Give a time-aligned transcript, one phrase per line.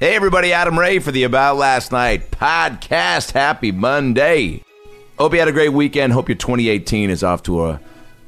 [0.00, 3.32] Hey, everybody, Adam Ray for the About Last Night podcast.
[3.32, 4.62] Happy Monday.
[5.18, 6.12] Hope you had a great weekend.
[6.12, 7.80] Hope your 2018 is off to a,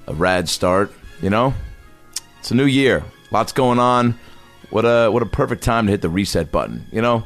[0.08, 0.92] a rad start.
[1.22, 1.54] You know,
[2.40, 3.04] it's a new year.
[3.30, 4.18] Lots going on.
[4.70, 6.86] What a what a perfect time to hit the reset button.
[6.90, 7.24] You know,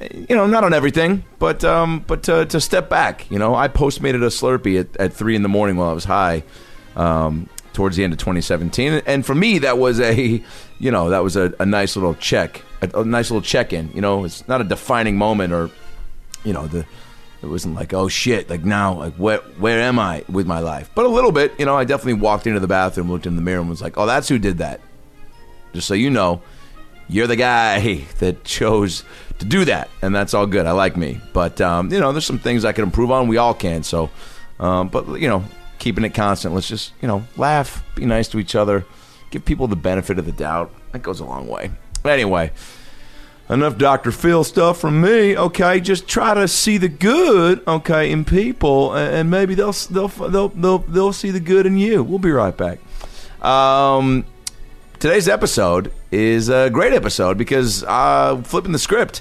[0.00, 3.30] you know, not on everything, but um, but to, to step back.
[3.30, 6.04] You know, I postmated a Slurpee at, at three in the morning while I was
[6.04, 6.42] high.
[6.96, 10.42] Um, towards the end of 2017, and for me, that was a,
[10.78, 13.90] you know, that was a, a nice little check, a, a nice little check-in.
[13.94, 15.70] You know, it's not a defining moment, or,
[16.44, 16.84] you know, the
[17.42, 20.90] it wasn't like, oh shit, like now, like where where am I with my life?
[20.94, 23.42] But a little bit, you know, I definitely walked into the bathroom, looked in the
[23.42, 24.80] mirror, and was like, oh, that's who did that.
[25.74, 26.40] Just so you know,
[27.08, 29.02] you're the guy that chose
[29.40, 30.66] to do that, and that's all good.
[30.66, 33.26] I like me, but um, you know, there's some things I can improve on.
[33.26, 33.82] We all can.
[33.82, 34.10] So,
[34.60, 35.44] um, but you know,
[35.82, 36.54] keeping it constant.
[36.54, 38.86] Let's just you know, laugh, be nice to each other,
[39.30, 40.72] give people the benefit of the doubt.
[40.92, 41.72] That goes a long way.
[42.04, 42.52] Anyway.
[43.50, 44.12] Enough Dr.
[44.12, 45.36] Phil stuff from me.
[45.36, 50.48] Okay, just try to see the good, okay, in people, and maybe they'll they'll they'll
[50.48, 52.02] they'll, they'll see the good in you.
[52.02, 52.78] We'll be right back.
[53.44, 54.24] Um,
[55.00, 59.20] today's episode is a great episode because uh, flipping the script.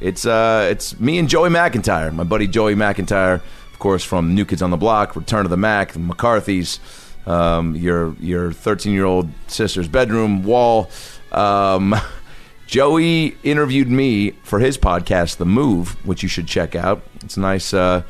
[0.00, 3.40] It's uh, it's me and Joey McIntyre, my buddy Joey McIntyre,
[3.82, 6.78] course from New Kids on the Block, Return of the Mac, the McCarthy's,
[7.26, 10.88] um, your your 13 year old sister's bedroom wall.
[11.32, 11.94] Um,
[12.68, 17.02] Joey interviewed me for his podcast, The Move, which you should check out.
[17.24, 18.04] It's a nice, uh,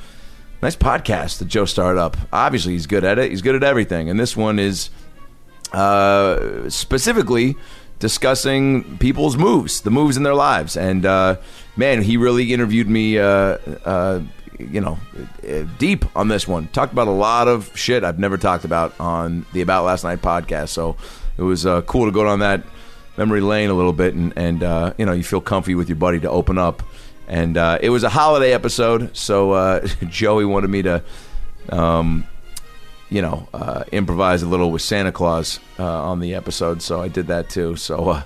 [0.60, 2.18] nice podcast that Joe started up.
[2.32, 3.30] Obviously, he's good at it.
[3.30, 4.90] He's good at everything, and this one is
[5.72, 7.56] uh, specifically
[7.98, 10.76] discussing people's moves, the moves in their lives.
[10.76, 11.36] And uh,
[11.76, 13.18] man, he really interviewed me.
[13.18, 13.56] Uh,
[13.86, 14.20] uh,
[14.70, 14.98] you know,
[15.78, 16.68] deep on this one.
[16.68, 20.20] Talked about a lot of shit I've never talked about on the About Last Night
[20.20, 20.70] podcast.
[20.70, 20.96] So
[21.36, 22.62] it was uh, cool to go down that
[23.16, 25.96] memory lane a little bit, and, and uh, you know you feel comfy with your
[25.96, 26.82] buddy to open up.
[27.28, 31.02] And uh, it was a holiday episode, so uh, Joey wanted me to,
[31.70, 32.26] um,
[33.08, 36.82] you know, uh, improvise a little with Santa Claus uh, on the episode.
[36.82, 37.76] So I did that too.
[37.76, 38.22] So,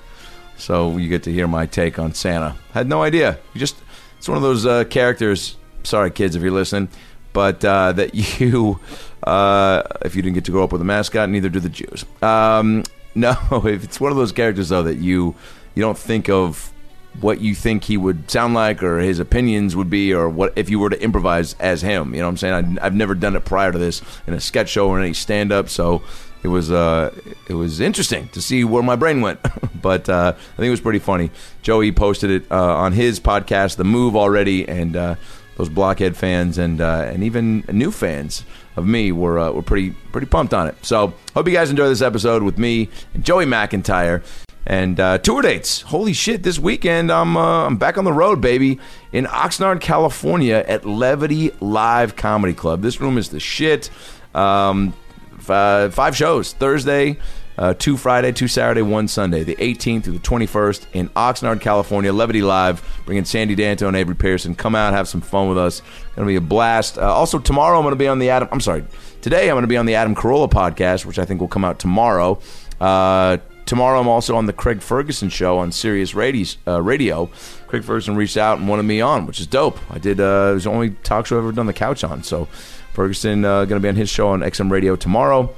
[0.57, 2.57] so you get to hear my take on Santa.
[2.73, 3.39] Had no idea.
[3.55, 3.77] You just
[4.19, 5.57] it's one of those characters.
[5.87, 6.89] Sorry, kids, if you're listening,
[7.33, 8.81] but that you,
[9.27, 12.05] if you didn't get to grow up with a mascot, neither do the Jews.
[12.23, 12.85] Um,
[13.17, 15.35] no, if it's one of those characters though that you
[15.75, 16.73] you don't think of
[17.21, 20.69] what you think he would sound like or his opinions would be or what if
[20.69, 22.15] you were to improvise as him.
[22.15, 22.79] You know what I'm saying?
[22.79, 25.51] I, have never done it prior to this in a sketch show or any stand
[25.51, 26.03] up, so
[26.43, 27.15] it was uh,
[27.49, 29.41] it was interesting to see where my brain went.
[29.83, 31.31] but uh, I think it was pretty funny.
[31.63, 35.15] Joey posted it uh, on his podcast, The Move, already, and uh,
[35.57, 38.45] those Blockhead fans and uh, and even new fans
[38.77, 40.77] of me were uh, were pretty pretty pumped on it.
[40.83, 44.23] So hope you guys enjoy this episode with me and Joey McIntyre.
[44.69, 45.83] And uh, tour dates.
[45.83, 46.43] Holy shit!
[46.43, 48.81] This weekend I'm uh, I'm back on the road, baby,
[49.13, 52.83] in Oxnard, California, at Levity Live Comedy Club.
[52.83, 53.91] This room is the shit.
[54.35, 54.93] Um,
[55.39, 57.17] five, five shows Thursday,
[57.59, 62.13] uh, two Friday, two Saturday, one Sunday, the 18th through the 21st in Oxnard, California.
[62.13, 64.55] Levity Live, bringing Sandy Danto and Avery Pearson.
[64.55, 65.81] Come out, have some fun with us.
[66.15, 66.99] Going to be a blast.
[66.99, 68.49] Uh, also, tomorrow I'm going to be on the Adam.
[68.53, 68.85] I'm sorry,
[69.23, 71.65] today I'm going to be on the Adam Carolla podcast, which I think will come
[71.65, 72.41] out tomorrow.
[72.81, 76.47] Uh, tomorrow I'm also on the Craig Ferguson show on Sirius Radio.
[76.67, 77.27] Uh, radio.
[77.67, 79.79] Craig Ferguson reached out and wanted me on, which is dope.
[79.91, 80.21] I did.
[80.21, 82.23] Uh, it was the only talk show I've ever done the couch on.
[82.23, 82.47] So
[82.93, 85.55] Ferguson uh, going to be on his show on XM Radio tomorrow.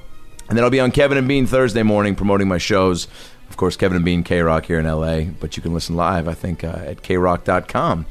[0.49, 3.07] And then I'll be on Kevin and Bean Thursday morning promoting my shows.
[3.51, 6.35] Of course, Kevin and Bean KROQ here in LA, but you can listen live, I
[6.35, 8.07] think, uh, at kroq.com.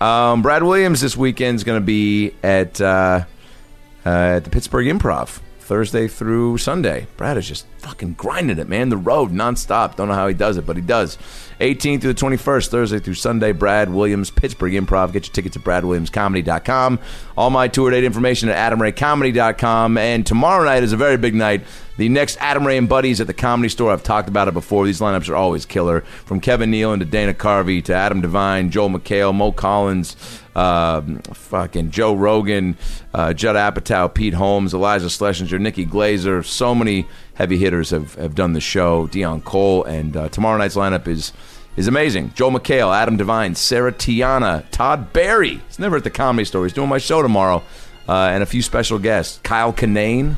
[0.00, 3.24] Um, Brad Williams this weekend is going to be at, uh,
[4.04, 7.06] uh, at the Pittsburgh Improv Thursday through Sunday.
[7.16, 8.88] Brad is just fucking grinding it, man.
[8.88, 9.96] The road nonstop.
[9.96, 11.18] Don't know how he does it, but he does.
[11.60, 15.12] 18th through the 21st, Thursday through Sunday, Brad Williams, Pittsburgh Improv.
[15.12, 16.98] Get your tickets at bradwilliamscomedy.com.
[17.36, 19.96] All my tour date information at adamraycomedy.com.
[19.96, 21.62] And tomorrow night is a very big night.
[21.96, 23.90] The next Adam Ray and Buddies at the Comedy Store.
[23.90, 24.84] I've talked about it before.
[24.84, 26.02] These lineups are always killer.
[26.26, 30.14] From Kevin Nealon to Dana Carvey to Adam Devine, Joel McHale, Mo Collins,
[30.54, 31.00] uh,
[31.32, 32.76] fucking Joe Rogan,
[33.14, 36.44] uh, Judd Apatow, Pete Holmes, Iliza Shlesinger, Nikki Glazer.
[36.44, 37.06] So many
[37.36, 39.06] heavy hitters have, have done the show.
[39.06, 39.84] Deon Cole.
[39.84, 41.32] And uh, tomorrow night's lineup is
[41.76, 42.32] is amazing.
[42.34, 45.60] Joel McHale, Adam Devine, Sarah Tiana, Todd Barry.
[45.68, 46.64] He's never at the comedy store.
[46.64, 47.62] He's doing my show tomorrow.
[48.08, 49.40] Uh, and a few special guests.
[49.42, 50.36] Kyle Kinane,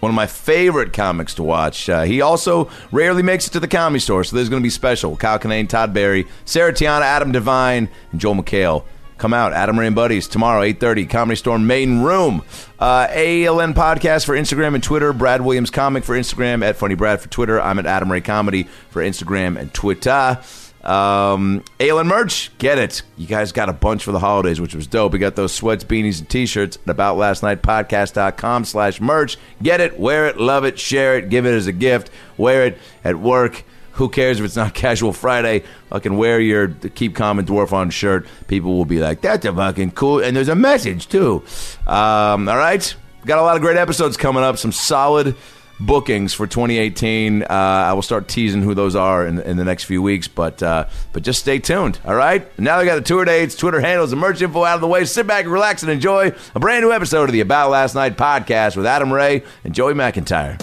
[0.00, 1.88] one of my favorite comics to watch.
[1.88, 4.70] Uh, he also rarely makes it to the comedy store, so there's going to be
[4.70, 5.16] special.
[5.16, 8.84] Kyle Kinane, Todd Barry, Sarah Tiana, Adam Devine, and Joel McHale.
[9.18, 12.42] Come out, Adam Ray and Buddies, tomorrow, 8.30, Comedy Store main room.
[12.78, 15.12] Uh, ALN Podcast for Instagram and Twitter.
[15.12, 17.60] Brad Williams Comic for Instagram, at Funny Brad for Twitter.
[17.60, 20.40] I'm at Adam Ray Comedy for Instagram and Twitter.
[20.84, 23.02] Um, merch, get it.
[23.16, 25.12] You guys got a bunch for the holidays, which was dope.
[25.12, 29.38] We got those sweats, beanies, and t-shirts at aboutlastnightpodcast.com slash merch.
[29.62, 32.78] Get it, wear it, love it, share it, give it as a gift, wear it
[33.02, 33.64] at work.
[33.94, 35.64] Who cares if it's not casual Friday?
[35.90, 38.26] Fucking wear your Keep Calm and Dwarf on shirt.
[38.48, 40.20] People will be like, that's a fucking cool.
[40.20, 41.42] And there's a message, too.
[41.86, 42.94] Um, all right.
[43.26, 44.58] Got a lot of great episodes coming up.
[44.58, 45.34] Some solid
[45.80, 47.42] bookings for 2018.
[47.42, 50.62] Uh, I will start teasing who those are in, in the next few weeks, but
[50.62, 51.98] uh, but just stay tuned.
[52.04, 52.46] All right.
[52.58, 55.04] Now I got the tour dates, Twitter handles, and merch info out of the way.
[55.04, 58.76] Sit back, relax, and enjoy a brand new episode of the About Last Night podcast
[58.76, 60.60] with Adam Ray and Joey McIntyre.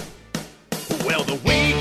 [1.05, 1.80] Well, the over,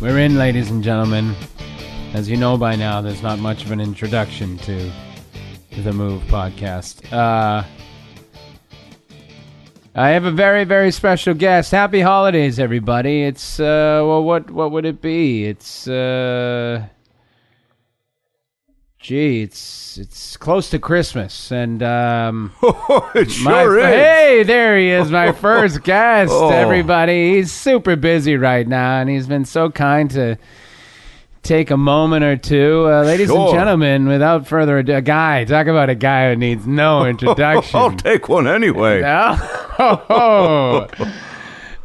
[0.00, 1.34] We're in, ladies and gentlemen.
[2.14, 4.92] As you know by now, there's not much of an introduction to
[5.82, 7.12] the Move podcast.
[7.12, 7.64] Uh,
[9.96, 11.72] I have a very, very special guest.
[11.72, 13.24] Happy holidays, everybody!
[13.24, 15.46] It's uh, well, what what would it be?
[15.46, 16.86] It's uh,
[19.00, 22.52] gee, it's it's close to Christmas, and um,
[23.14, 26.50] it my, Hey, there he is, my first guest, Oh.
[26.50, 27.34] everybody.
[27.36, 30.36] He's super busy right now, and he's been so kind to
[31.42, 32.86] take a moment or two.
[32.88, 36.66] Uh, ladies and gentlemen, without further ado, a guy, talk about a guy who needs
[36.66, 37.78] no introduction.
[37.78, 39.02] I'll take one anyway.
[39.04, 40.86] Oh,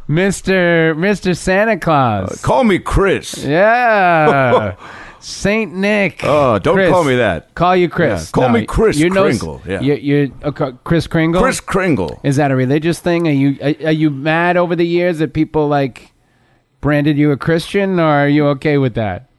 [0.08, 0.94] Mr.
[0.94, 1.36] Mr.
[1.36, 2.42] Santa Claus.
[2.42, 3.38] Call me Chris.
[3.44, 4.76] Yeah.
[5.24, 6.20] Saint Nick.
[6.22, 6.90] Oh, don't Chris.
[6.90, 7.54] call me that.
[7.54, 8.26] Call you Chris.
[8.26, 9.80] Yeah, call me Chris you know- Kringle, yeah.
[9.80, 11.40] You, you, okay, Chris Kringle?
[11.40, 12.20] Chris Kringle.
[12.22, 13.26] Is that a religious thing?
[13.26, 16.12] Are you are, are you mad over the years that people like
[16.82, 19.30] branded you a Christian, or are you okay with that?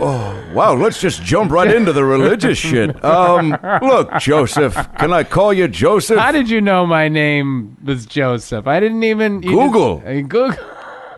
[0.00, 3.02] Oh wow, let's just jump right into the religious shit.
[3.04, 6.18] Um, look, Joseph, can I call you Joseph?
[6.18, 8.66] How did you know my name was Joseph?
[8.66, 9.98] I didn't even Google.
[10.00, 10.56] just- uh, Google.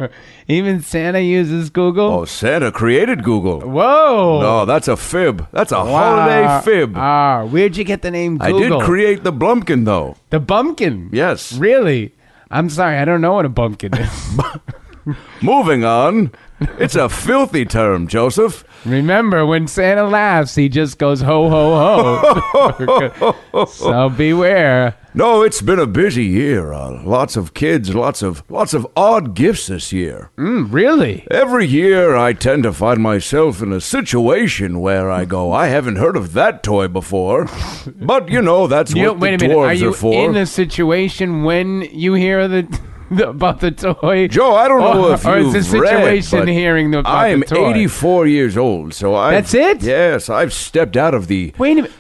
[0.49, 2.07] even Santa uses Google.
[2.13, 3.61] Oh, Santa created Google.
[3.61, 4.41] Whoa!
[4.41, 5.47] No, that's a fib.
[5.53, 6.17] That's a Wow.
[6.27, 6.95] holiday fib.
[6.97, 8.79] Ah, where'd you get the name I Google?
[8.81, 10.17] did create the Blumpkin, though.
[10.31, 11.11] the bumpkin.
[11.13, 11.53] Yes.
[11.53, 12.15] Really?
[12.51, 14.39] I'm sorry, I don't know what a bumpkin is.
[15.43, 16.33] Moving on.
[16.79, 18.65] It's a filthy term, Joseph.
[18.85, 23.67] Remember, when Santa laughs, he just goes ho ho ho.
[23.67, 24.97] so beware.
[25.13, 26.73] No, it's been a busy year.
[26.73, 30.31] Uh, lots of kids, lots of lots of odd gifts this year.
[30.39, 31.27] Mm, really?
[31.31, 35.97] Every year, I tend to find myself in a situation where I go, I haven't
[35.97, 37.49] heard of that toy before.
[37.97, 39.59] But you know, that's You, what wait a the minute.
[39.59, 40.13] Are dwarves you are for.
[40.31, 44.29] in a situation when you hear the, the about the toy?
[44.29, 47.17] Joe, I don't know or, if or you've is the situation but hearing the, about
[47.17, 47.71] I'm the toy?
[47.71, 49.33] 84 years old, so I.
[49.33, 49.83] That's it?
[49.83, 51.55] Yes, I've stepped out of the.
[51.59, 51.93] Wait a minute.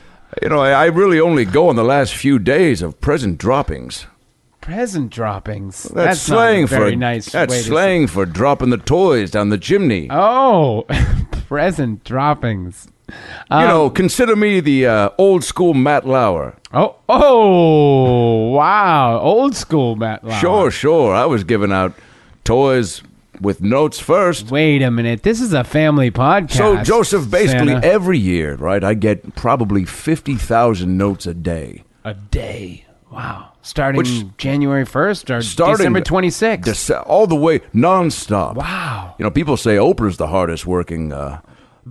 [0.42, 4.06] You know, I, I really only go on the last few days of present droppings.
[4.60, 5.84] Present droppings.
[5.84, 7.32] That's, not slang a very for nice.
[7.32, 10.08] That's way to slang for dropping the toys down the chimney.
[10.10, 10.86] Oh,
[11.48, 12.86] present droppings.
[13.50, 16.54] You Um, know, consider me the uh, old school Matt Lauer.
[16.72, 19.18] Oh, oh, wow!
[19.18, 20.24] Old school Matt.
[20.24, 20.34] Lauer.
[20.38, 21.14] Sure, sure.
[21.14, 21.92] I was giving out
[22.44, 23.02] toys
[23.40, 24.50] with notes first.
[24.50, 25.22] Wait a minute.
[25.22, 26.52] This is a family podcast.
[26.56, 27.86] So, Joseph, basically Santa.
[27.86, 31.82] every year, right, I get probably 50,000 notes a day.
[32.04, 32.84] a day.
[33.10, 33.48] Wow.
[33.62, 36.60] Starting Which- January 1st or Starting December 26th.
[36.64, 38.54] Dece- all the way, nonstop.
[38.54, 39.14] wow.
[39.18, 41.40] You know, people say Oprah's the hardest working uh,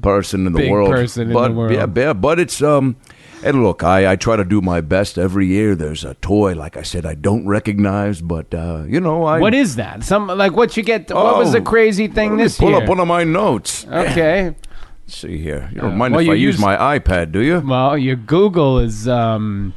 [0.02, 0.90] person in the Big world.
[0.92, 1.72] person in but, the world.
[1.74, 2.96] Yeah, yeah, but it's um.
[3.42, 5.74] And look, I, I try to do my best every year.
[5.74, 9.54] There's a toy, like I said, I don't recognize, but uh, you know, I What
[9.54, 10.04] is that?
[10.04, 11.10] Some like what you get?
[11.10, 12.82] what was the Oh, crazy thing Let me this pull year?
[12.84, 13.88] up one of my notes.
[13.88, 14.56] okay.
[15.08, 15.70] Let's see here.
[15.74, 17.62] You don't mind Well, if you I use, use- my iPad, do you?
[17.66, 19.08] Well, your Google is.
[19.08, 19.74] um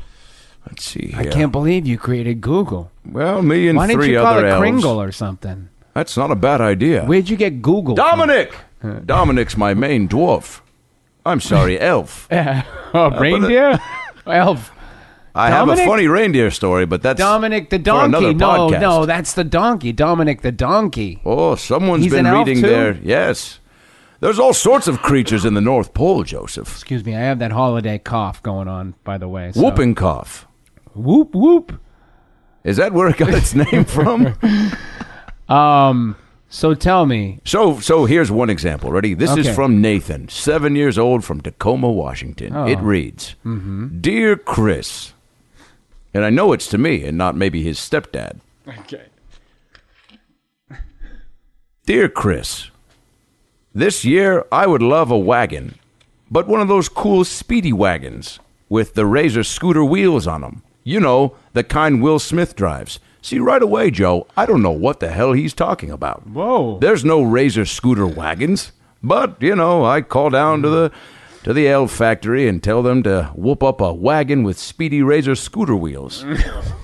[0.67, 1.21] Let's see here.
[1.21, 2.91] I can't believe you created Google.
[3.07, 4.61] Well, me and Why didn't three you call other it elves.
[4.61, 5.69] Kringle or something?
[5.95, 7.05] That's not a bad idea.
[7.05, 7.95] Where'd you get Google?
[7.95, 8.05] from?
[8.19, 8.55] Dominic!
[9.07, 10.61] Dominic's my main dwarf.
[11.25, 12.29] I'm sorry, elf.
[12.33, 13.79] oh, reindeer?
[14.27, 14.73] Elf.
[15.35, 18.35] I have a funny reindeer story, but that's Dominic the donkey.
[18.35, 18.81] No, podcast.
[18.81, 19.93] no, that's the donkey.
[19.93, 21.23] Dominic the donkey.
[21.25, 22.99] Oh, someone's He's been reading there.
[23.03, 23.59] Yes.
[24.21, 26.69] There's all sorts of creatures in the North Pole, Joseph.
[26.69, 29.53] Excuse me, I have that holiday cough going on, by the way.
[29.53, 30.47] so- Whooping cough.
[30.95, 31.81] Whoop whoop.
[32.63, 34.35] Is that where it got its name from?
[35.49, 36.17] Um.
[36.53, 38.93] So tell me, So, so here's one example.
[38.93, 39.15] Ready?
[39.15, 42.55] This is from Nathan, seven years old, from Tacoma, Washington.
[42.55, 42.67] Oh.
[42.67, 44.03] It reads, mm-hmm.
[44.03, 45.15] "Dear Chris,"
[46.13, 48.41] and I know it's to me and not maybe his stepdad.
[48.69, 49.07] Okay.
[51.87, 52.71] Dear Chris,
[53.75, 55.77] this year I would love a wagon,
[56.31, 60.63] but one of those cool speedy wagons with the Razor scooter wheels on them.
[60.85, 63.01] You know, the kind Will Smith drives.
[63.23, 66.27] See, right away, Joe, I don't know what the hell he's talking about.
[66.27, 66.79] Whoa.
[66.81, 70.93] There's no Razor scooter wagons, but, you know, I call down to the
[71.45, 75.35] to the L factory and tell them to whoop up a wagon with speedy Razor
[75.37, 76.25] scooter wheels.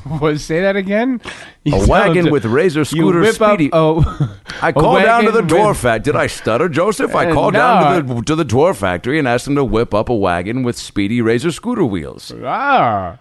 [0.09, 1.21] What, say that again.
[1.64, 5.30] You A wagon him with Razor you scooter whip up- oh, I called down to
[5.30, 6.12] the dwarf factory.
[6.12, 7.14] Did I stutter, Joseph?
[7.14, 7.59] I Uh, called no.
[7.59, 10.62] down to the to the dwarf factory and asked them to whip up a wagon
[10.62, 12.33] with speedy razor scooter wheels.
[12.42, 13.18] Ah.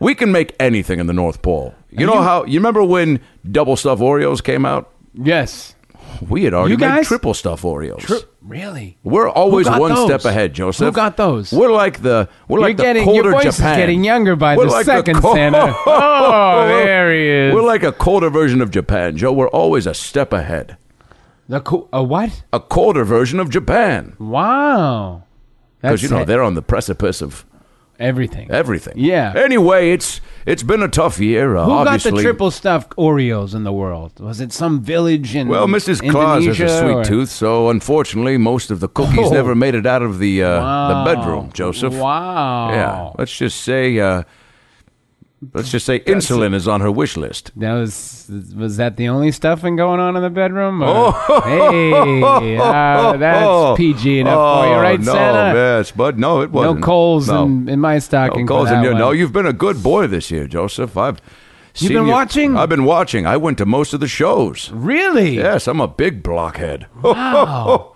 [0.00, 1.74] We can make anything in the North Pole.
[1.90, 4.90] You know you- how you remember when double stuff Oreos came out?
[5.14, 5.74] Yes.
[6.28, 8.00] We had already You made triple stuff Oreos.
[8.00, 8.96] Tri- really?
[9.04, 10.06] We're always one those?
[10.06, 10.86] step ahead, Joseph.
[10.86, 11.52] Who got those?
[11.52, 13.72] We're like the we're You're like the getting colder your voice Japan.
[13.72, 15.74] is getting younger by We're the like second, co- Santa.
[15.86, 17.54] Oh, there he is.
[17.54, 19.32] We're like a colder version of Japan, Joe.
[19.32, 20.76] We're always a step ahead.
[21.48, 22.42] the co- a what?
[22.52, 24.14] A colder version of Japan.
[24.18, 25.22] Wow.
[25.80, 26.24] Because you know it.
[26.26, 27.44] they're on the precipice of
[27.98, 28.50] everything.
[28.50, 28.94] everything.
[28.96, 29.32] Yeah.
[29.36, 31.56] Anyway, it's it's been a tough year.
[31.56, 32.10] Uh, Who got obviously.
[32.12, 34.18] the triple stuffed Oreos in the world?
[34.20, 36.00] Was it some village in Well, Mrs.
[36.10, 39.34] Claus has a sweet or- tooth, so unfortunately, most of the cookies Oh.
[39.34, 40.88] never made it out of the uh, Wow.
[41.04, 41.50] the bedroom.
[41.52, 41.94] Joseph.
[41.94, 42.70] Wow.
[42.70, 43.10] Yeah.
[43.18, 43.98] Let's just say.
[43.98, 44.22] Uh,
[45.54, 47.52] let's just say insulin is on her wish list.
[47.56, 50.82] That was was that the only stuffing going on in the bedroom?
[50.82, 51.40] or- Oh.
[51.44, 55.58] hey, uh, that's PG enough for you, right, Oh, no, Santa?
[55.58, 56.82] yes, but no, it wasn't.
[56.82, 57.44] coals no.
[57.44, 58.46] in, in my stocking.
[58.46, 58.92] No for calls in your.
[58.92, 59.00] one.
[59.00, 60.96] No, you've been a good boy this year, Joseph.
[60.96, 61.20] I've.
[61.76, 62.56] You've been you- watching?
[62.56, 63.24] I've been watching.
[63.26, 64.70] I went to most of the shows.
[64.72, 65.36] really?
[65.36, 66.86] Yes, I'm a big blockhead.
[67.02, 67.94] Wow.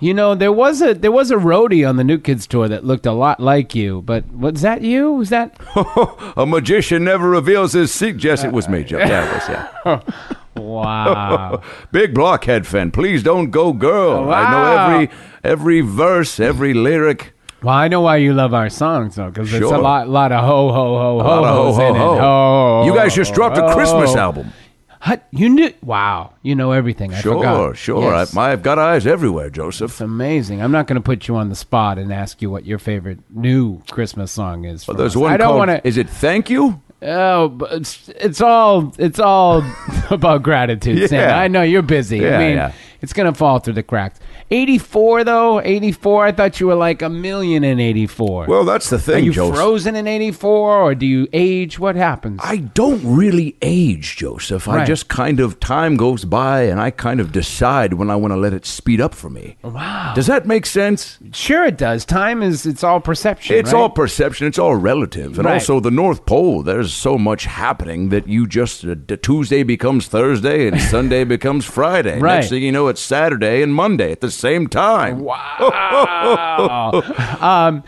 [0.00, 2.84] You know, there was a there was a roadie on the New Kids tour that
[2.84, 5.12] looked a lot like you, but was that you?
[5.12, 5.58] Was that?
[6.36, 8.22] a magician never reveals his secret.
[8.24, 8.98] Yes, it was me, Joe.
[8.98, 9.48] Yeah, it was.
[9.48, 10.00] Yeah.
[10.58, 11.62] Wow.
[11.92, 12.90] Big blockhead fan.
[12.90, 14.30] Please don't go, girl.
[14.32, 15.10] I know every
[15.44, 17.32] every verse, every lyric.
[17.62, 20.44] well, I know why you love our songs though, because it's a lot lot of
[20.44, 21.96] ho ho ho ho ho, ho, it.
[21.96, 22.18] ho.
[22.18, 24.52] Ho, You guys just dropped a Christmas album.
[25.00, 25.72] Hut, you knew?
[25.82, 27.14] Wow, you know everything.
[27.14, 27.76] I Sure, forgot.
[27.76, 28.02] sure.
[28.12, 28.36] Yes.
[28.36, 29.92] I, I've got eyes everywhere, Joseph.
[29.92, 30.60] It's amazing.
[30.60, 33.20] I'm not going to put you on the spot and ask you what your favorite
[33.30, 34.84] new Christmas song is.
[34.84, 35.16] from There's us.
[35.16, 35.86] one I don't want to.
[35.86, 36.80] Is it Thank You?
[37.00, 39.62] Oh, it's it's all it's all
[40.10, 41.06] about gratitude, Yeah.
[41.06, 41.32] Santa.
[41.34, 42.18] I know you're busy.
[42.18, 42.72] Yeah, I mean, yeah.
[43.00, 44.18] It's gonna fall through the cracks.
[44.50, 46.26] 84 though, 84.
[46.26, 48.46] I thought you were like a million in 84.
[48.48, 49.16] Well, that's the thing.
[49.16, 49.56] Are you Joseph.
[49.56, 51.78] frozen in 84 or do you age?
[51.78, 52.40] What happens?
[52.42, 54.66] I don't really age, Joseph.
[54.68, 58.32] I just kind of time goes by and I kind of decide when I want
[58.32, 59.56] to let it speed up for me.
[59.62, 60.12] wow.
[60.14, 61.18] Does that make sense?
[61.32, 62.04] sure it does.
[62.04, 63.56] Time is it's all perception.
[63.56, 63.78] It's right?
[63.78, 64.46] all perception.
[64.46, 65.38] It's all relative.
[65.38, 65.54] And Right.
[65.54, 70.66] also, the North Pole, there's so much happening that you just, uh, Tuesday becomes Thursday
[70.68, 72.18] and Sunday becomes Friday.
[72.18, 72.36] Right.
[72.36, 75.20] Next thing you know, it's Saturday and Monday at the same time.
[75.20, 77.02] Wow.
[77.40, 77.82] um,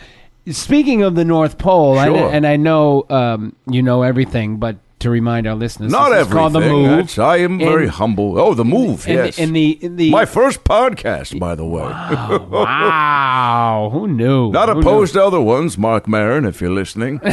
[0.51, 5.09] speaking of the North Pole, I- and I know um, you know everything, but to
[5.09, 6.37] remind our listeners, Not everything.
[6.37, 6.89] called the move.
[6.89, 8.39] That's- I am very humble.
[8.39, 9.39] Oh, the move, in, yes.
[9.39, 11.81] in the in the My first podcast, by the way.
[11.81, 14.51] wow, who knew?
[14.51, 14.81] Not Who knew?
[14.81, 17.19] opposed to other ones, Marc Maron, if you're listening.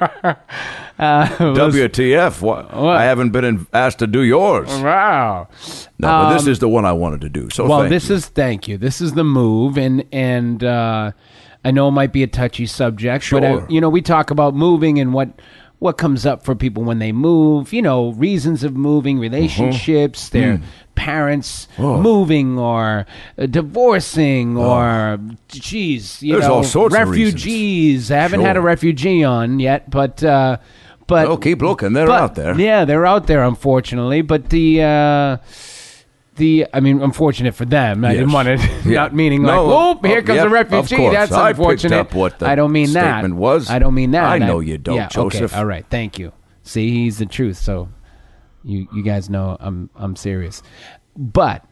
[0.98, 2.40] WTF?
[2.40, 2.74] What?
[2.74, 2.96] What?
[2.96, 4.68] I haven't been in, asked to do yours.
[4.82, 5.48] Wow.
[5.98, 7.50] No, but this Um, is the one I wanted to do.
[7.50, 8.16] So well, this you.
[8.16, 8.76] is thank you.
[8.78, 11.12] This is the move, and and uh,
[11.64, 13.62] I know it might be a touchy subject, but Sure.
[13.62, 15.28] uh, you know we talk about moving and what
[15.78, 17.72] what comes up for people when they move.
[17.72, 20.60] You know, reasons of moving, relationships, their
[20.94, 21.84] parents Mm-hmm.
[21.84, 22.00] Oh.
[22.00, 23.04] moving or
[23.38, 25.18] uh, divorcing or
[25.48, 28.10] geez, you There's know, all sorts of refugees.
[28.10, 30.22] I haven't had a refugee on yet, but.
[30.24, 30.56] Uh,
[31.06, 31.92] but Oh, keep looking.
[31.92, 32.58] They're but- out there.
[32.58, 34.22] Yeah, they're out there, unfortunately.
[34.22, 35.36] But the uh,
[36.36, 38.04] the I mean, unfortunate for them.
[38.04, 38.34] I didn't Yes.
[38.34, 38.66] want to.
[38.88, 38.94] Yeah.
[39.02, 40.96] Not meaning No, like, whoop, here comes a of refugee.
[40.96, 41.14] course.
[41.14, 41.98] That's I picked unfortunate.
[41.98, 43.18] up what the I don't mean that.
[43.20, 43.68] statement was.
[43.70, 44.24] I don't mean that.
[44.24, 45.52] I know you don't, yeah, Joseph.
[45.52, 45.84] Okay, all right.
[45.90, 46.32] Thank you.
[46.62, 47.56] See, he's the truth.
[47.58, 47.88] So
[48.64, 50.62] You you guys know I'm I'm serious,
[51.16, 51.64] but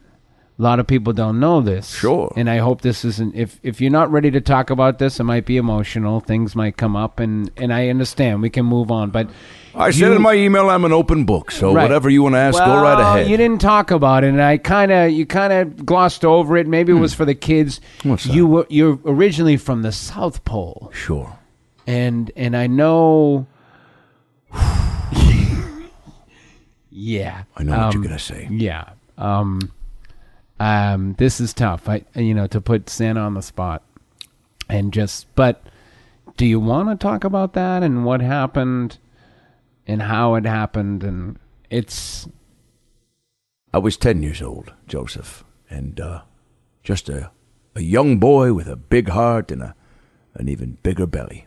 [0.56, 1.90] a lot of people don't know this.
[1.94, 2.32] Sure.
[2.36, 3.34] And I hope this isn't.
[3.34, 6.20] If if you're not ready to talk about this, it might be emotional.
[6.20, 8.40] Things might come up, and and I understand.
[8.42, 9.28] We can move on, but.
[9.76, 11.82] I said you- in my email I'm an open book, so Right.
[11.82, 13.28] whatever you want to ask, go right ahead.
[13.28, 16.68] You didn't talk about it, and I kind of you kind of glossed over it.
[16.68, 17.80] Maybe it was for the kids.
[18.02, 18.10] Hmm.
[18.10, 18.32] What's that?
[18.34, 21.36] You were you're originally from the South Pole, Sure.
[21.88, 23.48] and and I know.
[26.90, 28.46] yeah, I know what you're um, gonna say.
[28.50, 28.90] Yeah.
[29.18, 29.72] Um,
[30.64, 31.88] um, this is tough.
[31.88, 33.82] I, you know, to put Santa on the spot,
[34.68, 35.26] and just.
[35.34, 35.62] But
[36.36, 38.98] do you want to talk about that and what happened,
[39.86, 41.38] and how it happened, and
[41.70, 42.26] it's
[43.74, 46.22] I was 10 years old, Joseph, and uh,
[46.84, 47.32] just a,
[47.74, 49.74] a young boy with a big heart and a,
[50.34, 51.46] an even bigger belly.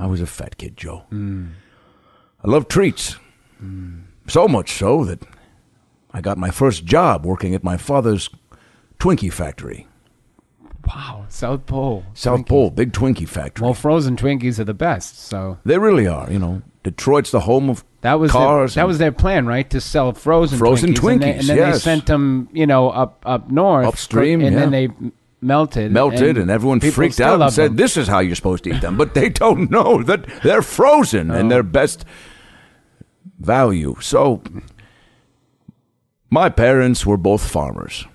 [0.00, 1.02] I was a fat kid, Joe.
[2.44, 3.16] I loved treats.
[4.28, 5.24] So much so that
[6.12, 8.30] I got my first job working at my father's
[9.04, 9.86] Twinkie factory.
[10.86, 12.46] wow, South Pole, South Twinkies.
[12.48, 13.64] Pole, big Twinkie factory.
[13.64, 15.18] Well, frozen Twinkies are the best.
[15.18, 16.62] So they really are, you know.
[16.82, 18.74] Detroit's the home of that was cars.
[18.74, 19.68] their, that was their plan, right?
[19.70, 23.22] To sell frozen Frozen Twinkies, and, they- and then they sent them, you know, up
[23.26, 24.88] up north, Upstream, and then they
[25.40, 27.76] melted, melted, and, everyone freaked out and said, them.
[27.76, 31.30] "This is how you're supposed to eat them." But they don't know that they're frozen
[31.30, 31.48] and Oh.
[31.50, 32.04] their best
[33.38, 33.96] value.
[34.00, 34.42] So,
[36.30, 38.06] my parents were both farmers,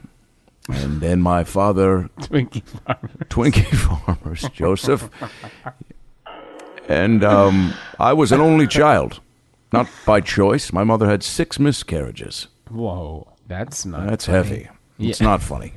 [0.70, 3.12] and then my father Twinkie farmers.
[3.30, 5.10] Twinkie farmers, Joseph.
[6.88, 9.20] And um, I was an only child,
[9.72, 10.74] not by choice.
[10.74, 12.48] My mother had six miscarriages.
[12.70, 14.08] Whoa, that's not.
[14.08, 14.38] That's funny.
[14.38, 14.70] heavy.
[15.00, 15.74] It's not funny.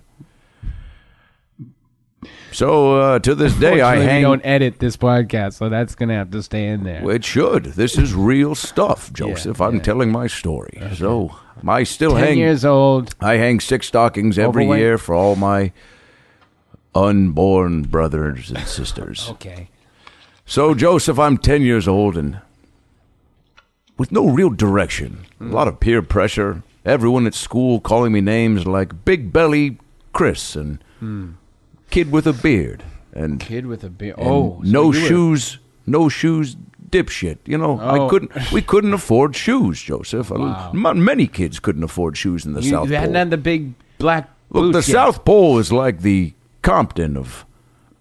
[2.52, 4.22] So uh, to this day, I Fortunately, we hang.
[4.22, 7.10] don't edit this podcast, so that's gonna have to stay in there.
[7.10, 7.64] It should.
[7.64, 9.60] This is real stuff, Joseph.
[9.60, 9.82] I'm yeah.
[9.82, 10.80] telling my story.
[10.94, 11.34] So
[11.66, 12.38] I still Ten hang.
[12.38, 13.14] years old.
[13.20, 14.80] I hang six stockings every Overweight?
[14.80, 15.72] year for all my
[16.94, 19.28] unborn brothers and sisters.
[19.32, 19.68] Okay.
[20.44, 22.40] So, Joseph, I'm 10 years old and
[23.96, 25.24] with no real direction.
[25.40, 26.62] A lot of peer pressure.
[26.84, 29.78] Everyone at school calling me names like Big Belly
[30.12, 30.82] Chris and
[31.92, 32.82] Kid with a Beard
[33.14, 34.16] and, Kid with a beard.
[34.18, 36.56] Oh, so no you were- shoes, no shoes
[36.90, 37.38] dipshit.
[37.46, 38.08] You know, I Oh.
[38.08, 40.30] couldn't we couldn't afford shoes, Joseph.
[40.30, 40.72] Wow.
[40.72, 43.18] Many kids couldn't afford shoes in the You, South you hadn't Pole.
[43.18, 44.84] had the big black Look, the yet.
[44.98, 47.44] South Pole is like the Compton of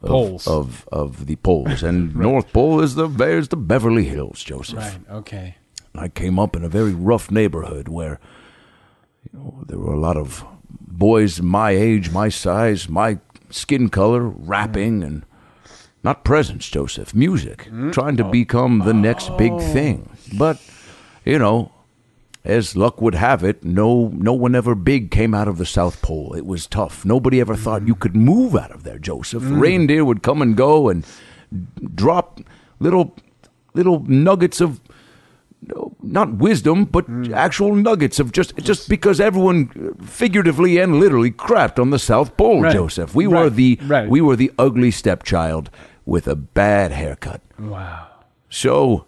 [0.01, 0.47] of, Poles.
[0.47, 4.77] of of the poles, and North Pole is the there's the Beverly Hills, Joseph.
[4.80, 4.99] Right.
[5.19, 5.56] Okay.
[5.95, 8.19] I came up in a very rough neighborhood where
[9.23, 13.19] you know, there were a lot of boys my age, my size, my
[13.51, 15.05] skin color, rapping mm.
[15.05, 15.25] and
[16.03, 17.91] not presents, Joseph, music, mm-hmm.
[17.91, 18.31] trying to oh.
[18.31, 19.59] become the next big oh.
[19.59, 20.09] thing.
[20.37, 20.59] But
[21.25, 21.71] you know,
[22.43, 26.01] as luck would have it, no no one ever big came out of the South
[26.01, 26.33] Pole.
[26.35, 27.05] It was tough.
[27.05, 27.87] Nobody ever thought mm.
[27.87, 29.43] you could move out of there, Joseph.
[29.43, 29.61] Mm.
[29.61, 31.05] Reindeer would come and go and
[31.93, 32.39] drop
[32.79, 33.15] little
[33.73, 34.81] little nuggets of
[36.02, 39.69] not wisdom, but actual nuggets of just just because everyone
[40.00, 42.74] uh, figuratively and literally crapped on the South Pole, Right.
[42.74, 43.13] Joseph.
[43.13, 44.10] We were the Right.
[44.10, 45.69] we were the ugly stepchild
[46.06, 47.41] with a bad haircut.
[47.60, 48.08] Wow.
[48.50, 49.06] So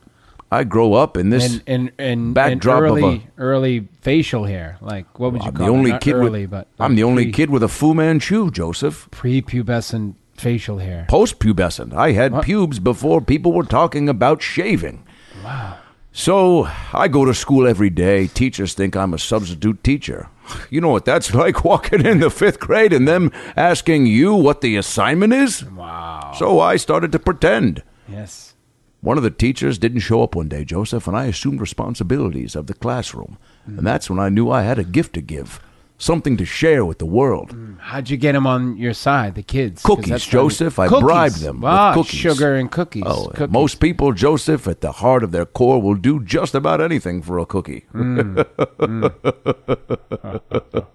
[0.51, 1.53] I grow up in this.
[1.53, 4.77] And and and, backdrop and of early early facial hair.
[4.79, 5.93] Like what would you I'm call the only it?
[5.93, 9.09] Not kid early, with but I'm the only kid with a Fu Manchu, Joseph.
[9.11, 11.07] prepubescent facial hair.
[11.09, 11.93] Postpubescent.
[11.93, 15.03] I had pubes before people were talking about shaving.
[15.43, 15.77] Wow.
[16.15, 18.27] So I go to school every day.
[18.27, 20.29] Teachers think I'm a substitute teacher.
[20.69, 24.61] You know what that's like walking in the fifth grade and them asking you what
[24.61, 25.65] the assignment is?
[25.65, 26.33] Wow.
[26.37, 27.81] So I started to pretend.
[28.07, 28.53] Yes.
[29.01, 32.67] One of the teachers didn't show up one day, Joseph, and I assumed responsibilities of
[32.67, 33.37] the classroom.
[33.65, 33.85] And hmm.
[33.85, 35.59] that's when I knew I had a gift to give,
[35.97, 37.55] something to share with the world.
[37.55, 39.81] Mm, how'd you get them on your side, the kids?
[39.83, 40.79] Cookies, Joseph.
[40.79, 41.03] I Cookies.
[41.03, 42.19] bribed them with Ah, cookies.
[42.19, 43.03] sugar and cookies.
[43.05, 43.53] Oh, Cookies.
[43.53, 47.39] most people, Joseph, at the heart of their core, will do just about anything for
[47.39, 47.85] a cookie.
[47.93, 48.43] Mm,
[48.79, 50.85] mm.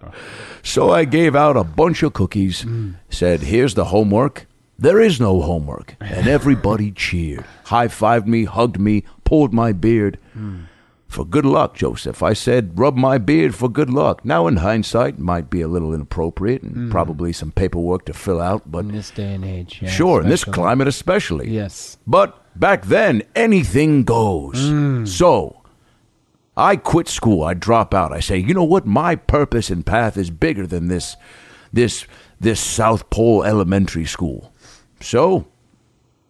[0.63, 2.67] so I gave out a bunch of cookies,
[3.09, 4.47] said, Here's the homework.
[4.81, 5.97] There is no homework.
[6.01, 10.19] And everybody cheered, high fived me, hugged me, pulled my beard.
[11.09, 12.23] For good luck, Joseph.
[12.23, 14.27] I said, rub my beard for good luck.
[14.27, 16.91] Now, in hindsight, might be a little inappropriate and hmm.
[16.91, 19.81] probably some paperwork to fill out, but in this day and age.
[19.81, 21.51] Yeah, sure, in this climate especially.
[21.51, 21.97] Yes.
[22.07, 24.69] But back then, anything goes.
[24.69, 25.07] Hmm.
[25.07, 25.63] So
[26.59, 27.43] I quit school.
[27.43, 28.13] I drop out.
[28.13, 28.85] I say, you know what?
[28.85, 31.17] My purpose and path is bigger than this,
[31.73, 32.05] this,
[32.39, 34.53] this South Pole Elementary School.
[35.01, 35.47] So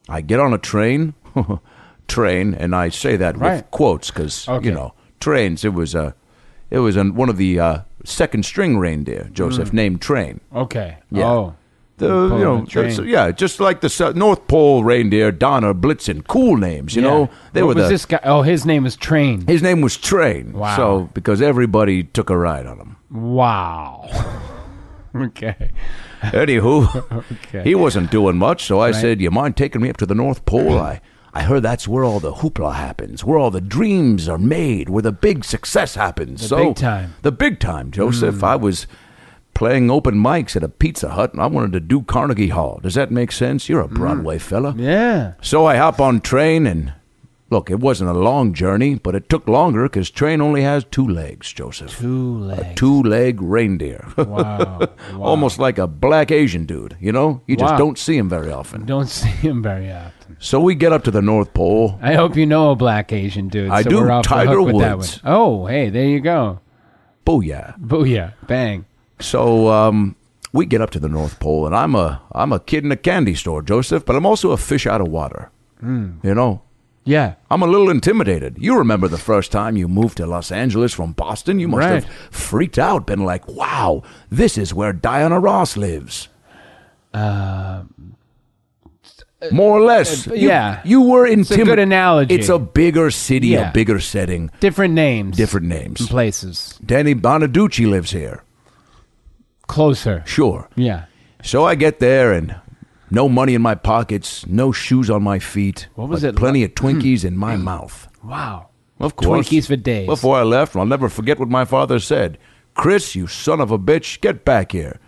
[0.08, 1.14] I get on a train,
[2.08, 3.56] train, and I say that Right.
[3.56, 4.66] with quotes because Okay.
[4.66, 5.64] you know trains.
[5.64, 6.14] It was a,
[6.70, 10.40] It was an, one of the uh, second string reindeer, Joseph, named Train.
[10.54, 10.98] Okay.
[11.10, 11.24] Yeah.
[11.30, 11.54] Oh.
[11.96, 12.94] The, you know, train.
[13.08, 16.94] yeah, just like the North Pole reindeer, Donner, Blitzen, cool names.
[16.94, 17.08] You Yeah.
[17.08, 17.94] know, they what were was the.
[17.94, 18.20] this guy?
[18.22, 19.46] Oh, his name is Train.
[19.48, 20.52] His name was Train.
[20.52, 20.76] Wow.
[20.76, 22.96] So because everybody took a ride on him.
[23.10, 24.08] Wow.
[25.16, 25.70] okay.
[26.22, 27.62] Anywho, Okay.
[27.64, 30.44] he wasn't doing much, so I said, "You mind taking me up to the North
[30.44, 30.78] Pole?
[30.78, 31.00] I,
[31.34, 35.02] I heard that's where all the hoopla happens, where all the dreams are made, where
[35.02, 36.42] the big success happens.
[36.42, 37.14] The so big time.
[37.22, 38.38] the big time, Joseph.
[38.38, 38.44] Hmm.
[38.44, 38.86] I was
[39.54, 42.80] playing open mics at a Pizza Hut, and I wanted to do Carnegie Hall.
[42.82, 43.68] Does that make sense?
[43.68, 43.96] You're a hmm.
[43.96, 44.74] Broadway fella.
[44.76, 45.34] Yeah.
[45.42, 46.92] So I hop on train and
[47.50, 51.06] look, it wasn't a long journey, but it took longer because train only has two
[51.06, 51.98] legs, Joseph.
[51.98, 52.62] Two legs.
[52.72, 54.06] A Two leg reindeer.
[54.16, 54.26] Wow.
[55.12, 55.22] wow.
[55.22, 57.40] Almost like a black Asian dude, you know?
[57.46, 57.78] You just Wow.
[57.78, 58.84] don't see him very often.
[58.86, 60.36] Don't see him very often.
[60.40, 61.98] So we get up to the North Pole.
[62.02, 63.70] I hope you know a black Asian dude.
[63.70, 64.00] I so do.
[64.00, 65.22] We're off the Tiger hook with that Woods.
[65.24, 65.32] one.
[65.34, 66.60] Oh, hey, there you go.
[67.26, 67.78] Booyah.
[67.80, 68.34] Booyah.
[68.46, 68.84] Bang.
[69.20, 70.16] So um,
[70.52, 72.96] we get up to the North Pole, and I'm a I'm a kid in a
[72.96, 75.50] candy store, Joseph, but I'm also a fish out of water.
[75.80, 76.18] Hmm.
[76.22, 76.62] You know,
[77.08, 77.34] Yeah.
[77.50, 78.56] I'm a little intimidated.
[78.60, 81.58] You remember the first time you moved to Los Angeles from Boston?
[81.58, 82.04] You must Right.
[82.04, 86.28] have freaked out, been like, "Wow, this is where Diana Ross lives."
[89.52, 90.80] More or less, uh, You- yeah.
[90.84, 91.66] You, were a intimidated.
[91.66, 92.34] good analogy.
[92.34, 93.70] It's a bigger city, Yeah.
[93.70, 95.36] a bigger setting, Different names.
[95.36, 96.00] different names.
[96.00, 96.76] and places.
[96.84, 98.42] Danny Bonaduce lives here.
[99.68, 100.22] Closer.
[100.26, 100.68] Sure.
[100.74, 101.02] Yeah.
[101.42, 102.56] So I get there and
[103.10, 105.88] no money in my pockets, no shoes on my feet.
[105.94, 108.08] What was but it Plenty like- of Twinkies in my mouth.
[108.22, 108.68] Wow.
[109.00, 109.48] Of course.
[109.48, 110.06] Twinkies for days.
[110.06, 112.36] Before I left, I'll never forget what my father said.
[112.74, 114.98] Chris, you son of a bitch, get back here.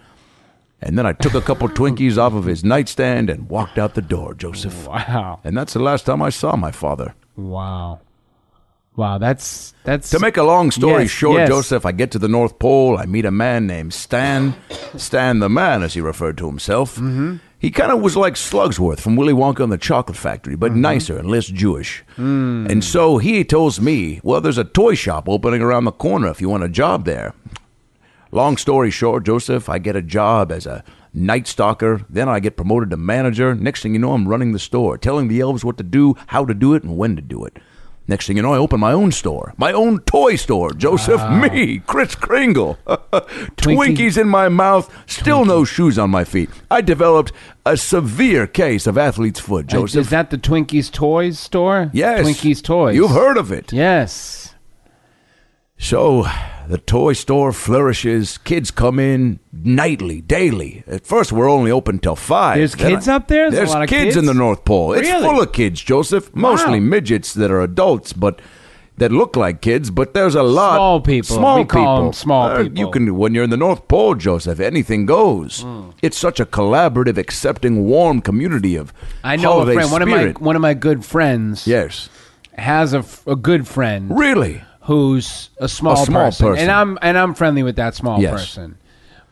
[0.83, 4.01] And then I took a couple Twinkies off of his nightstand and walked out the
[4.03, 4.87] door, Joseph.
[4.87, 5.41] Wow.
[5.45, 7.15] And that's the last time I saw my father.
[7.37, 8.01] Wow.
[8.97, 9.19] Wow.
[9.19, 11.49] That's that's To make a long story Yes, short, yes.
[11.49, 12.97] Joseph, I get to the North Pole.
[12.99, 14.55] I meet a man named Stan.
[14.97, 16.97] Stan the Man, as he referred to himself.
[16.97, 17.37] Mm-hmm.
[17.61, 20.81] He kind of was like Slugsworth from Willy Wonka and the Chocolate Factory, but Mm-hmm.
[20.81, 22.03] nicer and less Jewish.
[22.17, 22.71] Mm.
[22.71, 26.41] And so he tells me, well, there's a toy shop opening around the corner if
[26.41, 27.35] you want a job there.
[28.33, 32.07] Long story short, Joseph, I get a job as a night stalker.
[32.09, 33.55] Then I get promoted to manager.
[33.55, 36.45] Next thing you know, I'm running the store, telling the elves what to do, how
[36.47, 37.59] to do it, and when to do it.
[38.11, 40.73] Next thing you know, I open my own store, my own toy store.
[40.73, 42.77] Joseph, me, Chris Kringle.
[43.57, 46.51] Twinkies in my mouth, still no shoes on my feet.
[46.73, 47.31] I developed
[47.65, 50.01] a severe case of athlete's foot, Uh, Joseph.
[50.01, 51.89] Is that the Twinkies Toys store?
[51.93, 52.27] yes.
[52.27, 52.97] Twinkies Toys.
[52.97, 53.73] You've heard of it.
[53.73, 54.50] Yes.
[55.83, 56.27] So
[56.69, 58.37] the toy store flourishes.
[58.39, 60.85] Kids come in nightly, daily.
[60.87, 62.59] At first, we're only open till five.
[62.59, 63.51] There's Then kids up there?
[63.51, 64.17] There's There's kids, kids?
[64.17, 64.93] in the North Pole.
[64.93, 65.27] It's Really?
[65.27, 66.31] full of kids, Joseph.
[66.35, 66.87] Mostly Wow.
[66.87, 68.41] midgets that are adults, but
[68.99, 69.91] that look like kids.
[69.91, 71.37] But there's a lot Small people.
[71.37, 72.13] Small We people.
[72.13, 72.79] small Uh, people.
[72.79, 74.61] You can when you're in the North Pole, Joseph.
[74.61, 75.65] Anything goes.
[76.03, 78.93] It's such a collaborative, accepting, warm community of
[79.25, 79.91] I know a friend.
[79.91, 82.11] One of my one of my good friends yes,
[82.59, 84.61] has a, a good friend really.
[84.81, 86.47] Who's a small, A small person.
[86.49, 86.63] person.
[86.63, 88.33] and I'm and I'm friendly with that small Yes.
[88.33, 88.77] person.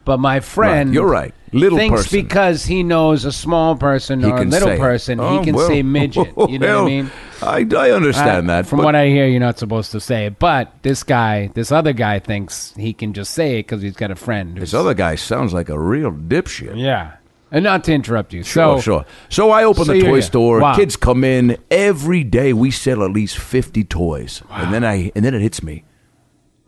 [0.05, 1.35] But my friend, Right, you're right.
[1.53, 2.23] Little thinks person.
[2.23, 5.69] because he knows a small person He or a little person, Oh, he can well.
[5.69, 6.33] say midget.
[6.49, 7.11] You know Well, what I mean?
[7.43, 8.67] I, I understand Uh, that.
[8.67, 10.39] From but- what I hear, you're not supposed to say it.
[10.39, 14.11] But this guy, this other guy, thinks he can just say it because he's got
[14.11, 14.57] a friend.
[14.57, 16.73] This other guy sounds like a real dipshit.
[16.77, 17.13] yeah.
[17.51, 18.43] And not to interrupt you.
[18.43, 19.05] Sure, so, sure.
[19.31, 20.61] So I open so the toy store.
[20.61, 20.77] Wow.
[20.77, 22.53] Kids come in every day.
[22.53, 25.85] We sell at least fifty toys, and then I and then it hits me.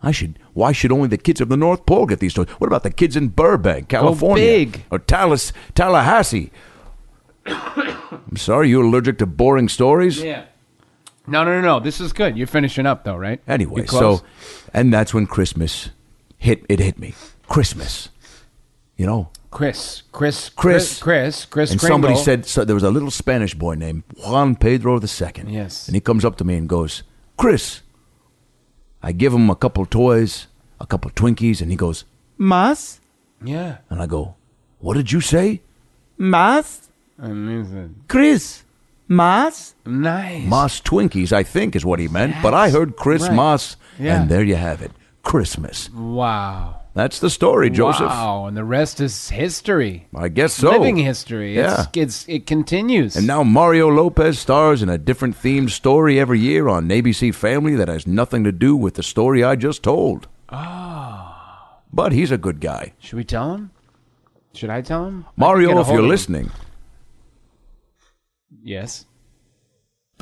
[0.03, 0.38] I should.
[0.55, 2.49] Why should only the kids of the North Pole get these toys?
[2.59, 4.85] What about the kids in Burbank, California, big.
[4.90, 5.53] or Tallahassee?
[5.75, 6.51] Tallahassee?
[7.47, 10.23] I'm sorry, you allergic to boring stories?
[10.23, 10.45] Yeah.
[11.27, 11.81] No, no, no, no.
[11.81, 12.37] This is good.
[12.37, 13.40] You're finishing up, though, right?
[13.47, 14.23] Anyway, so
[14.73, 15.90] and that's when Christmas
[16.38, 16.64] hit.
[16.69, 17.14] It hit me.
[17.49, 18.09] Christmas.
[18.97, 21.01] You know, Chris, Chris, Chris.
[21.03, 21.95] Chris, Chris, and Kringle.
[21.95, 25.45] somebody said so there was a little Spanish boy named Juan Pedro II.
[25.49, 25.89] Yes.
[25.89, 27.03] And he comes up to me and goes,
[27.37, 27.81] Chris.
[29.03, 30.47] I give him a couple toys,
[30.79, 32.05] a couple Twinkies, and he goes,
[32.37, 33.01] Mas?
[33.43, 34.37] "Yeah." And I go,
[34.79, 35.63] What did you say?
[36.19, 36.89] Mas?
[37.19, 38.63] And he Chris?
[39.09, 39.75] Mas?
[39.87, 42.35] "Nice." Mas Twinkies, I think is what he meant.
[42.43, 43.33] But I heard Chris Right.
[43.35, 44.21] Mas, Yeah.
[44.21, 44.93] and there you have it.
[45.23, 45.91] Christmas.
[45.93, 46.80] Wow.
[47.01, 48.11] That's the story, Joseph.
[48.11, 50.07] Wow, and the rest is history.
[50.15, 50.73] I guess so.
[50.73, 51.57] Living history.
[51.57, 51.87] Yeah.
[51.95, 53.17] It's, it's it continues.
[53.17, 57.75] And now Mario Lopez stars in a different themed story every year on ABC Family
[57.75, 60.29] that has nothing to do with the story I just told.
[60.51, 61.79] Ah.
[61.91, 62.93] But he's a good guy.
[62.99, 63.71] should we tell him?
[64.53, 65.21] Should I tell him?
[65.21, 66.51] I can get Mario, if you're listening,
[68.63, 69.07] Yes.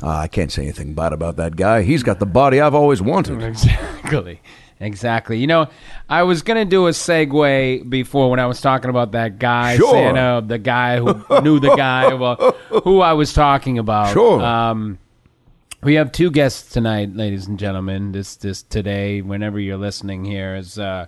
[0.03, 1.81] Uh, I can't say anything bad about that guy.
[1.83, 3.41] He's got the body I've always wanted.
[3.43, 4.41] Exactly.
[4.79, 5.37] exactly.
[5.39, 5.67] You know,
[6.07, 9.91] I was gonna do a segue before when I was talking about that guy, Sure.
[9.91, 12.35] Santa, the guy who knew the guy, well,
[12.83, 14.13] who I was talking about.
[14.13, 14.41] Sure.
[14.41, 14.99] Um,
[15.81, 18.11] we have two guests tonight, ladies and gentlemen.
[18.11, 21.05] This this today, whenever you're listening here, is uh,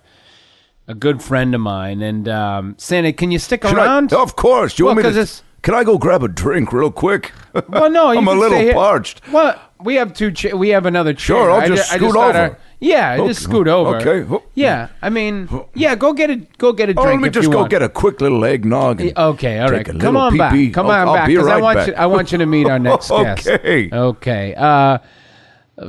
[0.88, 2.00] a good friend of mine.
[2.02, 4.12] And um, Santa, can you stick Should I- around?
[4.14, 4.74] of course.
[4.74, 5.28] Do you Well, want me to?
[5.62, 7.32] Can I go grab a drink real quick?
[7.68, 9.20] Well, no, I'm a little parched.
[9.30, 10.32] Well, we have two.
[10.32, 11.36] Cha- we have another chair.
[11.36, 12.58] Sure, I'll I just ju- I scoot thought over.
[12.80, 13.28] Yeah, Okay.
[13.28, 13.96] just scoot over.
[13.98, 14.44] Okay.
[14.54, 17.46] Yeah, I mean, yeah, go get a go get a Oh, let me if just
[17.46, 17.70] you go want.
[17.70, 19.00] get a quick little eggnog.
[19.00, 19.78] And Okay, all right.
[19.86, 20.52] take a Come little on back.
[20.52, 20.72] pee-pee.
[20.72, 21.86] Come I'll- on I'll back be I right want back.
[21.88, 21.94] you.
[21.94, 23.46] I want you to meet our next guest.
[23.48, 23.88] Okay.
[23.92, 24.54] Okay.
[24.56, 24.98] Uh,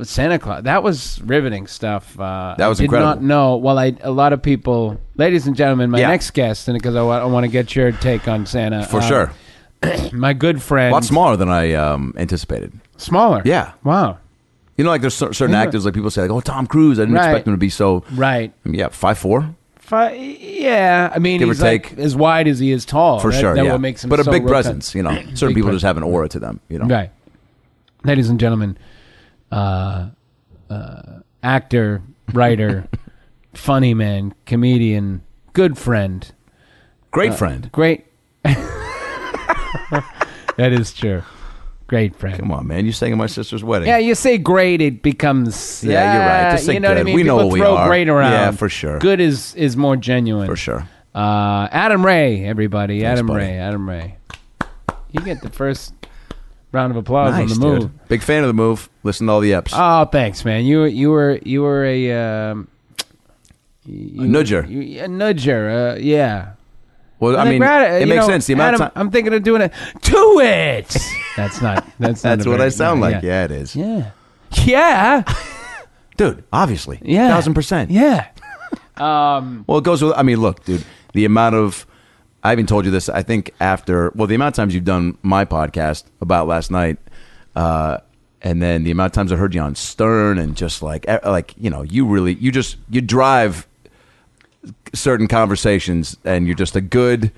[0.02, 0.62] Santa Claus.
[0.62, 2.18] That was riveting stuff.
[2.18, 3.10] Uh, That was I did incredible.
[3.10, 3.56] not know.
[3.56, 6.08] Well, I a lot of people, ladies and gentlemen, my Yeah.
[6.08, 9.02] next guest, and because I wa- I want to get your take on Santa For
[9.02, 9.32] sure.
[10.12, 12.72] My good friend, A lot smaller than I um, anticipated.
[12.96, 13.42] smaller.
[13.44, 13.72] Yeah.
[13.82, 14.18] Wow.
[14.76, 15.62] You know, like there's certain Yeah.
[15.62, 17.26] actors, like people say, like, "Oh, Tom Cruise." I didn't Right.
[17.30, 18.02] expect him to be so.
[18.12, 18.52] Right.
[18.64, 21.98] Yeah, five four Fi- yeah, I mean, Give or he's like take.
[21.98, 23.20] as wide as he is tall.
[23.20, 23.54] for That- sure.
[23.54, 24.94] That yeah, what makes him but a so big presence.
[24.94, 26.58] You know, certain Big people pres- just have an aura to them.
[26.68, 27.10] You know, Right.
[28.02, 28.76] Ladies and gentlemen,
[29.52, 30.06] uh,
[30.70, 31.02] uh,
[31.42, 32.86] actor, writer,
[33.54, 35.20] funny man, comedian,
[35.52, 36.32] good friend,
[37.12, 37.70] great friend.
[37.70, 38.06] great.
[40.56, 41.22] that is true.
[41.86, 42.38] Great friend.
[42.38, 42.86] Come on, man!
[42.86, 43.88] You sang at my sister's wedding.
[43.88, 45.84] Yeah, you say great, it becomes.
[45.84, 46.50] Yeah, you're right.
[46.52, 47.14] Just say you know what I mean.
[47.14, 47.86] We know People what we are.
[47.86, 48.32] great around.
[48.32, 48.98] Yeah, for sure.
[48.98, 50.46] Good is is more genuine.
[50.46, 50.88] for sure.
[51.14, 53.00] Uh, Adam Ray, everybody.
[53.02, 53.44] Thanks, Adam buddy.
[53.44, 53.58] Ray.
[53.58, 54.16] Adam Ray.
[55.12, 55.92] You get the first
[56.72, 57.80] round of applause Nice, on the move.
[57.82, 58.08] dude.
[58.08, 58.88] Big fan of the move.
[59.04, 59.72] Listen to all the eps.
[59.74, 60.64] Oh, thanks, man.
[60.64, 62.12] You were you were you were a
[62.50, 62.68] um,
[63.84, 64.68] you, A nudger.
[64.68, 65.92] You, a nudger.
[65.92, 66.52] Uh, yeah.
[67.24, 68.46] Well, I And mean, grad- it makes know, sense.
[68.46, 69.00] The amount Adam, of time.
[69.06, 70.96] I'm thinking of doing it to it.
[71.36, 71.84] That's not.
[71.98, 73.22] That's not That's what very- I sound yeah, like.
[73.22, 73.44] Yeah.
[73.44, 74.10] it is, Yeah.
[74.64, 75.22] Yeah.
[76.16, 76.44] dude.
[76.52, 77.28] Obviously, Yeah.
[77.28, 77.90] thousand percent.
[77.90, 78.28] Yeah.
[78.96, 79.64] Um.
[79.66, 80.12] Well, it goes with.
[80.16, 80.84] I mean, look, dude.
[81.12, 81.86] The amount of.
[82.42, 83.08] I even told you this.
[83.08, 84.12] I think after.
[84.14, 86.98] Well, the amount of times you've done my podcast about last night,
[87.56, 87.98] uh,
[88.42, 91.54] and then the amount of times I heard you on Stern, and just like, like
[91.56, 93.66] you know, you really, you just, you drive
[94.94, 97.32] certain conversations, and you're just a good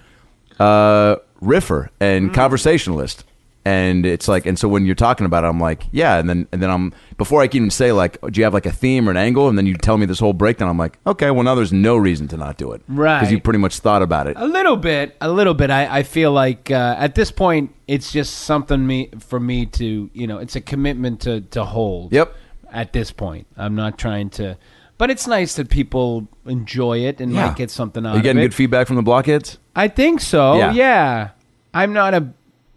[0.58, 3.24] uh, riffer and conversationalist.
[3.64, 6.18] And it's like, and so when you're talking about it, I'm like, yeah.
[6.18, 8.64] And then, and then I'm before I can even say like, do you have like
[8.64, 9.48] a theme or an angle?
[9.48, 10.68] And then you tell me this whole breakdown.
[10.68, 13.18] I'm like, okay, well now there's no reason to not do it, Right.
[13.18, 14.36] Because you pretty much thought about it.
[14.38, 15.70] A little bit, a little bit.
[15.70, 20.10] I, I feel like uh, at this point, it's just something me for me to,
[20.12, 22.12] you know, it's a commitment to to hold.
[22.12, 22.36] Yep.
[22.70, 24.56] At this point, I'm not trying to,
[24.98, 27.46] but it's nice that people enjoy it and Yeah.
[27.48, 28.48] might get something out Are you getting of it.
[28.48, 29.58] good feedback from the blockheads?
[29.74, 30.56] I think so.
[30.56, 30.72] Yeah.
[30.72, 31.28] Yeah.
[31.74, 32.28] I'm not a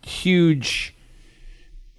[0.03, 0.95] huge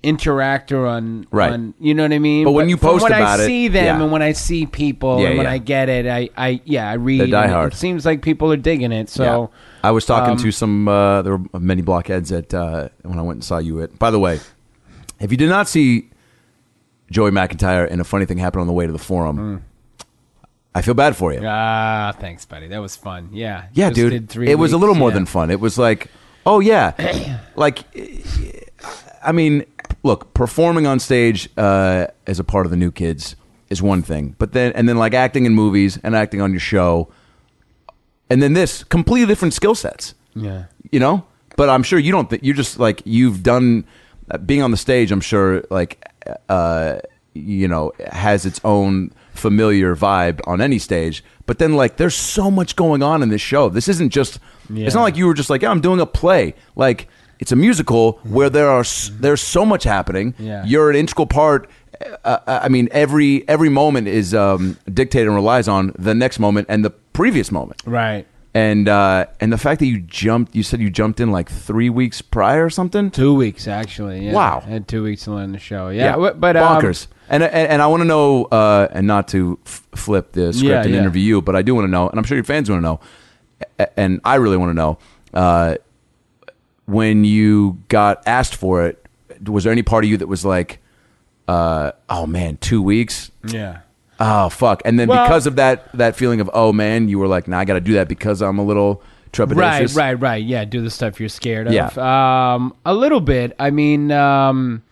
[0.03, 1.53] interactor on Right.
[1.53, 2.45] on you know what I mean.
[2.45, 4.03] But when you from post when about I it, see them yeah.
[4.03, 5.53] and when I see people Yeah, and when yeah.
[5.53, 7.21] I get it, I I yeah I read.
[7.21, 7.69] They're and diehard.
[7.69, 9.11] It seems like people are digging it.
[9.11, 9.47] So Yeah.
[9.89, 10.89] I was talking um, to some.
[10.89, 13.99] Uh, there were many blockheads at uh, when I went and saw you at.
[13.99, 14.41] By the way,
[15.21, 16.09] if you did not see
[17.11, 19.63] Joey McIntyre and a funny thing happened on the way to the forum,
[20.75, 21.41] I feel bad for you.
[21.45, 22.69] ah, thanks, buddy.
[22.69, 23.31] That was fun.
[23.33, 24.49] Yeah, Yeah, Just dude.
[24.49, 25.15] It was a weeks, little more yeah.
[25.15, 25.51] than fun.
[25.51, 26.09] It was like,
[26.47, 27.85] oh yeah, like,
[29.23, 29.65] I mean,
[30.03, 33.37] look, performing on stage uh, as a part of the New Kids
[33.69, 36.61] is one thing, but then and then like acting in movies and acting on your
[36.61, 37.09] show,
[38.29, 40.15] and then this completely different skill sets.
[40.35, 40.65] Yeah.
[40.93, 41.25] You know,
[41.57, 42.31] but I'm sure you don't.
[42.31, 43.85] Th- you're just like you've done
[44.31, 45.11] uh, being on the stage.
[45.13, 46.05] I'm sure like
[46.49, 47.01] uh,
[47.35, 51.25] you know has its own familiar vibe on any stage.
[51.47, 53.69] But then like there's so much going on in this show.
[53.69, 54.39] This isn't just.
[54.73, 56.55] It's not like you were just like yeah, I'm doing a play.
[56.77, 57.09] Like
[57.41, 60.35] it's a musical where there are s- there's so much happening.
[60.39, 60.65] Yeah.
[60.65, 61.69] You're an integral part.
[62.25, 66.67] Uh, I mean, every every moment is um, dictated and relies on the next moment
[66.71, 68.27] and the previous moment Right.
[68.53, 71.89] And uh, and the fact that you jumped, you said you jumped in like three
[71.91, 73.11] weeks prior or something.
[73.11, 74.27] Two weeks actually.
[74.27, 74.33] Yeah.
[74.33, 74.63] Wow.
[74.67, 75.89] I had two weeks to learn the show.
[75.91, 77.07] Yeah, w- but um, bonkers.
[77.29, 80.65] and, and and I want to know, uh, and not to f- flip the script
[80.69, 81.01] Yeah, and yeah.
[81.01, 82.83] interview you, but I do want to know, and I'm sure your fans want to
[82.85, 83.01] know,
[83.79, 84.99] a- and I really want to know,
[85.33, 85.77] uh,
[86.87, 89.07] when you got asked for it,
[89.47, 90.81] was there any part of you that was like,
[91.47, 93.31] uh, oh man, two weeks?
[93.47, 93.81] Yeah.
[94.21, 94.83] Oh fuck!
[94.85, 97.59] And then Well- because of that that feeling of oh man, you were like, nah,
[97.59, 99.03] I got to do that because I'm a little
[99.33, 99.57] trepid.
[99.57, 99.97] Right, trepidatious.
[99.97, 100.45] right, right.
[100.45, 101.73] Yeah, do the stuff you're scared of.
[101.73, 101.87] Yeah.
[102.55, 103.55] Um, a little bit.
[103.59, 104.83] I mean, um,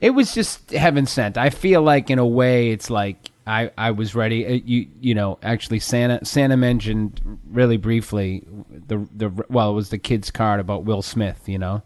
[0.00, 1.36] it was just heaven sent.
[1.38, 4.46] I feel like in a way, it's like I, I was ready.
[4.46, 8.44] Uh, you you know, actually, Santa Santa mentioned really briefly
[8.88, 11.42] the the well, it was the kid's card about Will Smith.
[11.46, 11.82] You know,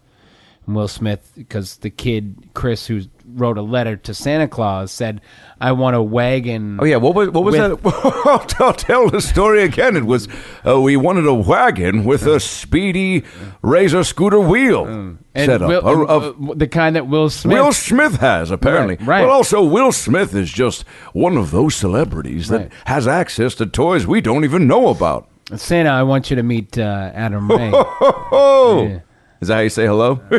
[0.65, 3.01] And Will Smith, because the kid Chris, who
[3.35, 5.19] wrote a letter to Santa Claus, said,
[5.59, 8.45] "I want a wagon." Oh yeah, what was what was With- that?
[8.47, 9.97] tell, tell the story again.
[9.97, 10.27] It was
[10.65, 13.23] uh, we wanted a wagon with a speedy
[13.61, 15.67] razor scooter wheel And set up.
[15.67, 17.57] Will, A- a- uh, the kind that Will Smith.
[17.57, 18.95] Will Smith has apparently.
[18.95, 19.21] Right, right.
[19.25, 22.71] Well, also Will Smith is just one of those celebrities that Right.
[22.85, 25.27] has access to toys we don't even know about.
[25.57, 27.69] Santa, I want you to meet uh, Adam Ray.
[28.31, 28.99] Oh, Yeah.
[29.43, 30.19] Is that how you say hello?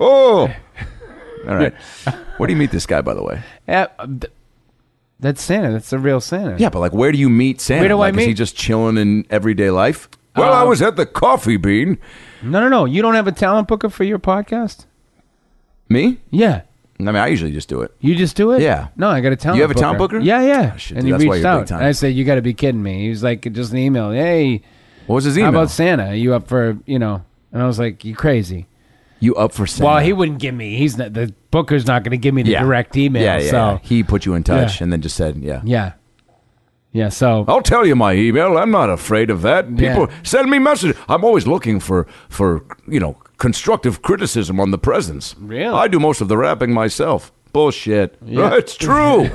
[0.00, 0.52] oh,
[1.46, 1.74] all right.
[2.36, 3.42] Where do you meet this guy, by the way?
[3.68, 4.32] Yeah, th-
[5.18, 5.72] that's Santa.
[5.72, 6.56] That's the real Santa.
[6.58, 7.80] Yeah, but like, where do you meet Santa?
[7.82, 10.08] Where do I like, Is he just chilling in everyday life?
[10.36, 11.98] Well, I Um, was at the Coffee Bean.
[12.42, 12.84] No, no, no.
[12.86, 14.86] You don't have a talent booker for your podcast?
[15.88, 16.18] Me?
[16.30, 16.62] Yeah.
[16.98, 17.94] I mean, I usually just do it.
[18.00, 18.60] You just do it?
[18.62, 18.88] Yeah.
[18.96, 19.56] No, I got a talent.
[19.56, 20.18] You have a talent booker?
[20.20, 20.72] Yeah, yeah.
[20.74, 21.66] Oh, shit, and dude, he that's why reached you're big out.
[21.66, 21.78] time.
[21.78, 24.10] And I said, "You got to be kidding me." He was like, just an email.
[24.12, 24.60] Hey,
[25.06, 25.60] What was his how email?
[25.62, 26.08] about Santa?
[26.08, 27.24] Are you up for you know?
[27.52, 28.66] And I was like, "You crazy?"
[29.20, 29.84] you up for Santa?
[29.86, 30.76] Well, he wouldn't give me.
[30.76, 32.62] He's not the booker's not going to give me the yeah.
[32.62, 33.22] direct email.
[33.22, 33.78] Yeah, yeah, so yeah.
[33.82, 34.84] He put you in touch Yeah.
[34.84, 35.60] and then just said, yeah.
[35.64, 35.92] yeah,
[36.92, 37.10] yeah.
[37.10, 38.56] So I'll tell you my email.
[38.56, 39.68] I'm not afraid of that.
[39.76, 40.14] People Yeah.
[40.22, 40.96] send me messages.
[41.08, 45.36] I'm always looking for for you know constructive criticism on the presents.
[45.38, 45.66] Really?
[45.74, 47.32] I do most of the rapping myself.
[47.52, 48.16] Bullshit.
[48.24, 48.54] Yeah.
[48.54, 49.30] It's true.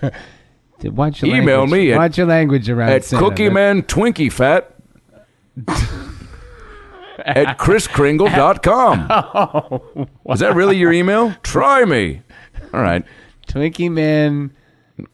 [0.84, 1.80] watch your Email language.
[1.80, 3.24] me at- watch your language around at Santa.
[3.24, 4.72] Cookie Man Twinkie Fat
[7.26, 9.06] at chriskringle.com.
[10.28, 11.34] Oh, Is that really your email?
[11.42, 12.22] Try me.
[12.72, 13.04] All right.
[13.48, 14.50] Twinkie Man,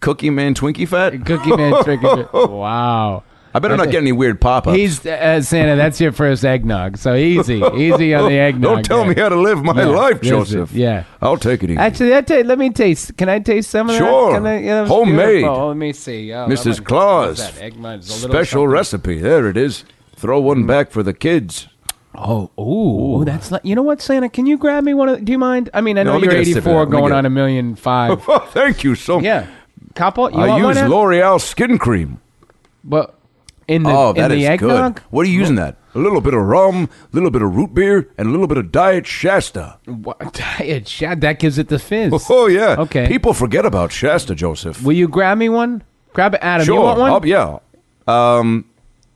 [0.01, 1.13] Cookie Man Twinkie Fat?
[1.27, 2.51] Cookie Man, Twinkie Man.
[2.51, 3.25] Wow.
[3.55, 4.79] I better not get any weird pop ups.
[4.79, 5.77] He's uh, Santa.
[5.77, 6.97] That's your first eggnog.
[6.97, 8.63] So easy, easy on the eggnog.
[8.77, 9.15] Don't tell there.
[9.15, 10.73] me how to live my Yeah, life, Joseph.
[10.73, 11.05] yeah.
[11.21, 11.79] I'll take it easy.
[11.79, 13.15] Actually, I tell let me taste.
[13.19, 14.41] Can I taste some of Sure.
[14.41, 14.63] that?
[14.63, 15.45] Yeah, Homemade.
[15.45, 16.33] Oh, let me see.
[16.33, 16.83] Oh, Mrs.
[16.83, 17.39] Claus.
[17.39, 17.61] that?
[17.61, 18.71] Eggnog is a little Special something.
[18.71, 19.19] recipe.
[19.19, 19.85] There it is.
[20.17, 21.69] Throw one back for the kids.
[22.15, 24.29] Oh, ooh, that's like you know what, Santa?
[24.29, 25.25] Can you grab me one of?
[25.25, 25.71] Do you mind?
[25.73, 26.79] I mean, I No, know let me you're get a sip of 84, that.
[26.79, 28.25] Let me going get on a million five.
[28.29, 29.25] Oh, thank you so much.
[29.25, 29.47] yeah,
[29.95, 30.31] couple.
[30.31, 30.91] You I want use one?
[30.91, 32.21] L'Oreal skin cream.
[32.85, 33.15] But
[33.69, 34.97] in the oh, in that the is eggnog.
[34.97, 35.05] good.
[35.11, 35.77] What are you using that?
[35.95, 38.57] A little bit of rum, a little bit of root beer, and a little bit
[38.59, 39.79] of Diet Shasta.
[39.87, 40.41] What?
[40.61, 42.13] It, shad- that gives it the fizz.
[42.31, 42.77] Oh, yeah.
[42.79, 43.07] Okay.
[43.09, 44.83] People forget about Shasta, Joseph.
[44.83, 45.83] Will you grab me one?
[46.15, 46.65] Grab it, Adam.
[46.67, 46.77] sure.
[46.77, 47.11] You want one?
[47.11, 47.59] I'll- yeah.
[48.07, 48.65] Um,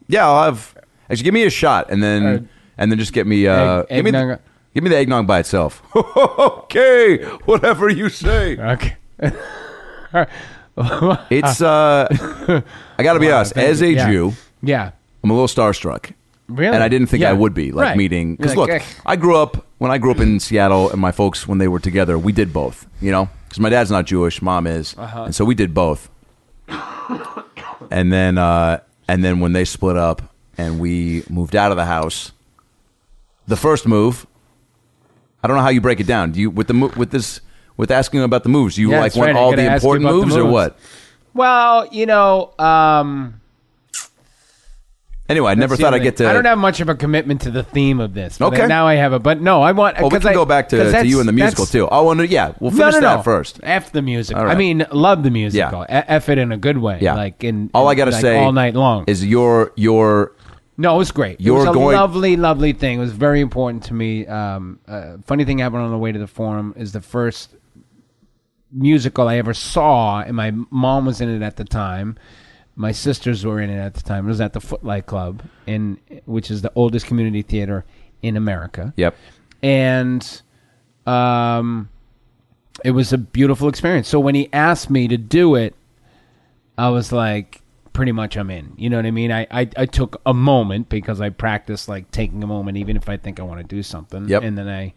[0.09, 0.75] yeah, I'll have.
[1.11, 3.47] Actually, give me a shot, and then and then just get me.
[3.47, 4.11] Uh, egg- give me.
[4.11, 4.41] The, eggnog.
[4.75, 5.83] give me the eggnog by itself.
[5.97, 8.57] okay, whatever you say.
[8.59, 8.97] Okay.
[11.31, 11.63] It's.
[11.63, 12.07] uh
[12.99, 13.55] I got to be honest.
[13.55, 13.87] thank As you.
[13.87, 14.11] a Yeah.
[14.11, 14.91] Jew, yeah.
[15.25, 16.13] I'm a little starstruck.
[16.49, 16.75] Really?
[16.75, 17.31] And I didn't think Yeah.
[17.31, 17.97] I would be like Right.
[17.97, 18.83] meeting You're because like, look.
[19.07, 21.81] I grew up when I grew up in Seattle, and my folks when they were
[21.81, 22.87] together, we did both.
[23.01, 25.25] You know, because my dad's not Jewish, mom is, Uh-huh.
[25.25, 26.09] and so we did both.
[27.91, 30.23] and then, uh, and then when they split up
[30.59, 32.33] and we moved out of the house,
[33.47, 34.27] the first move,
[35.43, 36.33] I don't know how you break it down.
[36.33, 37.41] Do you with the mo- with this
[37.77, 38.77] with asking about the moves?
[38.77, 39.37] Do you Yeah, like want right.
[39.37, 40.79] All the important about the moves, or what?
[41.35, 43.41] Well, you know, um,
[45.29, 46.29] Anyway, I never thought I'd get to.
[46.31, 48.39] I don't have much of a commitment to the theme of this.
[48.39, 48.69] but Okay.
[48.69, 49.99] Now I have a, but no, I want.
[49.99, 51.89] Well, we can I- go back to, to you and the musical too.
[51.89, 52.29] I want to.
[52.29, 53.23] Yeah, we'll No, finish no, that no.
[53.23, 53.59] first.
[53.65, 54.45] After the musical.
[54.45, 54.53] Right.
[54.55, 55.85] I mean, love the musical.
[55.89, 56.05] Yeah.
[56.07, 56.99] F it in a good way.
[57.01, 57.71] Yeah, Like in.
[57.75, 59.03] all I got to like, say all night long.
[59.09, 60.31] is your your
[60.79, 61.41] No, it was great.
[61.41, 62.99] You're it was a going- lovely, lovely thing.
[62.99, 64.27] It was very important to me.
[64.27, 67.55] Um, uh, funny thing happened on the way to the forum is the first
[68.73, 72.17] musical I ever saw, and my mom was in it at the time.
[72.75, 74.27] My sisters were in it at the time.
[74.27, 77.85] It was at the Footlight Club, in which is the oldest community theater
[78.23, 78.93] in America.
[78.97, 79.15] Yep.
[79.63, 80.43] and
[81.07, 81.89] um,
[82.85, 84.09] it was a beautiful experience.
[84.09, 85.75] So when he asked me to do it,
[86.77, 87.63] I was like,
[87.97, 88.75] pretty much I'm in.
[88.77, 89.33] You know what I mean?
[89.33, 93.09] I, I, I took a moment because I practice like taking a moment, even if
[93.09, 94.29] I think I want to do something.
[94.29, 94.43] Yep.
[94.43, 94.93] And then I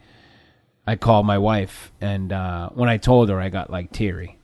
[0.86, 4.38] I called my wife, and uh, when I told her, I got like teary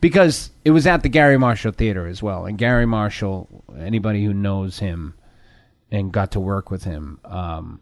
[0.00, 2.46] because it was at the Garry Marshall Theater as well.
[2.46, 5.12] And Garry Marshall, anybody who knows him
[5.90, 7.80] and got to work with him, um,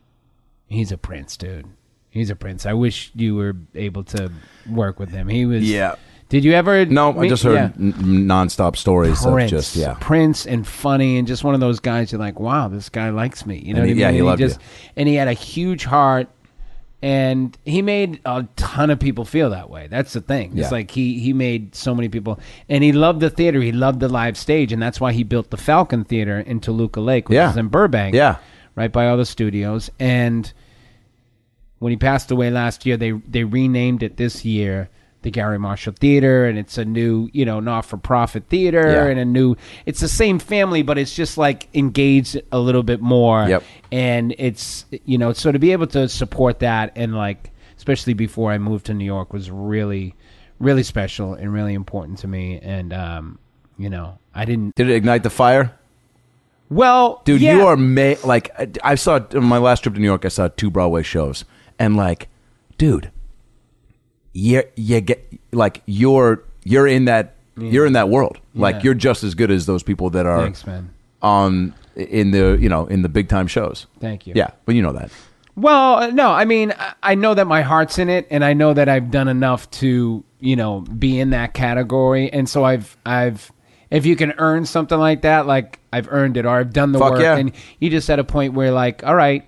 [0.67, 1.67] he's a prince, dude.
[2.11, 2.67] He's a prince.
[2.67, 4.33] I wish you were able to
[4.69, 5.29] work with him.
[5.29, 5.62] He was.
[5.62, 5.95] Yeah.
[6.33, 6.85] Did you ever?
[6.87, 7.71] No, I meet- just heard yeah.
[7.79, 7.92] n-
[8.27, 9.97] nonstop stories Prince, of just yeah.
[10.01, 13.45] Prince and funny and just one of those guys you're like, wow, this guy likes
[13.47, 13.59] me.
[13.64, 14.66] You know And what he- I yeah, he And loved just, you.
[14.97, 16.28] And he had a huge heart,
[17.03, 19.89] and he made a ton of people feel that way.
[19.91, 20.53] That's the thing.
[20.55, 20.62] Yeah.
[20.62, 23.61] It's like he he made so many people, and he loved the theater.
[23.61, 27.01] He loved the live stage, and that's why he built the Falcon Theater in Toluca
[27.01, 27.51] Lake, which Yeah.
[27.51, 28.14] is in Burbank.
[28.14, 28.37] Yeah.
[28.74, 29.91] right by all the studios.
[30.01, 30.51] And
[31.78, 34.89] when he passed away last year, they they renamed it this year
[35.23, 39.07] the Garry Marshall Theater, and it's a new, you know, not-for-profit theater, Yeah.
[39.07, 39.57] and a new.
[39.87, 43.47] It's the same family, but it's just like engaged a little bit more.
[43.49, 43.62] Yep.
[43.91, 48.53] And it's you know, so to be able to support that and like, especially before
[48.53, 50.14] I moved to New York, was really,
[50.59, 52.59] really special and really important to me.
[52.62, 53.39] And um,
[53.79, 54.75] you know, I didn't.
[54.75, 55.73] Did it ignite the fire?
[56.68, 57.57] Well, Dude, yeah.
[57.57, 60.25] you are ma- like I I saw on my last trip to New York.
[60.25, 61.45] I saw two Broadway shows,
[61.79, 62.29] and like,
[62.79, 63.11] dude,
[64.33, 68.39] you you get like you're you're in that you're in that world.
[68.55, 68.80] Like Yeah.
[68.85, 70.91] you're just as good as those people that are Thanks, man.
[71.20, 73.87] on in the you know in the big time shows.
[74.01, 74.33] Thank you.
[74.37, 75.11] Yeah, but you know that.
[75.55, 78.55] Well, uh, no, I mean, I- I know that my heart's in it, and I
[78.55, 82.97] know that I've done enough to, you know, be in that category, and so I've,
[83.05, 83.53] I've,
[83.91, 86.99] if you can earn something like that, like I've earned it, or I've done the
[86.99, 87.37] Fuck work, yeah.
[87.37, 89.45] and you just at a point where, like, all right,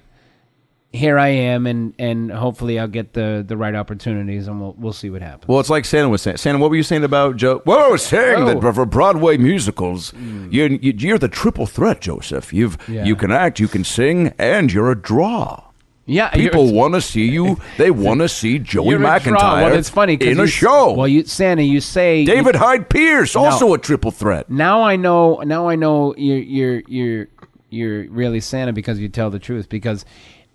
[0.95, 4.93] here I am, and and hopefully I'll get the the right opportunities, and we'll we'll
[4.93, 5.49] see what happens.
[5.49, 6.37] Well, it's like Santa was saying.
[6.37, 7.63] Santa, what were you saying about Joe?
[7.67, 8.61] Well, I was saying Oh.
[8.61, 10.53] that for Broadway musicals, mm.
[10.53, 12.53] you're, you're the triple threat, Joseph.
[12.53, 13.05] You've Yeah.
[13.05, 15.63] you can act, you can sing, and you're a draw.
[16.07, 17.59] yeah, People want to see you.
[17.79, 19.39] They want to see Joey you're a draw.
[19.39, 20.93] McIntyre Well, it's funny in a show.
[20.93, 24.49] Well, you Santa, you say David Hyde Pierce, also a triple threat.
[24.51, 27.27] now I know now I know you're you're you're
[27.71, 30.05] you're really Santa because you tell the truth because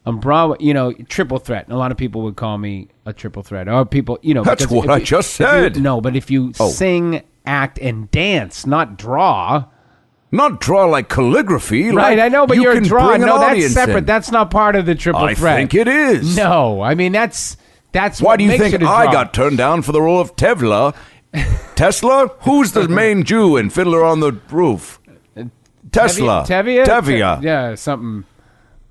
[0.05, 3.13] on Broadway you know triple threat and a lot of people would call me a
[3.13, 5.81] triple threat or people you know That's what if I you- just if you- said.
[5.81, 6.69] no but if you Oh.
[6.69, 9.65] sing act and dance not draw
[10.31, 11.89] Not draw like calligraphy.
[11.91, 13.97] right like I know but you you're a can draw bring an no that's separate
[13.99, 14.05] in.
[14.05, 16.37] that's not part of the triple I threat I think it is.
[16.37, 17.57] no I mean that's
[17.91, 19.11] that's Why what do you think I draw.
[19.11, 20.93] got turned down for the role of Tevla?
[21.75, 22.29] Tesla?
[22.41, 24.99] Who's the main Jew in Fiddler on the Roof?
[25.35, 25.45] Uh,
[25.91, 26.45] Tesla.
[26.47, 27.39] Tevye Tevye.
[27.39, 28.25] Te- yeah something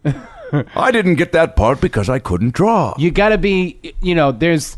[0.76, 2.94] I didn't get that part because I couldn't draw.
[2.98, 4.76] you got to be you know there's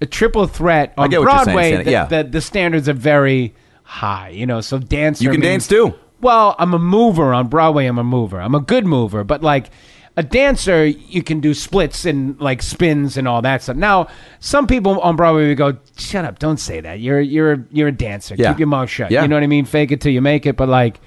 [0.00, 2.04] a triple threat on get what you're saying, broadway the, Yeah.
[2.06, 5.94] the, the standards are very high you know so dancer You can means- dance too.
[6.20, 9.70] well i'm a mover on broadway i'm a mover i'm a good mover but like
[10.16, 14.06] a dancer you can do splits and like spins and all that stuff now
[14.40, 17.92] some people on broadway would go shut up don't say that you're you're you're a
[17.92, 18.50] dancer Yeah.
[18.52, 19.22] keep your mouth shut Yeah.
[19.22, 21.00] you know what i mean fake it till you make it but like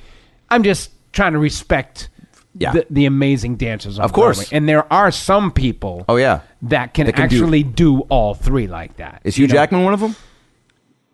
[0.49, 2.09] i'm just trying to respect
[2.53, 2.73] Yeah.
[2.73, 4.37] the, the amazing dancers Of course.
[4.37, 4.57] Broadway.
[4.57, 6.41] and there are some people Oh, yeah.
[6.63, 9.21] that can, That can do- actually do, all three like that.
[9.23, 9.53] Is Hugh You know?
[9.53, 10.15] Jackman one of them?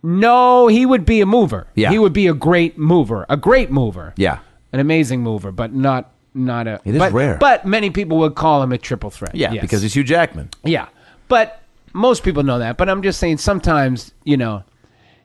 [0.04, 1.68] No, he would be a mover.
[1.76, 1.90] Yeah.
[1.92, 4.14] he would be a great mover, a great mover.
[4.18, 4.40] Yeah.
[4.72, 6.80] an amazing mover, but not not a.
[6.86, 7.38] It is but, rare.
[7.40, 9.34] but many people would call him a triple threat.
[9.34, 9.62] Yeah, yes.
[9.62, 10.50] because he's Hugh Jackman.
[10.64, 10.88] yeah,
[11.28, 11.62] but
[11.94, 12.78] most people know that.
[12.78, 14.64] But I'm just saying sometimes you know,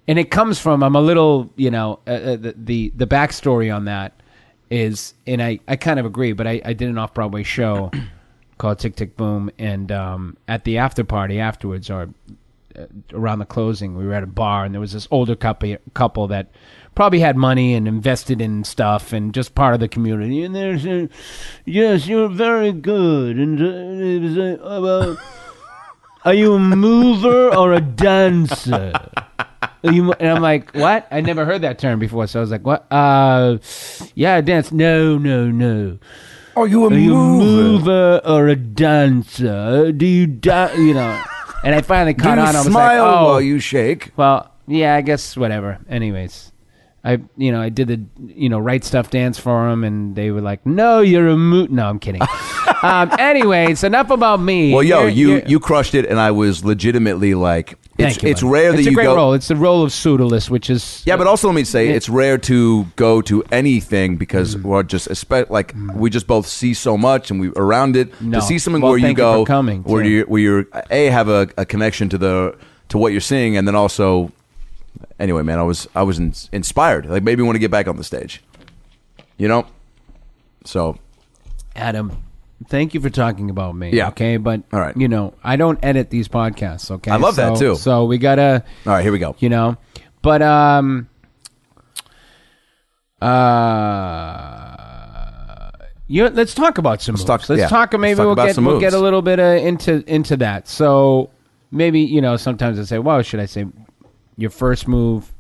[0.09, 3.75] and it comes from I'm a little you know uh, uh, the, the the backstory
[3.75, 4.15] on that
[4.73, 7.91] is, and I I kind of agree, but I I did an off Broadway show
[8.59, 12.09] called Tick Tick Boom, and um, at the after party afterwards or
[12.77, 15.77] uh, around the closing, we were at a bar, and there was this older couple
[15.95, 16.51] couple that
[16.95, 20.43] probably had money and invested in stuff and just part of the community.
[20.43, 21.11] And they're saying,
[21.65, 25.19] "Yes, you're very good." And uh, it was like, "Oh, well,
[26.25, 28.93] are you a mover or a dancer?
[29.83, 31.07] You, and I'm like, what?
[31.11, 32.27] I never heard that term before.
[32.29, 32.87] So I was like, what?
[32.93, 33.59] Uh,
[34.15, 34.71] yeah, dance.
[34.73, 35.99] No, no, no.
[36.55, 39.91] Are you a Are you a mover or a dancer?
[39.93, 41.23] Do you da- You know.
[41.65, 42.55] And I finally Do caught you on.
[42.57, 44.11] I was smile like, oh, while you shake?
[44.17, 45.79] well, yeah, I guess whatever.
[45.89, 46.51] Anyways,
[47.05, 48.01] I you know I did the
[48.35, 51.71] you know right stuff dance for them, and they were like, "No, you're a moot."
[51.71, 52.23] No, I'm kidding.
[52.83, 54.73] um, anyways, enough about me.
[54.75, 58.23] Well, yo, You're- you you're- you crushed it, and I was legitimately like, it's Thank
[58.25, 59.17] you, it's rare that it's you a great go.
[59.17, 59.33] role.
[59.35, 61.95] It's the role of pseudolus, which is Yeah, but also let me say Yeah.
[61.95, 64.63] it's rare to go to anything because Mm.
[64.63, 65.09] we're just
[65.51, 68.41] like we just both see so much and we around it No.
[68.41, 71.07] to see something Well, where you you go for coming, where you where you're a
[71.11, 72.55] have a, a connection to the
[72.89, 74.31] to what you're seeing and then also
[75.19, 77.07] anyway, man, I was I was in, inspired.
[77.07, 78.43] Like maybe want to get back on the stage,
[79.39, 79.67] you know.
[80.65, 80.97] So
[81.77, 82.13] Adam.
[82.69, 83.91] Thank you for talking about me.
[83.93, 84.09] Yeah.
[84.09, 84.97] Okay, but All right.
[84.97, 86.91] you know I don't edit these podcasts.
[86.91, 87.77] Okay, I love that, too.
[87.77, 88.65] So we gotta.
[88.87, 89.35] all right, here we go.
[89.39, 89.77] you know
[90.23, 91.09] but um
[93.21, 94.79] uh
[96.07, 97.25] you let's talk about some moves.
[97.25, 99.43] talk- let's yeah, talk let's maybe talk we'll get we'll get a little bit uh,
[99.43, 101.31] into into that so
[101.71, 103.67] maybe you know sometimes i say well should i say
[104.37, 105.33] your first move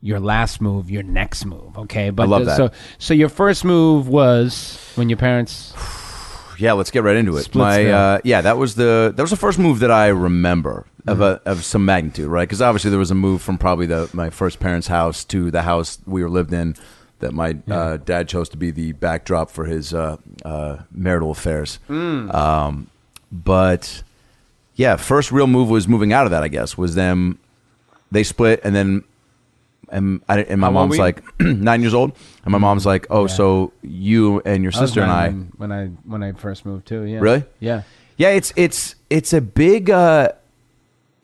[0.00, 2.56] your last move your next move okay but love the- that.
[2.56, 5.72] so so your first move was when your parents
[6.58, 7.54] Yeah, let's get right into it.
[7.54, 11.20] My uh, yeah, that was the that was the first move that I remember of
[11.20, 12.48] a of some magnitude, right?
[12.48, 15.62] Because obviously there was a move from probably the my first parents' house to the
[15.62, 16.76] house we were lived in
[17.20, 21.78] that my uh, dad chose to be the backdrop for his uh, uh, marital affairs.
[21.88, 22.90] Um,
[23.32, 24.02] but
[24.74, 26.42] yeah, first real move was moving out of that.
[26.42, 27.38] I guess was them.
[28.10, 29.04] They split, and then
[29.90, 32.12] and I, and my How mom's like nine years old,
[32.44, 35.30] and my mom's like, oh, so you and your sister and I.
[35.30, 37.02] when I when I first moved too.
[37.04, 37.18] Yeah.
[37.20, 37.44] Really?
[37.60, 37.82] Yeah.
[38.16, 39.90] Yeah, it's it's it's a big.
[39.90, 40.28] uh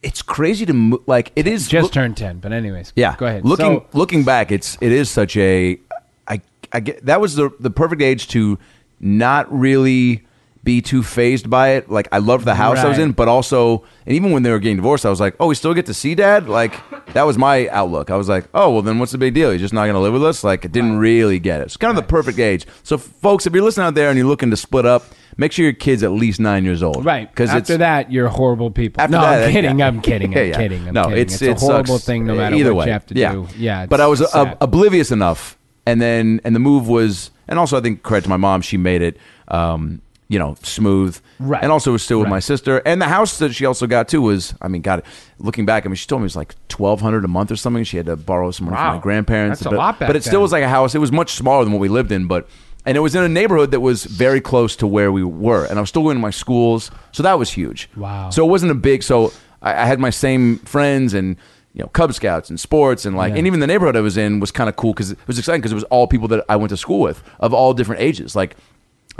[0.02, 1.30] It's crazy to mo- like.
[1.36, 2.92] It is Just look- turned ten, but anyways.
[2.96, 3.16] Yeah.
[3.16, 3.44] Go ahead.
[3.44, 5.78] Looking So- looking back, it's it is such a
[6.26, 6.40] I
[6.72, 8.58] I get that was the the perfect age to
[8.98, 10.24] not really
[10.62, 11.90] be too phased by it.
[11.90, 13.04] Like I loved the house I was Right.
[13.04, 15.54] in, but also and even when they were getting divorced, I was like, Oh, we
[15.54, 16.48] still get to see dad?
[16.48, 16.74] Like
[17.14, 18.10] that was my outlook.
[18.10, 19.50] I was like, Oh, well then what's the big deal?
[19.52, 20.44] He's just not gonna live with us?
[20.44, 21.64] Like I didn't really get it.
[21.64, 22.66] It's kind of the perfect age.
[22.82, 25.04] So folks, if you're listening out there and you're looking to split up,
[25.38, 27.06] make sure your kid's at least nine years old.
[27.06, 27.30] Right.
[27.30, 29.00] Because after it's that, you're horrible people.
[29.00, 29.82] after no, that, I'm kidding.
[29.82, 30.32] I'm kidding.
[30.32, 30.56] I'm Yeah, yeah.
[30.58, 30.88] kidding.
[30.88, 31.18] I'm no, kidding.
[31.20, 32.86] it's a it horrible sucks thing, no matter either what way.
[32.88, 33.32] you have to yeah.
[33.32, 33.48] do.
[33.56, 33.86] Yeah.
[33.86, 34.58] but I was uh, sad.
[34.60, 35.56] oblivious enough,
[35.86, 38.76] and then and the move was, and also I think credit to my mom, she
[38.76, 39.16] made it,
[39.48, 41.62] um, you know, smooth, Right.
[41.62, 44.22] And also was still with my sister, and the house that she also got too
[44.22, 45.02] was, I mean, God,
[45.38, 47.56] looking back, I mean, she told me it was like twelve hundred a month or
[47.56, 47.82] something.
[47.82, 49.58] She had to borrow some money from my grandparents.
[49.60, 50.42] That's a but, lot back but it still then.
[50.42, 50.94] was like a house.
[50.94, 52.48] It was much smaller than what we lived in, but.
[52.86, 55.78] And it was in a neighborhood that was very close to where we were, and
[55.78, 57.90] I was still going to my schools, so that was huge.
[57.94, 58.30] Wow.
[58.30, 59.02] So it wasn't a big.
[59.02, 61.36] So I, I had my same friends and
[61.74, 63.38] you know Cub Scouts and sports and like Yeah.
[63.38, 65.60] and even the neighborhood I was in was kind of cool because it was exciting
[65.60, 68.34] because it was all people that I went to school with of all different ages.
[68.34, 68.56] Like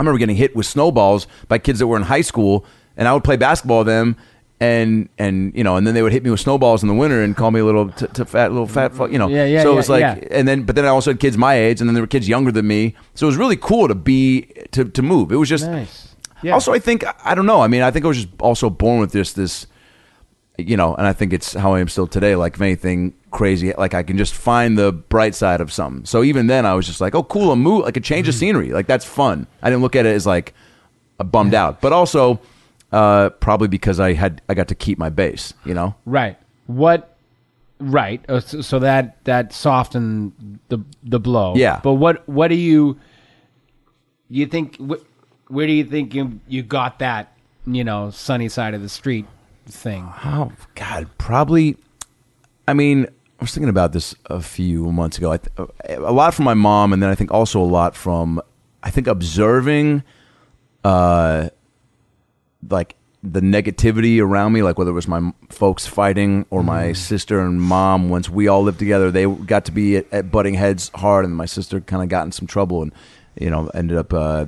[0.01, 2.65] I remember getting hit with snowballs by kids that were in high school,
[2.97, 4.17] and I would play basketball with them.
[4.59, 7.21] And and you know, and then they would hit me with snowballs in the winter
[7.23, 9.27] and call me a little t- t- fat, little fat, fuck, you know.
[9.27, 10.27] Yeah, yeah, So it yeah, was like, yeah.
[10.31, 12.27] and then but then I also had kids my age, and then there were kids
[12.27, 12.95] younger than me.
[13.15, 14.41] So it was really cool to be
[14.71, 15.31] to to move.
[15.31, 16.15] It was just Nice.
[16.43, 16.53] Yeah.
[16.53, 17.61] also, I think I don't know.
[17.61, 19.65] I mean, I think I was just also born with this this,
[20.57, 22.35] you know, and I think it's how I am still today.
[22.35, 26.05] Like if anything crazy, like I can just find the bright side of something.
[26.05, 28.29] So even then, I was just like, oh, cool, a move, like a change Mm-hmm.
[28.29, 29.47] of scenery, like that's fun.
[29.61, 30.53] I didn't look at it as like
[31.19, 32.39] a bummed out, but also
[32.91, 35.53] uh, probably because I had I got to keep my base.
[35.65, 36.37] You know, Right.
[36.67, 37.17] What?
[37.79, 38.23] Right.
[38.27, 41.55] So, so that that softened the the blow.
[41.55, 41.79] Yeah.
[41.83, 42.99] But what what do you
[44.29, 44.77] you think?
[44.77, 45.01] Wh-
[45.51, 47.35] where do you think you you got that?
[47.65, 49.25] You know, sunny side of the street
[49.67, 50.07] thing.
[50.23, 51.77] Oh God, probably.
[52.67, 53.07] I mean,
[53.41, 55.31] I was thinking about this a few months ago.
[55.31, 58.39] I th- a lot from my mom, and then I think also a lot from
[58.83, 60.03] I think observing,
[60.83, 61.49] uh,
[62.69, 67.39] like the negativity around me, like whether it was my folks fighting or my sister
[67.39, 68.09] and mom.
[68.09, 71.35] Once we all lived together, they got to be at, at butting heads hard, and
[71.35, 72.93] my sister kind of got in some trouble, and
[73.39, 74.13] you know ended up.
[74.13, 74.45] Uh,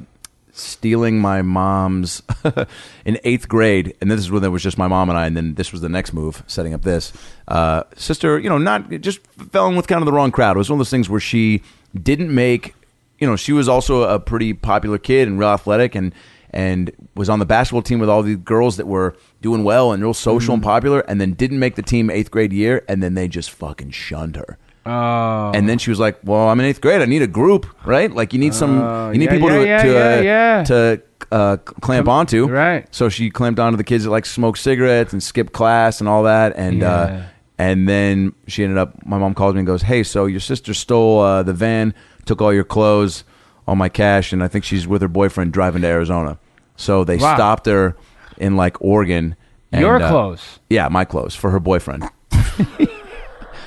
[0.54, 2.22] stealing my mom's
[3.06, 5.36] in eighth grade, and this is when there was just my mom and I, and
[5.36, 7.12] then this was the next move, setting up this
[7.47, 8.39] uh, sister.
[8.39, 9.20] You know, not just
[9.51, 10.56] fell in with kind of the wrong crowd.
[10.56, 11.62] It was one of those things where she
[11.99, 12.76] didn't make.
[13.20, 16.14] You know, she was also a pretty popular kid and real athletic, and
[16.51, 20.04] and was on the basketball team with all these girls that were doing well and
[20.04, 23.16] real social and popular, and then didn't make the team eighth grade year, and then
[23.16, 24.58] they just fucking shunned her.
[24.86, 25.51] Oh.
[25.53, 27.01] And then she was like, "Well, I'm in eighth grade.
[27.01, 28.11] I need a group, right?
[28.11, 30.63] Like you need some, you need yeah, people yeah, to yeah, to yeah, uh, yeah.
[30.65, 32.86] to uh, clamp onto, right.
[32.93, 36.23] So she clamped onto the kids that like smoke cigarettes and skip class and all
[36.23, 36.91] that, and Yeah.
[36.93, 37.23] uh,
[37.57, 39.05] and then she ended up.
[39.05, 41.93] My mom calls me and goes, "Hey, so your sister stole uh, the van,
[42.25, 43.23] took all your clothes,
[43.67, 46.38] all my cash, and I think she's with her boyfriend driving to Arizona.
[46.75, 47.36] So they Wow.
[47.36, 47.95] stopped her
[48.38, 49.36] in like Oregon.
[49.71, 50.59] and, Your uh, clothes.
[50.69, 52.03] yeah, my clothes for her boyfriend."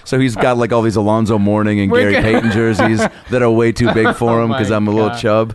[0.06, 2.98] So he's got like all these Alonzo Mourning and Gary Payton jerseys
[3.30, 5.54] that are way too big for Oh him because I'm a little chub.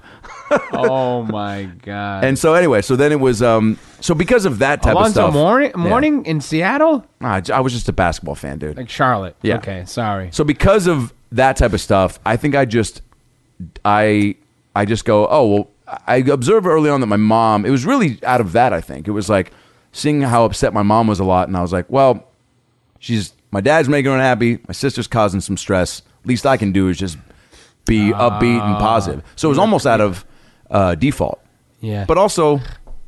[0.73, 2.25] oh my god.
[2.25, 5.33] And so anyway, so then it was um so because of that type of stuff.
[5.33, 8.77] Mourning Mourning in Seattle, Nah, I j- I was just a basketball fan, dude.
[8.77, 9.35] like Charlotte.
[9.41, 9.55] Yeah.
[9.57, 9.85] Okay.
[9.85, 10.29] Sorry.
[10.31, 13.01] So because of that type of stuff, I think I just
[13.85, 14.35] I
[14.75, 15.67] I just go, oh well.
[16.07, 17.65] I observed early on that my mom.
[17.65, 18.71] It was really out of that.
[18.71, 19.51] I think it was like
[19.91, 22.29] seeing how upset my mom was a lot, and I was like, well,
[22.99, 24.59] she's my dad's making her unhappy.
[24.67, 26.01] My sister's causing some stress.
[26.25, 27.17] Least I can do is just
[27.85, 29.23] be upbeat and positive.
[29.35, 30.25] So it was almost out of
[30.69, 31.39] uh, default.
[31.79, 32.05] Yeah.
[32.05, 32.59] But also,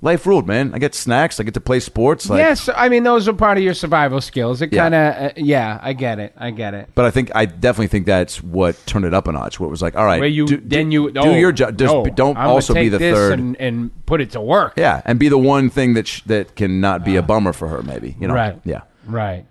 [0.02, 0.74] life ruled, man.
[0.74, 1.40] I get snacks.
[1.40, 2.28] I get to play sports.
[2.30, 4.62] Like, yes, I mean those are part of your survival skills.
[4.64, 4.82] It Yeah.
[4.82, 6.34] kind of, uh, yeah, I get it.
[6.38, 6.90] I get it.
[6.96, 9.60] But I think I definitely think that's what turned it up a notch.
[9.60, 11.78] What was like, all right, Where you do, then do- you do oh, your job.
[11.78, 13.40] Just no, don't I'm gonna also be take the this third.
[13.40, 14.74] and, and put it to work.
[14.76, 17.68] yeah, and be the one thing that sh- that can not be a bummer for
[17.68, 17.84] her.
[17.84, 18.34] Maybe you know.
[18.34, 18.60] Right.
[18.66, 18.82] Yeah.
[19.06, 19.46] Right.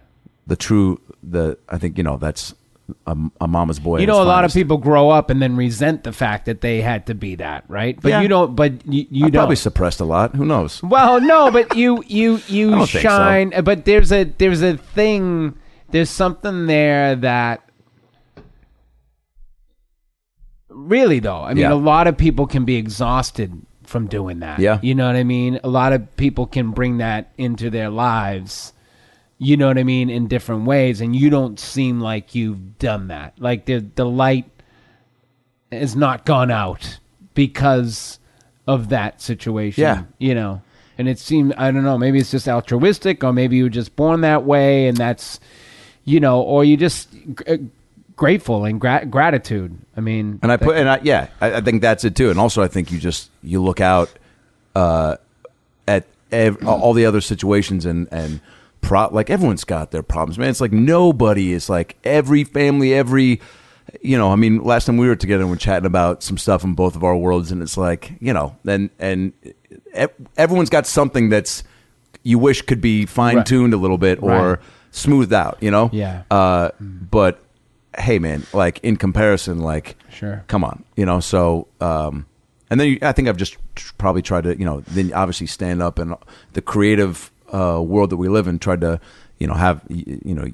[0.47, 1.01] The true.
[1.22, 2.55] The I think you know that's
[3.07, 4.01] a, a mama's boy.
[4.01, 6.80] You know, a lot of people grow up and then resent the fact that they
[6.80, 7.99] had to be that, right?
[8.01, 8.20] But Yeah.
[8.22, 8.57] you don't.
[8.57, 9.40] But you, you I don't.
[9.40, 10.34] probably suppressed a lot.
[10.34, 10.82] Who knows?
[10.82, 12.99] Well, no, but you you I you don't think so.
[13.01, 13.53] shine.
[13.64, 15.57] But there's a there's a thing.
[15.90, 17.62] There's something there that.
[20.68, 21.72] Really though, I mean, Yeah.
[21.72, 23.53] a lot of people can be exhausted
[23.84, 24.59] from doing that.
[24.59, 24.78] Yeah.
[24.82, 25.61] You know what I mean?
[25.62, 28.72] A lot of people can bring that into their lives.
[29.43, 33.09] You know what I mean in different ways and you don't seem like you've done
[33.09, 33.34] that.
[33.38, 34.49] Like the the light
[35.70, 36.99] has not gone out
[37.34, 38.18] because
[38.66, 39.82] of that situation.
[39.82, 40.05] Yeah.
[40.18, 40.62] You know.
[40.99, 43.97] And it seemed I don't know, maybe it's just altruistic or maybe you were just
[43.97, 45.40] born that way and that's
[46.05, 47.09] you know, or you just
[47.47, 47.57] uh,
[48.16, 49.76] grateful and gra- gratitude.
[49.97, 52.30] I mean, And I put, and I, yeah, I, I think that's it too.
[52.30, 54.11] And also, I think you just you look out
[54.74, 55.16] uh,
[55.86, 58.40] at ev- all the other situations and and
[58.83, 60.51] pro- like everyone's got their problems, man.
[60.51, 63.41] It's like nobody is like every family, every
[64.03, 64.30] you know.
[64.30, 66.95] I mean, last time we were together, and we're chatting about some stuff in both
[66.97, 69.33] of our worlds, and it's like you know, and and
[70.37, 71.64] everyone's got something that's
[72.22, 74.59] you wish could be fine tuned a little bit or Right.
[74.93, 75.91] smoothed out, you know.
[75.93, 76.22] Yeah.
[76.30, 77.43] Uh, but
[77.99, 80.45] hey, man, like in comparison, like Sure.
[80.47, 81.18] come on, you know.
[81.18, 82.26] So, um,
[82.70, 85.49] and then you, I think I've just tr- probably tried to, you know, then obviously
[85.49, 86.14] stand up and
[86.53, 89.00] the creative uh, world that we live in, tried to,
[89.38, 90.46] you know, have you know.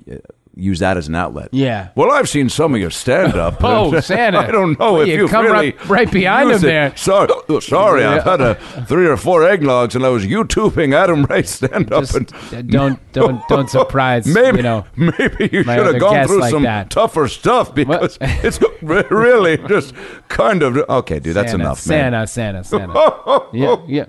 [0.60, 1.50] Use that as an outlet.
[1.52, 1.90] Yeah.
[1.94, 3.58] Well, I've seen some of your stand-up.
[3.62, 4.38] Oh, Santa.
[4.40, 6.96] I don't know Well, if you come really right- right behind him there.
[6.96, 8.02] Sorry, oh, sorry.
[8.04, 12.02] I've had a three or four eggnogs, and I was YouTubing Adam Ray stand-up.
[12.06, 14.26] just and uh, don't don't don't surprise.
[14.26, 14.84] Maybe you know.
[14.96, 16.90] maybe you should have gone through like some that.
[16.90, 19.94] tougher stuff because it's really just
[20.26, 21.36] kind of okay, dude.
[21.36, 22.26] That's Santa, enough, man.
[22.26, 23.46] Santa, Santa, Santa.
[23.52, 24.06] yeah, yeah.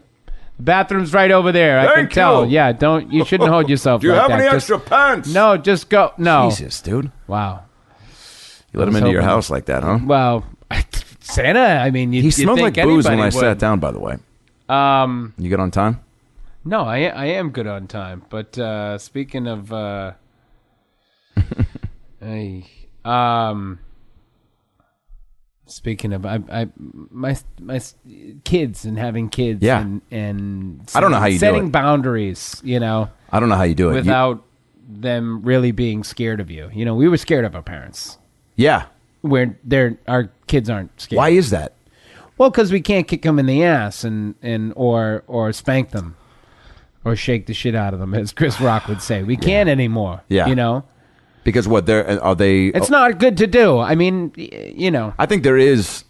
[0.60, 1.80] The bathroom's right over there.
[1.80, 2.46] I can Thank tell.
[2.46, 2.52] you.
[2.52, 4.02] Yeah, don't you shouldn't hold yourself.
[4.02, 4.40] Do you like have that.
[4.42, 5.34] any Just- extra pants?
[5.34, 6.12] No, just go.
[6.18, 6.50] No.
[6.50, 7.12] Jesus, dude.
[7.28, 7.64] Wow.
[8.74, 10.00] You let him was into your hoping- house like that, huh?
[10.06, 10.46] Well,
[11.22, 11.60] Santa.
[11.62, 13.80] I mean, you, He you smelled like booze when I anybody sat down.
[13.80, 14.18] By the way,
[14.68, 16.02] Um, you get on time.
[16.66, 18.24] no, I I am good on time.
[18.30, 20.12] But uh, speaking of, uh,
[22.20, 22.66] hey,
[23.06, 23.80] um,
[25.70, 26.68] speaking of, I, I
[27.12, 27.82] my my
[28.44, 29.80] kids and having kids, Yeah.
[29.82, 31.72] and and I don't know how you do setting it.
[31.72, 33.94] boundaries, you know, I don't know how you do it.
[33.94, 34.44] You- without
[34.92, 36.70] them really being scared of you.
[36.74, 38.18] You know, we were scared of our parents.
[38.56, 38.86] yeah.
[39.22, 41.18] Where they're our kids aren't scared.
[41.18, 41.74] Why is that?
[42.38, 46.16] Well, because we can't kick them in the ass and, and or or spank them,
[47.04, 49.24] or shake the shit out of them, as Chris Rock would say.
[49.24, 50.22] We can't anymore.
[50.30, 50.48] Yeah.
[50.48, 50.86] you know,
[51.44, 52.68] Because what they're are they?
[52.68, 53.80] it's not good to do.
[53.80, 56.04] I mean, y- you know, I think there is.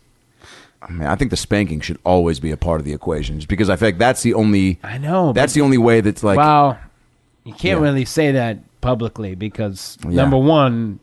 [0.81, 3.47] I mean, I think the spanking should always be a part of the equation, just
[3.49, 4.79] because I feel like that's the only.
[4.83, 5.33] I know.
[5.33, 6.37] That's the only way that's like.
[6.37, 6.77] well,
[7.43, 7.85] you can't Yeah.
[7.85, 10.99] really say that publicly because number one.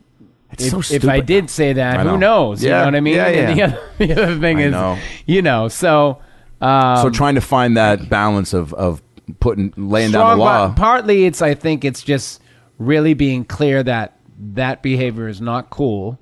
[0.51, 1.25] It's If, so if I stupid.
[1.25, 2.15] did say that, I who know.
[2.17, 2.63] knows?
[2.63, 2.79] You Yeah.
[2.79, 3.15] know what I mean?
[3.15, 3.67] Yeah, And yeah.
[3.67, 3.81] the, other,
[4.15, 4.97] the other thing I is, know.
[5.25, 6.19] you know, so
[6.61, 9.01] um, so trying to find that balance of of
[9.41, 10.67] putting laying down strong the law.
[10.69, 12.41] but partly it's i think it's just
[12.79, 16.19] really being clear that that behavior is not cool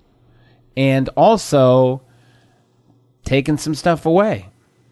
[0.77, 2.01] and also
[3.23, 4.49] taking some stuff away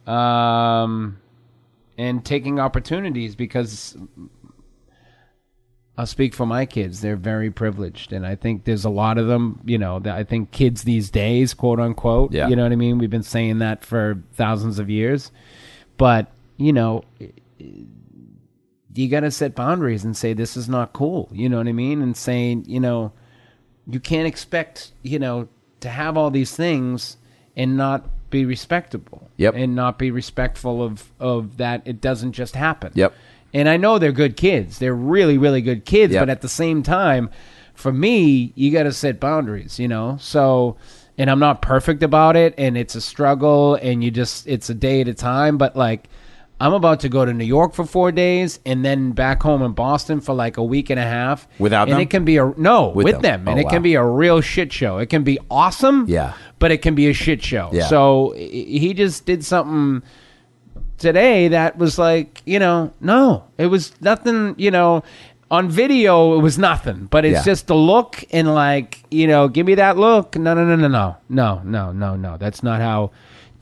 [0.08, 1.18] um
[1.98, 3.96] and taking opportunities because
[5.96, 7.02] I'll speak for my kids.
[7.02, 9.62] They're very privileged, and I think there's a lot of them.
[9.64, 12.34] You know, that I think kids these days, quote unquote.
[12.34, 12.48] Yeah.
[12.48, 12.98] You know what I mean?
[12.98, 15.32] We've been saying that for thousands of years,
[15.98, 17.04] but you know,
[18.96, 21.30] you got to set boundaries and say this is not cool.
[21.32, 22.02] You know what I mean?
[22.02, 23.12] And saying, you know,
[23.88, 25.48] you can't expect, you know,
[25.82, 27.18] to have all these things
[27.56, 29.30] and not be respectable.
[29.38, 29.56] Yep.
[29.56, 32.92] And not be respectful of of that it doesn't just happen.
[32.96, 33.14] Yep.
[33.54, 34.80] And I know they're good kids.
[34.80, 36.22] They're really really good kids, Yep.
[36.22, 37.30] but at the same time,
[37.74, 40.18] for me, you got to set boundaries, you know?
[40.20, 40.78] So
[41.18, 44.74] and I'm not perfect about it and it's a struggle and you just it's a
[44.74, 46.10] day at a time, but like
[46.64, 49.74] I'm about to go to New York for four days and then back home in
[49.74, 51.46] Boston for like a week and a half.
[51.60, 52.00] Without and them?
[52.02, 53.44] it can be a no With with, them.
[53.44, 53.70] them, and Oh, it wow.
[53.72, 54.98] can be a real shit show.
[54.98, 56.34] It can be awesome, Yeah.
[56.60, 57.70] but it can be a shit show.
[57.74, 57.88] Yeah.
[57.88, 60.04] So he just did something
[60.98, 65.04] today that was like, you know, no, it was nothing, you know,
[65.52, 67.52] on video it was nothing, but it's Yeah.
[67.52, 70.38] just the look and like, you know, give me that look.
[70.38, 72.38] No, no, no, no, no, no, no, no, no.
[72.38, 73.12] That's not how.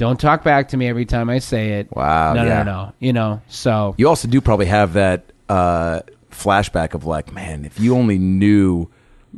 [0.01, 1.95] Don't talk back to me every time I say it.
[1.95, 2.63] Wow, No, yeah.
[2.63, 2.93] no, no.
[2.97, 5.99] You know, so You also do probably have that uh,
[6.31, 8.89] flashback of like, man, if you only knew.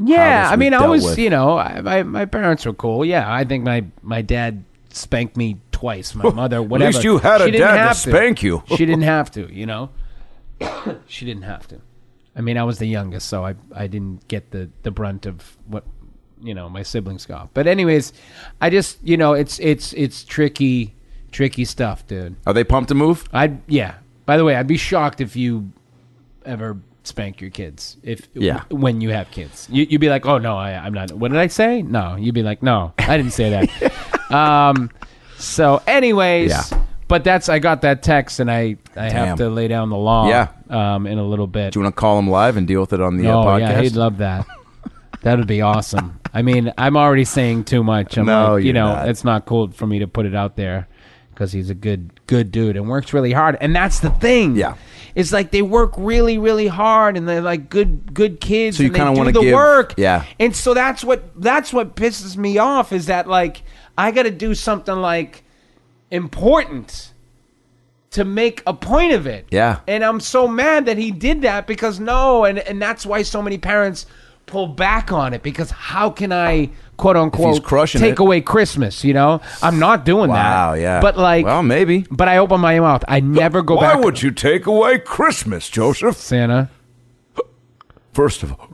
[0.02, 1.20] Yeah, I mean, I was, with.
[1.20, 3.04] you know, I, my my parents were cool.
[3.04, 6.16] Yeah, I think my my dad spanked me twice.
[6.16, 6.88] My mother, whatever.
[6.88, 8.64] At least you had a She didn't dad to spank you.
[8.70, 9.90] she didn't have to, you know.
[11.08, 11.82] she didn't have to.
[12.38, 15.58] I mean, I was the youngest, so I I didn't get the the brunt of
[15.68, 15.84] what
[16.44, 17.54] you know my siblings got.
[17.54, 18.14] But anyways,
[18.62, 20.94] I just you know it's it's it's tricky
[21.32, 22.36] tricky stuff, dude.
[22.46, 23.28] Are they pumped to move?
[23.34, 23.96] I'd yeah.
[24.26, 25.72] By the way, I'd be shocked if you
[26.46, 27.98] ever spank your kids.
[28.04, 28.64] If Yeah.
[28.70, 31.40] when you have kids, you, you'd be like, "Oh no, I, I'm not." What did
[31.40, 31.82] I say?
[31.82, 34.90] No, you'd be like, "No, I didn't say that." um.
[35.38, 36.84] So, anyways, Yeah.
[37.10, 39.28] but that's I got that text, and I I Damn.
[39.28, 40.30] have to lay down the law.
[40.30, 40.48] Yeah.
[40.70, 41.74] um, in a little bit.
[41.74, 43.44] Do you want to call him live and deal with it on the uh, oh
[43.46, 43.60] podcast?
[43.60, 44.48] yeah, he'd love that.
[45.24, 46.20] that would be awesome.
[46.34, 48.18] I mean, I'm already saying too much.
[48.18, 49.10] I'm No, like, you know, not.
[49.10, 50.88] it's not cool for me to put it out there
[51.30, 53.58] because he's a good good dude and works really hard.
[53.62, 54.56] And that's the thing.
[54.56, 54.76] Yeah.
[55.16, 58.78] It's like they work really, really hard, and they're like good, good kids.
[58.78, 59.94] So you kinda wanna the give- work.
[59.98, 60.24] yeah.
[60.40, 63.62] And so that's what that's what pisses me off is that like
[63.96, 65.44] I got to do something like
[66.10, 67.12] important
[68.12, 69.46] to make a point of it.
[69.52, 69.80] Yeah.
[69.88, 73.42] And I'm so mad that he did that because no, and and that's why so
[73.42, 74.06] many parents
[74.46, 79.04] pull back on it because how can I quote unquote crushing take it- away Christmas?
[79.04, 80.36] You know, I'm not doing that.
[80.56, 81.02] Wow, yeah.
[81.02, 82.06] But like, Well, maybe.
[82.12, 83.04] But I open my mouth.
[83.08, 83.96] I never go Why back.
[83.98, 86.18] Why would you take away Christmas, Joseph?
[86.18, 86.70] Santa?
[88.14, 88.68] First of all,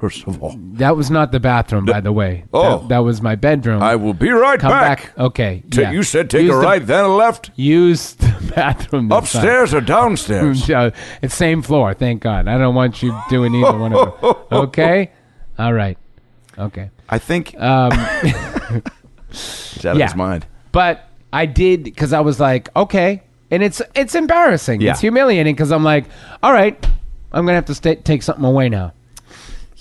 [0.00, 2.44] first of all, That was not the bathroom, by the way.
[2.52, 2.78] Oh.
[2.80, 3.82] that, that was my bedroom.
[3.82, 5.02] I will be right come back.
[5.14, 5.18] back.
[5.18, 5.90] Okay, Ta- yeah.
[5.92, 7.50] You said take Use a the- right, then a left.
[7.56, 9.22] Use the bathroom this time.
[9.42, 10.68] Upstairs or downstairs?
[11.22, 11.94] It's same floor.
[11.94, 12.48] Thank God.
[12.48, 14.34] I don't want you doing either one of them.
[14.52, 15.10] Okay.
[15.58, 15.98] All right.
[16.58, 16.90] Okay.
[17.08, 17.90] I think Um,
[19.30, 20.06] he's out of yeah.
[20.06, 20.46] his mind.
[20.72, 24.80] but I did because I was like, okay, and it's it's embarrassing.
[24.80, 24.92] Yeah.
[24.92, 26.04] It's humiliating because I'm like,
[26.42, 26.76] all right,
[27.32, 28.92] I'm gonna have to sta take something away now.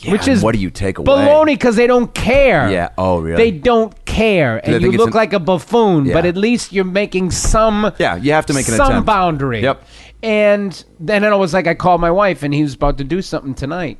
[0.05, 1.07] Which is what do you take away?
[1.07, 2.69] Baloney because they don't care.
[2.69, 2.89] Yeah.
[2.97, 3.51] Oh, really?
[3.51, 6.11] They don't care, and you look an- like a buffoon.
[6.11, 7.91] But at least you're making some.
[7.97, 9.07] Yeah, you have to make an some attempt.
[9.07, 9.61] boundary.
[9.61, 9.83] Yep.
[10.21, 13.21] And then I was like, I called my wife, and he was about to do
[13.21, 13.97] something tonight,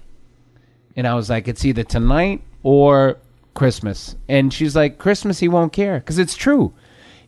[0.96, 3.18] and I was like, it's either tonight or
[3.56, 4.16] Christmas.
[4.28, 6.74] And she's like, Christmas, he won't care because it's true.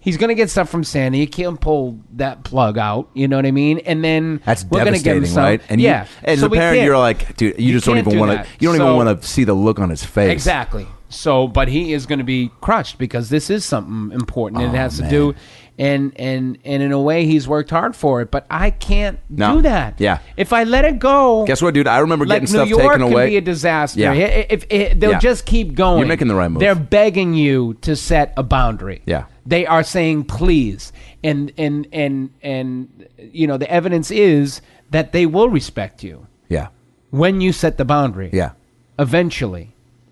[0.01, 1.17] He's gonna get stuff from Santa.
[1.17, 3.09] You can't pull that plug out.
[3.13, 3.79] You know what I mean?
[3.79, 5.43] And then That's we're gonna get him some.
[5.43, 5.61] right?
[5.69, 6.03] And yeah.
[6.03, 8.47] you, as So a parent, you're like, dude, you, You just don't even want to.
[8.59, 10.31] You don't So- even want to see the look on his face.
[10.31, 10.87] Exactly.
[11.11, 14.61] So, but he is going to be crushed because this is something important.
[14.61, 15.33] and it Oh, has to do,
[15.79, 18.29] and and and in a way, he's worked hard for it.
[18.29, 19.55] But I can't No.
[19.55, 19.95] do that.
[19.97, 20.19] Yeah.
[20.37, 21.87] If I let it go, Guess what, dude?
[21.87, 23.29] I remember like getting New stuff York taken away.
[23.31, 23.99] be a disaster.
[23.99, 24.11] Yeah.
[24.11, 25.19] I- If, if- they'll Yeah.
[25.19, 26.59] just keep going, You're making the right move.
[26.59, 29.01] They're begging you to set a boundary.
[29.07, 29.23] Yeah.
[29.49, 30.93] They are saying please,
[31.23, 36.67] and and and and you know the evidence is that they will respect you yeah.
[37.09, 38.51] when you set the boundary Yeah.
[38.97, 39.65] eventually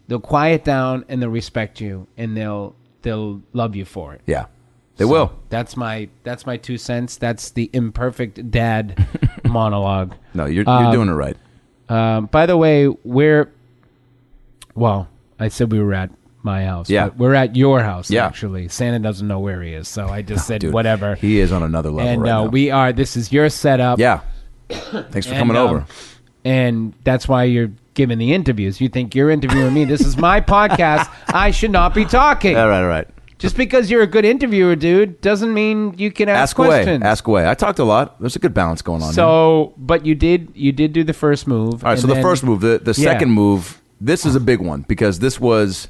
[0.07, 2.73] they'll quiet down and they'll respect you and they'll
[3.03, 4.21] they'll love you for it.
[4.25, 4.45] Yeah.
[4.97, 5.31] They So will.
[5.49, 7.17] That's my that's my two cents.
[7.17, 9.05] That's the imperfect dad
[9.45, 10.13] monologue.
[10.33, 11.38] No, you're, you're Um, doing it right.
[11.89, 13.51] Um, by the way, we're
[14.75, 15.07] well.
[15.39, 16.09] I said we were at
[16.47, 16.89] my house.
[16.89, 17.09] Yeah.
[17.09, 18.09] but we're at your house.
[18.09, 18.25] Yeah.
[18.25, 21.13] actually, Santa doesn't know where he is, so I just said Dude, whatever.
[21.15, 22.91] He is on another level and right uh, we are.
[22.93, 23.99] This is your setup.
[23.99, 24.21] yeah.
[24.69, 25.85] Thanks for And, coming um, over.
[26.43, 28.79] And that's why you're giving the interviews.
[28.81, 29.85] You think you're interviewing me.
[29.85, 31.09] This is my podcast.
[31.27, 32.55] I should not be talking.
[32.57, 33.07] All right, all right.
[33.39, 36.67] Just because you're a good interviewer, dude, doesn't mean you can ask, Ask away.
[36.69, 37.03] questions.
[37.03, 37.47] Ask away.
[37.47, 38.19] I talked a lot.
[38.19, 39.09] There's a good balance going on.
[39.09, 39.13] here.
[39.13, 41.83] So, but you did you did do the first move.
[41.85, 43.11] All right, so the first move, the, the Yeah.
[43.13, 45.87] second move, this is a big one because this was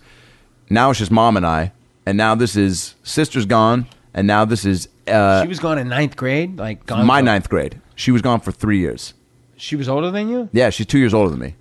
[0.69, 1.71] now it's just mom and I,
[2.05, 5.87] and now this is sister's gone, and now this is uh, she was gone in
[5.89, 7.81] ninth grade, like gone my for- ninth grade.
[7.95, 9.13] She was gone for three years.
[9.55, 10.49] She was older than you.
[10.51, 11.55] Yeah, she's two years older than me.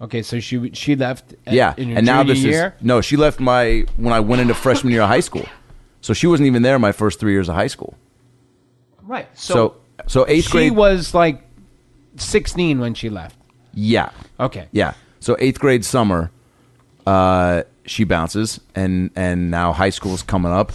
[0.00, 1.34] Okay, so she she left.
[1.46, 2.74] At, yeah, in your and now junior this year.
[2.78, 3.00] is no.
[3.00, 5.46] She left my when I went into freshman year of high school,
[6.00, 7.94] so she wasn't even there my first three years of high school.
[9.02, 9.26] right.
[9.34, 10.72] So So, so, eighth she grade.
[10.76, 11.42] was like
[12.16, 13.36] sixteen when she left.
[13.74, 14.68] yeah, Okay.
[14.72, 14.94] yeah.
[15.20, 16.30] So eighth grade summer,
[17.06, 20.72] uh, she bounces, and and now high school's coming up,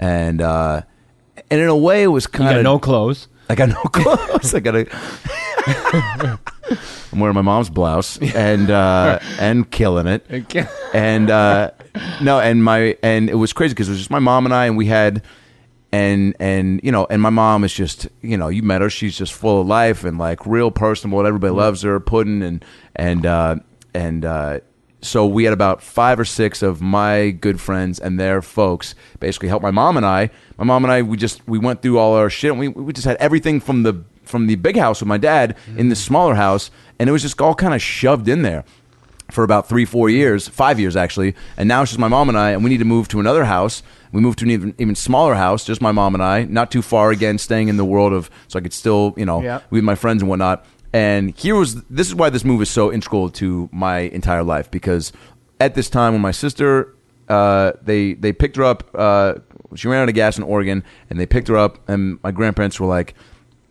[0.00, 0.82] and uh,
[1.50, 3.28] and in a way it was kind of no clothes.
[3.48, 4.54] I got no clothes.
[4.54, 4.74] I got.
[7.12, 10.24] I'm wearing my mom's blouse and uh, and killing it.
[10.94, 11.70] And uh,
[12.22, 14.66] no, and my and it was crazy because it was just my mom and I,
[14.66, 15.22] and we had.
[15.92, 18.90] And and you know, and my mom is just you know, you met her.
[18.90, 21.20] She's just full of life and like real personable.
[21.20, 22.62] and Everybody loves her, pudding and
[22.96, 23.56] and uh,
[23.94, 24.60] and uh,
[25.02, 29.48] so we had about five or six of my good friends and their folks basically
[29.48, 30.30] helped my mom and I.
[30.58, 32.50] My mom and I, we just we went through all our shit.
[32.50, 35.56] And we we just had everything from the from the big house with my dad
[35.76, 38.64] in the smaller house, and it was just all kind of shoved in there
[39.30, 41.34] for about three, four years, five years actually.
[41.56, 43.44] And now it's just my mom and I, and we need to move to another
[43.44, 43.82] house.
[44.12, 46.80] We moved to an even, even smaller house, just my mom and I, not too
[46.80, 49.60] far again, staying in the world of, so I could still, you know, Yeah.
[49.68, 50.64] with my friends and whatnot.
[50.96, 54.70] And here was, this is why this move is so integral to my entire life
[54.70, 55.12] because
[55.60, 56.94] at this time when my sister,
[57.28, 59.34] uh, they they picked her up, uh,
[59.74, 62.80] she ran out of gas in Oregon, and they picked her up, and my grandparents
[62.80, 63.14] were like,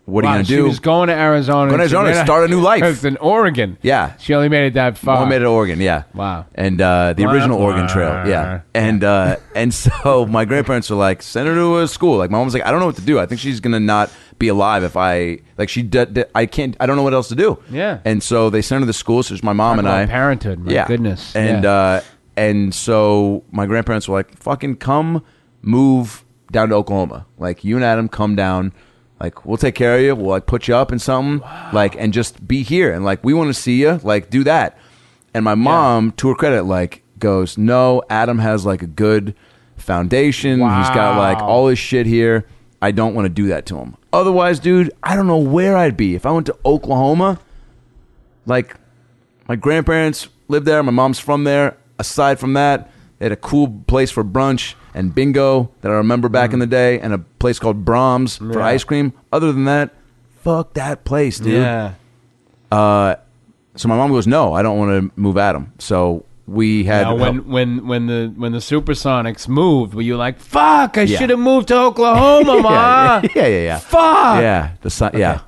[0.05, 0.63] what are Wow, you going to she do?
[0.65, 1.67] was going to Arizona.
[1.71, 2.83] Going to Arizona to start a new life.
[2.83, 3.79] It's in Oregon.
[3.81, 4.15] Yeah.
[4.17, 5.19] She only made it that far.
[5.21, 6.03] Mom made it to Oregon, yeah.
[6.13, 6.45] Wow.
[6.53, 7.57] And uh, the Wah, original.
[7.59, 8.61] Oregon Trail, yeah.
[8.75, 12.17] And uh, and so my grandparents were like, send her to a school.
[12.17, 13.17] Like my mom was like, I don't know what to do.
[13.19, 15.81] I think she's gonna not be alive if I like she.
[15.81, 16.75] D- d- I can't.
[16.79, 17.57] I don't know what else to do.
[17.69, 17.99] Yeah.
[18.05, 19.23] And so they sent her to the school.
[19.23, 20.05] So it's my mom Talk and I.
[20.05, 20.87] parenthood, my yeah.
[20.87, 21.35] goodness.
[21.35, 21.71] And Yeah.
[21.71, 22.01] uh,
[22.37, 25.23] and so my grandparents were like, fucking come
[25.61, 27.25] move down to Oklahoma.
[27.37, 28.73] Like you and Adam come down.
[29.19, 30.15] Like we'll take care of you.
[30.15, 31.39] We'll like put you up in something.
[31.71, 32.91] Like and just be here.
[32.93, 33.99] And like we want to see you.
[34.03, 34.77] Like do that.
[35.33, 38.03] And my mom, to her credit, like goes, no.
[38.09, 39.33] Adam has like a good
[39.77, 40.59] foundation.
[40.59, 42.45] He's got like all his shit here.
[42.81, 43.95] I don't want to do that to him.
[44.13, 47.39] Otherwise, dude, I don't know where I'd be if I went to Oklahoma.
[48.45, 48.75] Like
[49.47, 50.81] my grandparents lived there.
[50.83, 51.77] My mom's from there.
[51.97, 56.29] Aside from that, they had a cool place for brunch and bingo that I remember
[56.29, 58.55] back in the day, and a place called Braum's for Mm.
[58.55, 58.65] Yeah.
[58.65, 59.13] ice cream.
[59.31, 59.93] Other than that,
[60.41, 61.53] fuck that place, dude.
[61.53, 61.93] Yeah.
[62.71, 63.15] Uh,
[63.77, 67.15] So my mom goes, "No, I don't want to move Adam." So we had Now,
[67.15, 70.97] when when when the when the Supersonics moved, were you like, "Fuck!
[70.97, 71.17] I Yeah.
[71.17, 73.77] should have moved to Oklahoma, ma." yeah, yeah, yeah, yeah.
[73.79, 74.41] Fuck.
[74.41, 75.39] Yeah, the son, yeah,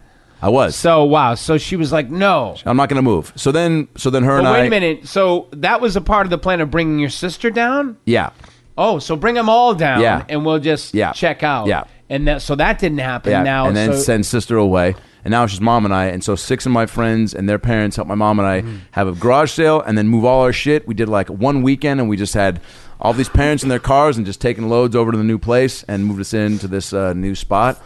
[0.41, 0.75] I was.
[0.75, 1.35] So wow.
[1.35, 3.31] So she was like, "No." I'm not going to move.
[3.35, 5.07] So then, so then her But and wait I, a minute.
[5.07, 7.97] So that was a part of the plan of bringing your sister down.
[8.05, 8.31] yeah,
[8.79, 10.23] Oh, so bring them all down, Yeah.
[10.29, 11.11] and we'll just Yeah.
[11.11, 11.67] check out.
[11.67, 11.83] Yeah.
[12.09, 13.31] And that so that didn't happen.
[13.31, 14.95] yeah, Now and then so, send sister away.
[15.25, 16.05] And now it's just mom and I.
[16.05, 18.77] And so six of my friends and their parents helped my mom and I Mm-hmm.
[18.91, 20.87] have a garage sale and then move all our shit.
[20.87, 22.61] We did like one weekend and we just had
[23.01, 25.83] all these parents in their cars and just taking loads over to the new place
[25.83, 27.81] and moved us into this uh, new spot.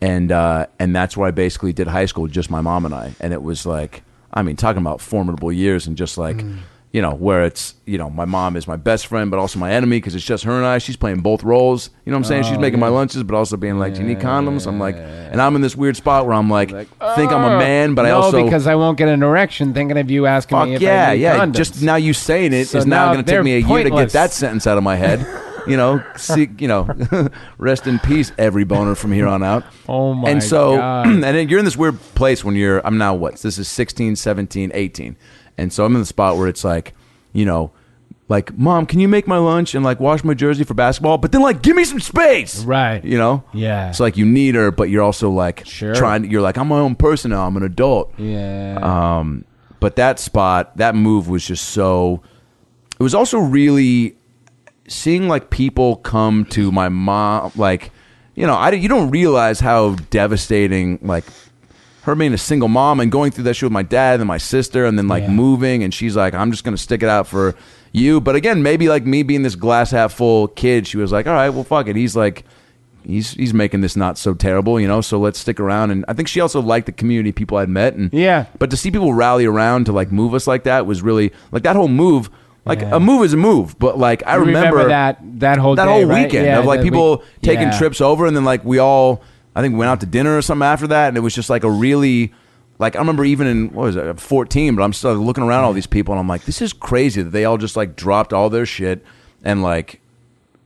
[0.00, 3.14] And uh, and that's where I basically did high school, just my mom and I.
[3.20, 4.02] And it was like,
[4.34, 6.36] I mean, talking about formidable years and just like.
[6.36, 6.58] Mm.
[6.92, 9.72] You know, where it's, you know, my mom is my best friend, but also my
[9.72, 10.76] enemy because it's just her and I.
[10.76, 11.88] She's playing both roles.
[12.04, 12.44] You know what I'm saying?
[12.44, 14.66] Oh, She's making my lunches, but also being like, do you need condoms?
[14.66, 17.94] I'm like, and I'm in this weird spot where I'm like, think I'm a man,
[17.94, 20.74] but I also because I won't get an erection thinking of you asking fuck me
[20.74, 21.38] if yeah, I need yeah.
[21.38, 21.54] condoms.
[21.54, 23.84] Just now you saying it is So now, now going to take me a year
[23.84, 25.26] to get that sentence out of my head.
[25.66, 26.88] you know, see, you know,
[27.58, 29.64] rest in peace, every boner from here on out.
[29.88, 31.06] Oh my And so, God.
[31.06, 32.86] and then you're in this weird place when you're.
[32.86, 33.36] I'm now what?
[33.38, 35.16] This is 16, 17, 18,
[35.58, 36.94] and so I'm in the spot where it's like,
[37.32, 37.70] you know.
[38.28, 41.18] Like, mom, can you make my lunch and like wash my jersey for basketball?
[41.18, 43.04] But then, like, give me some space, Right.
[43.04, 43.90] You know, Yeah.
[43.90, 45.94] It's like you need her, but you're also like Sure.
[45.94, 46.30] trying.
[46.30, 47.46] You're like, I'm my own person now.
[47.46, 48.14] I'm an adult.
[48.16, 48.78] yeah.
[48.80, 49.44] Um,
[49.80, 52.22] but that spot, that move was just so.
[52.98, 54.16] It was also really
[54.88, 57.90] seeing like people come to my mom, like
[58.34, 61.24] you know, I you don't realize how devastating like
[62.02, 64.38] her being a single mom and going through that shit with my dad and my
[64.38, 65.30] sister, and then like Yeah.
[65.30, 67.54] moving, and she's like, I'm just gonna stick it out for
[67.92, 68.20] you.
[68.20, 71.34] But again, maybe like me being this glass half full kid, she was like, all
[71.34, 71.96] right, well, fuck it.
[71.96, 72.44] He's like
[73.04, 75.00] he's he's making this not so terrible, you know.
[75.00, 75.90] So let's stick around.
[75.90, 77.94] And I think she also liked the community people I'd met.
[77.94, 78.44] And Yeah.
[78.58, 81.62] but to see people rally around to like move us like that was really like
[81.64, 82.30] that whole move.
[82.64, 82.90] Like Yeah.
[82.96, 86.04] a move is a move, but like I remember, that that whole that day, whole
[86.06, 86.24] right?
[86.26, 87.76] weekend Yeah, of like the people week- taking yeah.
[87.78, 89.20] trips over, and then like we all,
[89.54, 91.50] I think we went out to dinner or something after that, and it was just
[91.50, 92.32] like a really.
[92.78, 95.72] Like I remember even in what was it, fourteen, but I'm still looking around all
[95.72, 98.50] these people and I'm like, this is crazy that they all just like dropped all
[98.50, 99.04] their shit
[99.44, 100.00] and like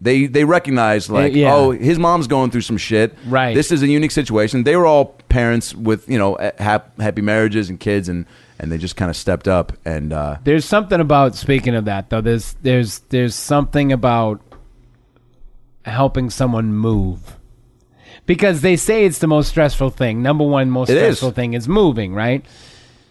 [0.00, 1.52] they they recognize like, yeah.
[1.52, 3.14] oh, his mom's going through some shit.
[3.26, 3.54] Right.
[3.54, 4.62] This is a unique situation.
[4.62, 8.24] They were all parents with you know hap- happy marriages and kids, and
[8.58, 12.10] and they just kind of stepped up and uh, There's something about speaking of that
[12.10, 12.20] though.
[12.20, 14.40] There's there's there's something about
[15.84, 17.35] helping someone move.
[18.26, 20.22] Because they say it's the most stressful thing.
[20.22, 21.18] Number one most It is.
[21.18, 22.44] stressful thing is moving, right?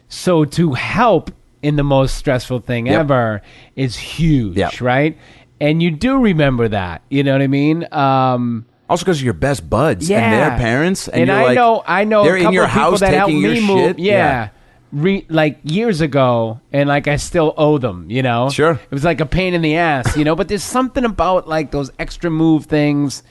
[0.09, 2.99] So to help in the most stressful thing Yep.
[2.99, 3.41] ever
[3.75, 4.81] is huge, Yep.
[4.81, 5.17] right?
[5.59, 7.01] And you do remember that.
[7.09, 7.87] You know what I mean?
[7.91, 10.19] Um also because you're your best buds yeah.
[10.21, 12.65] and their parents, and, And, I like, know, I know they're a couple in your
[12.65, 13.79] of people house that helped taking your me move.
[13.95, 13.99] shit.
[13.99, 14.49] Yeah.
[14.91, 18.49] Re, like years ago, and like I still owe them, you know.
[18.49, 18.73] Sure.
[18.73, 20.35] It was like a pain in the ass, you know.
[20.35, 23.23] but there's something about like those extra move things,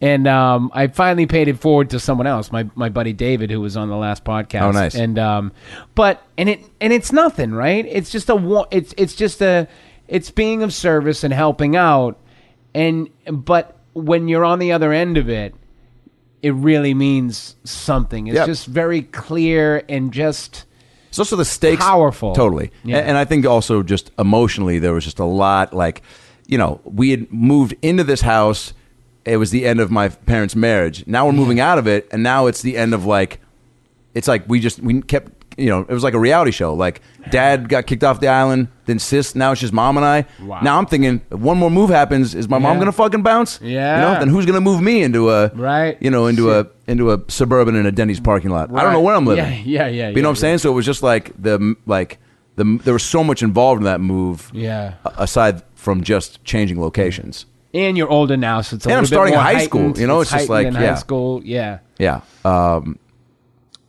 [0.00, 3.60] and um, I finally paid it forward to someone else, my my buddy David, who
[3.60, 4.62] was on the last podcast.
[4.62, 4.94] Oh, nice.
[4.94, 5.52] And um,
[5.94, 7.84] but and it and it's nothing, right?
[7.86, 9.66] It's just a it's it's just a
[10.06, 12.18] it's being of service and helping out,
[12.74, 15.54] and but when you're on the other end of it,
[16.42, 18.28] it really means something.
[18.28, 18.46] It's Yep.
[18.46, 20.64] just very clear and just
[21.08, 22.34] It's also the stakes Powerful.
[22.34, 22.70] totally.
[22.84, 22.98] Yeah.
[22.98, 26.02] And, and I think also just emotionally there was just a lot like,
[26.46, 28.72] you know, we had moved into this house.
[29.28, 31.06] It was the end of my parents' marriage.
[31.06, 31.40] Now we're mm-hmm.
[31.40, 33.40] moving out of it, and now it's the end of like,
[34.14, 36.72] it's like we just we kept you know, it was like a reality show.
[36.72, 39.34] Like dad got kicked off the island, then sis.
[39.34, 40.24] Now it's just mom and I.
[40.40, 40.60] Wow.
[40.60, 42.78] Now I'm thinking, if one more move happens, is my mom Yeah.
[42.78, 43.58] gonna fucking bounce?
[43.60, 43.96] Yeah.
[43.96, 45.98] You know, then who's gonna move me into a Right.
[46.00, 48.70] You know, into a into a suburban in a Denny's parking lot?
[48.72, 49.44] I don't know where I'm living.
[49.44, 50.58] Yeah, yeah, yeah, But you know what I'm saying?
[50.58, 52.18] So it was just like the like
[52.54, 54.50] the there was so much involved in that move.
[54.54, 54.94] Yeah.
[55.04, 57.46] a- Aside from just changing locations.
[57.74, 59.98] And you're older now, so it's a And I'm little bit starting more high school,
[59.98, 60.72] you know, it's just like, yeah.
[60.72, 61.42] high school.
[61.44, 61.78] Yeah.
[61.98, 62.20] Yeah.
[62.44, 62.98] Um,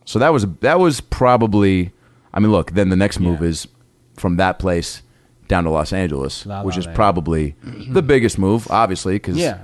[0.04, 1.92] so that was that was probably.
[2.34, 2.72] I mean, look.
[2.72, 3.48] Then the next move Yeah.
[3.48, 3.68] is
[4.16, 5.02] from that place
[5.48, 6.94] down to Los Angeles, La La which is Land.
[6.96, 7.54] probably
[7.88, 9.14] the biggest move, obviously.
[9.14, 9.58] Because Yeah.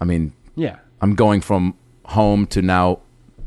[0.00, 0.76] I mean, Yeah.
[1.00, 1.74] I'm going from
[2.06, 2.98] home to now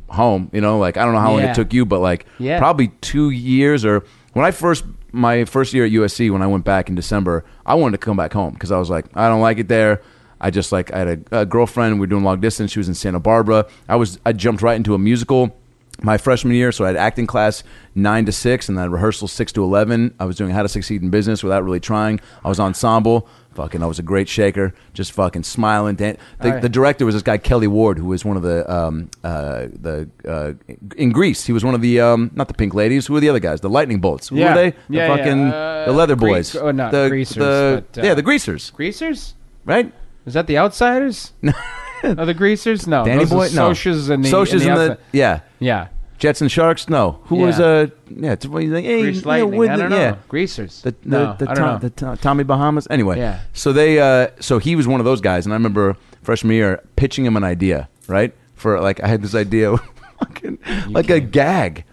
[0.07, 0.49] home.
[0.53, 1.51] You know, like I don't know how long Yeah.
[1.51, 2.57] it took you, but like Yeah.
[2.57, 4.03] probably two years or
[4.33, 4.85] when I first
[5.15, 8.17] my first year at USC when I went back in December, I wanted to come
[8.17, 10.01] back home because I was like I don't like it there.
[10.39, 11.95] I just like I had a, a girlfriend.
[11.95, 12.71] We were doing long distance.
[12.71, 13.65] She was in Santa Barbara.
[13.87, 15.57] I was I jumped right into a musical.
[16.01, 17.63] My freshman year, so I had acting class
[17.95, 20.13] nine to six, and then rehearsal six to eleven.
[20.19, 22.19] I was doing How to Succeed in Business without really trying.
[22.43, 23.81] I was ensemble, fucking.
[23.81, 25.95] I was a great shaker, just fucking smiling.
[25.95, 26.61] Dan- the, Alright.
[26.61, 30.07] the director was this guy Kelly Ward, who was one of the um, uh, the
[30.27, 30.53] uh,
[30.95, 31.45] in Grease.
[31.45, 33.07] He was one of the um, not the Pink Ladies.
[33.07, 33.61] Who were the other guys?
[33.61, 34.27] The Lightning Bolts.
[34.29, 34.49] Who Yeah.
[34.49, 34.69] were they?
[34.71, 35.51] The Yeah, yeah.
[35.53, 36.61] Uh, the leather Grease- boys.
[36.61, 38.69] oh, not the, Greasers, the- but, uh, yeah, the Greasers.
[38.71, 39.33] Greasers?
[39.65, 39.91] Right.
[40.25, 41.33] Is that the Outsiders?
[42.03, 42.87] Are the Greasers?
[42.87, 43.03] No.
[43.05, 43.47] Danny Boy.
[43.53, 43.71] No.
[43.71, 45.39] Socias and the, Socias and and the, the yeah.
[45.59, 45.87] Yeah.
[46.17, 46.87] Jets and Sharks.
[46.89, 47.19] No.
[47.25, 47.65] Who was Yeah.
[47.65, 48.31] uh yeah?
[48.33, 49.59] It's, he's like, hey, Grease you know, Lightning.
[49.59, 49.97] with I the- don't know.
[49.97, 50.15] yeah.
[50.29, 50.81] Greasers.
[50.81, 51.77] the the, no, the, I don't Tom- know.
[51.79, 52.87] the To- Tommy Bahamas.
[52.89, 53.39] Anyway, Yeah.
[53.53, 56.81] So they, uh, so he was one of those guys, and I remember freshman year
[56.95, 58.33] pitching him an idea, right?
[58.55, 59.75] For like, I had this idea,
[60.19, 60.59] fucking,
[60.89, 61.83] like a gag,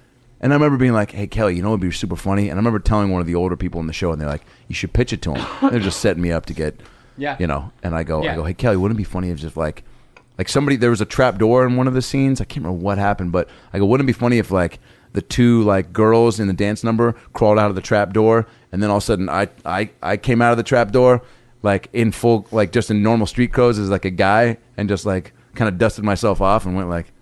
[0.41, 2.61] and I remember being like, "Hey Kelly, you know, it'd be super funny." And I
[2.61, 4.93] remember telling one of the older people in the show, and they're like, "You should
[4.93, 6.81] pitch it to him." they're just setting me up to get,
[7.19, 7.37] Yeah.
[7.41, 7.71] you know.
[7.83, 8.33] And I go, Yeah.
[8.33, 9.83] I go, "Hey Kelly, wouldn't it be funny if just like."
[10.39, 12.41] Like somebody, there was a trap door in one of the scenes.
[12.41, 14.79] I can't remember what happened, but I go, wouldn't it be funny if like
[15.13, 18.83] the two like girls in the dance number crawled out of the trap door, and
[18.83, 21.23] then all of a sudden I I I came out of the trap door
[21.63, 25.05] like in full like just in normal street clothes as like a guy, and just
[25.05, 27.13] like kind of dusted myself off and went like,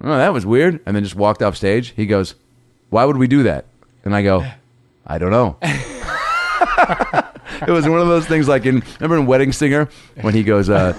[0.00, 1.92] oh that was weird, and then just walked off stage.
[1.94, 2.34] He goes,
[2.90, 3.66] why would we do that?
[4.04, 4.44] And I go,
[5.06, 5.56] I don't know.
[7.66, 9.88] it was one of those things like in remember in Wedding Singer
[10.20, 10.92] when he goes uh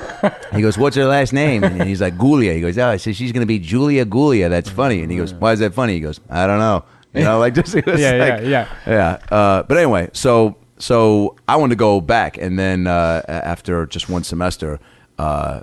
[0.53, 1.63] he goes what's her last name?
[1.63, 2.53] And he's like Gulia.
[2.55, 4.49] He goes oh I said she's gonna be Julia Gulia.
[4.49, 5.01] That's funny.
[5.01, 5.93] And he goes why is that funny?
[5.93, 6.83] He goes I don't know.
[7.13, 8.67] You know like just it was Yeah, yeah, yeah.
[8.85, 13.85] yeah uh, but anyway so so I wanted to go back and then uh, after
[13.85, 14.79] just one semester
[15.17, 15.61] uh,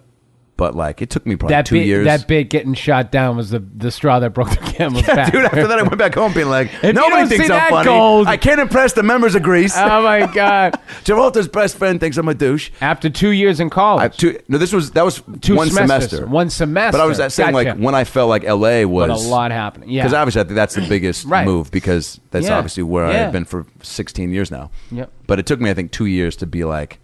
[0.62, 3.36] but like it took me probably that two bit, years that bit getting shot down
[3.36, 5.32] was the the straw that broke the camel's yeah, back.
[5.32, 5.44] dude.
[5.44, 7.84] After that, I went back home being like, nobody thinks I'm funny.
[7.86, 9.74] gold- I can't impress the members of Grease.
[9.76, 10.78] oh my god!
[11.02, 12.70] Travolta's best friend thinks I'm a douche.
[12.80, 16.26] After two years in college, two, no, this was that was two one semester.
[16.26, 16.96] one semester.
[16.96, 19.90] But I was saying like when I felt like LA was but a lot happening.
[19.90, 21.44] Yeah, because obviously I think that's the biggest Right.
[21.44, 22.56] move because that's Yeah.
[22.56, 23.26] obviously where Yeah.
[23.26, 24.70] I've been for 16 years now.
[24.92, 25.10] Yep.
[25.26, 27.00] But it took me I think two years to be like,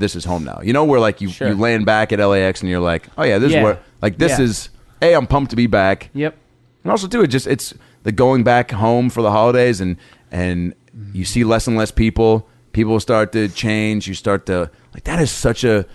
[0.00, 0.60] this is home now.
[0.62, 1.48] You know where like you Sure.
[1.48, 3.58] you land back at LAX and you're like, oh yeah, this Yeah.
[3.58, 4.44] is where like this Yeah.
[4.44, 4.68] is.
[5.00, 6.10] Hey, I'm pumped to be back.
[6.14, 6.36] Yep.
[6.84, 7.72] And also too, it just it's
[8.02, 9.96] the going back home for the holidays and
[10.32, 10.74] and
[11.12, 12.48] you see less and less people.
[12.72, 14.08] People start to change.
[14.08, 15.86] You start to like that is such a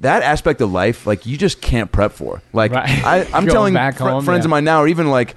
[0.00, 2.42] that aspect of life like you just can't prep for.
[2.52, 3.04] Like Right.
[3.04, 4.46] I, I'm Going telling back fr- home, friends yeah.
[4.46, 5.36] of mine now, or even like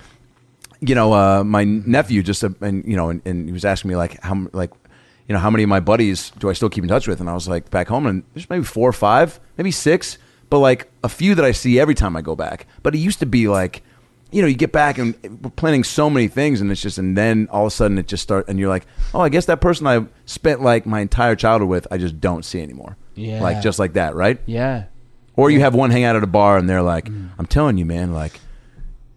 [0.80, 3.90] you know uh, my nephew just uh, and you know and, and he was asking
[3.90, 4.72] me like how m- like
[5.28, 7.20] you know how many of my buddies do I still keep in touch with?
[7.20, 10.18] And I was like back home and there's maybe four or five maybe six
[10.50, 12.68] but like a few that I see every time I go back.
[12.84, 13.84] But it used to be like
[14.32, 17.18] you know you get back and we're planning so many things and it's just and
[17.18, 19.62] then all of a sudden it just start and you're like oh I guess that
[19.62, 22.98] person I spent like my entire childhood with I just don't see anymore.
[23.16, 23.42] Yeah.
[23.42, 24.40] like just like that right?
[24.46, 24.86] Yeah.
[25.36, 27.30] or you have one hang out at a bar and they're like, mm.
[27.38, 28.40] "I'm telling you, man, like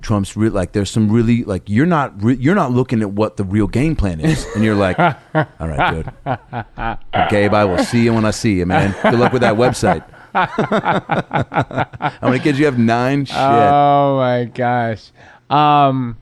[0.03, 3.37] Trump's re- like there's some really like you're not re- you're not looking at what
[3.37, 7.31] the real game plan is." And you're like, "All right, dude.
[7.31, 8.95] Gabe, I will see you when I see you, man.
[9.03, 12.79] Good luck with that website." How many kids you have?
[12.79, 13.25] Nine.
[13.25, 13.37] Shit.
[13.37, 15.11] Oh my gosh.
[15.49, 16.17] Um,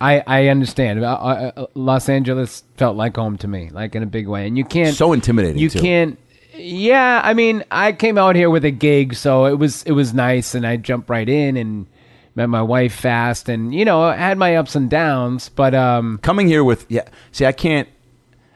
[0.00, 1.02] I I understand.
[1.04, 4.58] Uh, uh, Los Angeles felt like home to me, like in a big way, and
[4.58, 4.94] you can't.
[4.96, 5.58] so intimidating.
[5.58, 5.80] you too.
[5.80, 6.18] can't.
[6.54, 10.12] Yeah, I mean, I came out here with a gig, so it was it was
[10.12, 11.86] nice, and I jumped right in and
[12.34, 16.18] met my wife fast, and you know, I had my ups and downs, but um.
[16.22, 17.08] coming here with yeah.
[17.32, 17.88] See, I can't.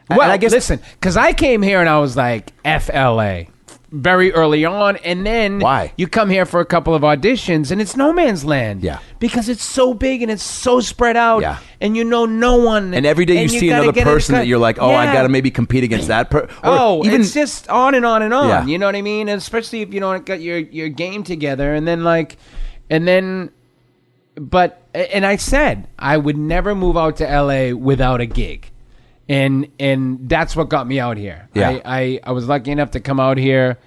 [0.09, 3.47] Well, I guess listen, because I came here and I was like FLA
[3.91, 5.93] very early on, and then Why?
[5.95, 8.83] you come here for a couple of auditions and it's no man's land.
[8.83, 8.99] Yeah.
[9.19, 11.41] because it's so big and it's so spread out.
[11.41, 11.59] Yeah.
[11.79, 12.93] and you know no one.
[12.93, 14.93] And every day you and see another get in a person that you're like, oh,
[14.93, 16.49] I got to maybe compete against that person.
[16.63, 18.49] Oh, even it's just on and on and on.
[18.49, 18.65] Yeah.
[18.65, 19.29] You know what I mean?
[19.29, 22.37] And especially if you don't get your your game together, and then like,
[22.89, 23.51] and then,
[24.39, 28.69] but And I said I would never move out to LA without a gig.
[29.29, 31.49] And and that's what got me out here.
[31.53, 31.69] Yeah.
[31.69, 33.77] I, I, I was lucky enough to come out here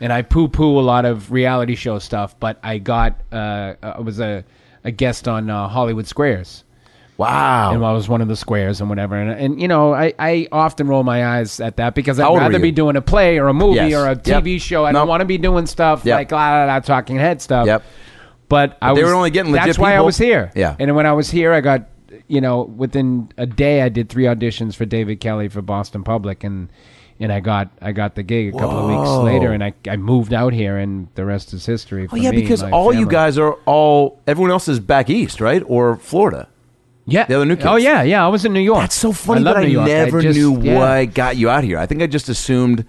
[0.00, 4.00] and I poo poo a lot of reality show stuff, but I got uh I
[4.00, 4.44] was a,
[4.84, 6.64] a guest on uh, Hollywood Squares.
[7.16, 7.72] Wow.
[7.74, 9.16] And I was one of the squares and whatever.
[9.16, 12.60] And, and you know, I, I often roll my eyes at that because I'd rather
[12.60, 13.92] be doing a play or a movie Yes.
[13.94, 14.44] or a Yep.
[14.44, 14.84] TV show.
[14.84, 15.00] I Nope.
[15.00, 16.14] don't want to be doing stuff Yep.
[16.16, 17.66] like la la la talking head stuff.
[17.66, 17.82] Yep.
[18.48, 20.50] But I they was, were only getting legit That's why I was here.
[20.54, 20.76] Yeah.
[20.78, 21.88] And when I was here, I got,
[22.28, 26.44] you know, within a day, I did three auditions for David Kelley for Boston Public,
[26.44, 26.70] and
[27.20, 29.96] and I got I got the gig a couple of weeks later, and I I
[29.96, 32.04] moved out here, and the rest is history.
[32.04, 35.10] Oh, for Oh yeah, me, because all you guys are all everyone else is back
[35.10, 35.62] east, right?
[35.66, 36.48] Or Florida.
[37.04, 37.66] yeah, the other new oh, kids.
[37.66, 38.24] Oh yeah, yeah.
[38.24, 38.80] I was in New York.
[38.80, 39.88] That's so funny love that I New York.
[39.88, 41.78] never just- knew yeah, what got you out here.
[41.78, 42.86] I think I just assumed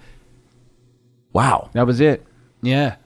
[1.32, 1.70] Wow.
[1.72, 2.24] That was it.
[2.62, 2.96] Yeah.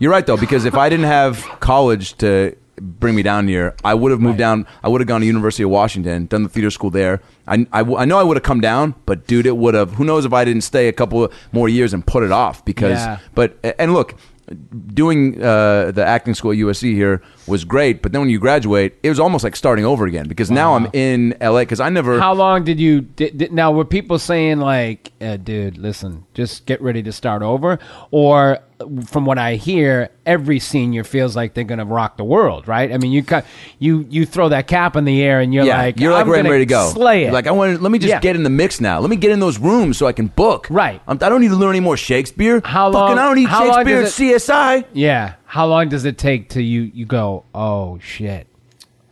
[0.00, 3.92] You're right though, because if I didn't have college to bring me down here, I
[3.94, 4.66] would have moved down.
[4.82, 7.20] I would have gone to University of Washington, done the theater school there.
[7.46, 9.92] I, I, I know I would have come down, but dude, it would have.
[9.92, 12.64] Who knows if I didn't stay a couple more years and put it off?
[12.64, 13.18] Because, Yeah.
[13.34, 14.14] but and look,
[14.94, 18.02] doing uh, the acting school at USC here was great.
[18.02, 20.28] But then when you graduate, it was almost like starting over again.
[20.28, 21.60] Because now I'm in LA.
[21.60, 22.18] Because I never.
[22.20, 23.00] How long did you?
[23.02, 27.42] Did, did, now, were people saying like, uh, "Dude, listen, just get ready to start
[27.42, 27.78] over,"
[28.10, 28.58] or
[29.06, 32.90] from what I hear, every senior feels like they're gonna rock the world, right?
[32.90, 33.44] I mean, you cut,
[33.78, 36.30] you you throw that cap in the air, and you're yeah, like, you're like I'm
[36.32, 36.88] ready, ready to go.
[36.90, 37.32] slay it.
[37.32, 37.76] Like I want.
[37.76, 38.20] to Let me just Yeah.
[38.20, 39.00] get in the mix now.
[39.00, 40.66] Let me get in those rooms so I can book.
[40.70, 41.00] Right.
[41.06, 42.60] I'm, I don't need to learn any more Shakespeare.
[42.64, 44.02] How Fucking, long- I don't need how long Shakespeare.
[44.02, 44.84] does CSI.
[44.92, 45.34] yeah.
[45.50, 47.44] How long does it take till you you go?
[47.52, 48.46] Oh shit!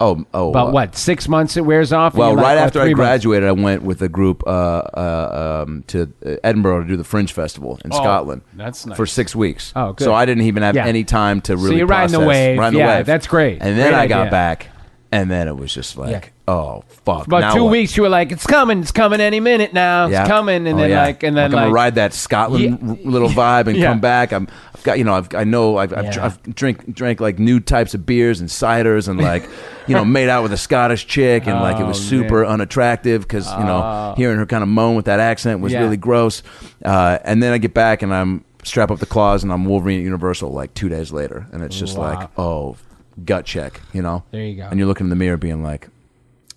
[0.01, 0.51] Oh, oh.
[0.51, 0.95] About uh, what?
[0.97, 2.15] Six months it wears off.
[2.15, 3.25] Well, like, right oh, after I three months.
[3.25, 6.13] graduated, I went with a group uh, uh, um, to
[6.45, 8.43] Edinburgh to do the Fringe Festival in Oh, Scotland.
[8.55, 8.97] that's nice.
[8.97, 9.73] For six weeks.
[9.75, 10.05] Oh, good.
[10.05, 10.87] So I didn't even have Yeah.
[10.87, 11.79] any time to really.
[11.79, 12.57] you're riding the wave.
[12.57, 13.07] riding the Yeah, wave.
[13.07, 13.59] that's great.
[13.61, 14.31] And then Great I got idea.
[14.31, 14.69] back,
[15.11, 16.53] and then it was just like, Yeah.
[16.55, 17.27] oh fuck.
[17.27, 17.71] About now two what?
[17.73, 20.21] weeks, you were like, "It's coming, it's coming any minute now, Yeah.
[20.23, 21.03] it's coming," and Oh, then yeah.
[21.03, 24.33] like, and then I'm gonna like, ride that Scotland r- little vibe and come back.
[24.33, 27.59] I'm, I've got you know, I've, I know I've, I've, I've drink drank like new
[27.61, 29.49] types of beers and ciders and like,
[29.87, 32.53] you know, made out with a Scottish chick and like it was Oh, super man.
[32.53, 36.43] unattractive because you know hearing her kind of moan with that accent was really gross.
[36.85, 40.01] Uh, and then I get back and I'm strap up the claws and I'm Wolverine
[40.01, 42.05] at Universal like two days later and it's just Wow.
[42.15, 42.77] like oh
[43.25, 44.25] gut check, you know.
[44.31, 44.69] There you go.
[44.71, 45.89] And you're looking in the mirror being like,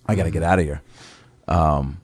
[0.07, 0.81] I got to get out of here.
[1.47, 1.97] Um,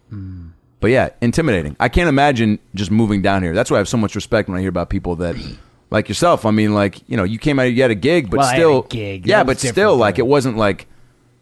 [0.79, 1.75] But yeah, intimidating.
[1.79, 3.53] I can't imagine just moving down here.
[3.53, 5.35] That's why I have so much respect when I hear about people that,
[5.89, 6.45] like yourself.
[6.45, 8.51] I mean, like you know, you came out, you had a gig, but Well, I
[8.51, 9.25] had a still, gig.
[9.25, 10.85] yeah, That but still, like it wasn't like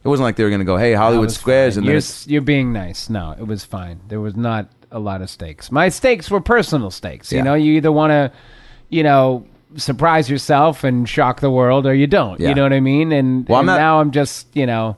[0.04, 1.84] it wasn't like they were gonna go, hey, Hollywood Squares, fine.
[1.84, 2.02] and you're,
[2.32, 3.10] you're being nice.
[3.10, 4.00] No, it was fine.
[4.08, 5.72] There was not a lot of stakes.
[5.72, 7.32] My stakes were personal stakes.
[7.32, 7.40] Yeah.
[7.40, 8.32] You know, you either want to,
[8.90, 9.46] you know,
[9.78, 12.40] surprise yourself and shock the world, or you don't.
[12.40, 12.50] Yeah.
[12.50, 13.12] You know what I mean?
[13.12, 14.98] And, Well, I'm not- now I'm just, you know,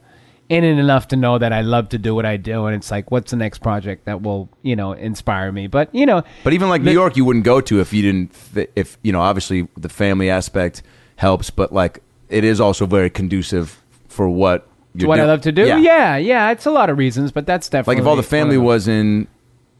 [0.49, 2.89] in it enough to know that I love to do what I do, and it's
[2.89, 5.67] like, what's the next project that will, you know, inspire me?
[5.67, 8.31] But you know, but even like New York, you wouldn't go to if you didn't,
[8.75, 10.83] if you know, obviously the family aspect
[11.17, 11.99] helps, but like
[12.29, 15.65] it is also very conducive for what you're what I love to do.
[15.65, 16.15] Yeah.
[16.17, 18.87] yeah, It's a lot of reasons, but that's definitely Like if all the family was
[18.87, 19.27] in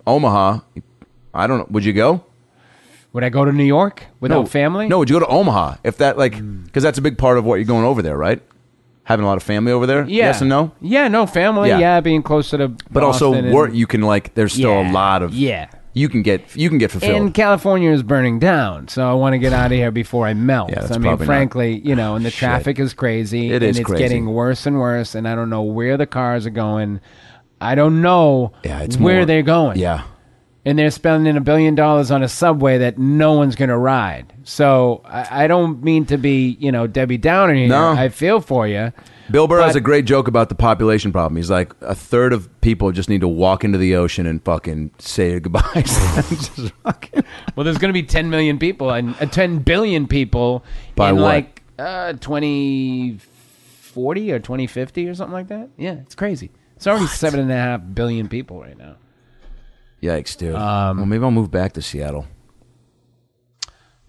[0.05, 0.59] Omaha,
[1.33, 1.67] I don't know.
[1.69, 2.23] Would you go?
[3.13, 4.87] Would I go to New York without family?
[4.87, 6.63] No, would you go to Omaha if that like hmm.
[6.63, 8.41] because that's a big part of what you're going over there, right?
[9.05, 10.01] Having a lot of family over there.
[10.01, 10.25] Yeah.
[10.25, 10.73] Yes and no.
[10.81, 11.69] Yeah, no family.
[11.69, 11.79] Yeah.
[11.79, 12.57] Yeah, being close to.
[12.57, 12.67] The.
[12.91, 13.73] But also Boston and- work.
[13.73, 14.33] You can like.
[14.33, 15.33] There's still a lot of.
[15.33, 15.69] yeah.
[15.93, 16.55] You can get.
[16.55, 17.15] You can get fulfilled.
[17.15, 20.35] And California is burning down, so I want to get out of here before I
[20.35, 20.69] melt.
[20.69, 23.49] Yeah, that's I mean, probably not- frankly, you know, and the traffic is crazy.
[23.49, 24.03] It and it's crazy.
[24.03, 26.99] getting worse and worse, and I don't know where the cars are going.
[27.59, 29.79] I don't know yeah, it's where more- they're going.
[29.79, 30.03] Yeah.
[30.67, 34.33] And they're spending a billion dollars on a subway that no one's going to ride.
[34.43, 37.69] So I, I don't mean to be, you know, Debbie Downer here.
[37.69, 37.91] No.
[37.91, 38.91] I feel for you.
[39.31, 41.37] Bill Burr has a great joke about the population problem.
[41.37, 44.91] He's like, a third of people just need to walk into the ocean and fucking
[44.99, 45.61] say goodbye.
[47.55, 50.63] Well, there's going to be 10 million people and uh, 10 billion people
[50.95, 51.23] By in what?
[51.23, 55.69] like uh, 2040 or 2050 or something like that.
[55.77, 56.51] Yeah, it's crazy.
[56.75, 58.97] It's already seven and a half billion people right now.
[60.01, 60.55] Yikes, dude.
[60.55, 62.25] Um, well, maybe I'll move back to Seattle.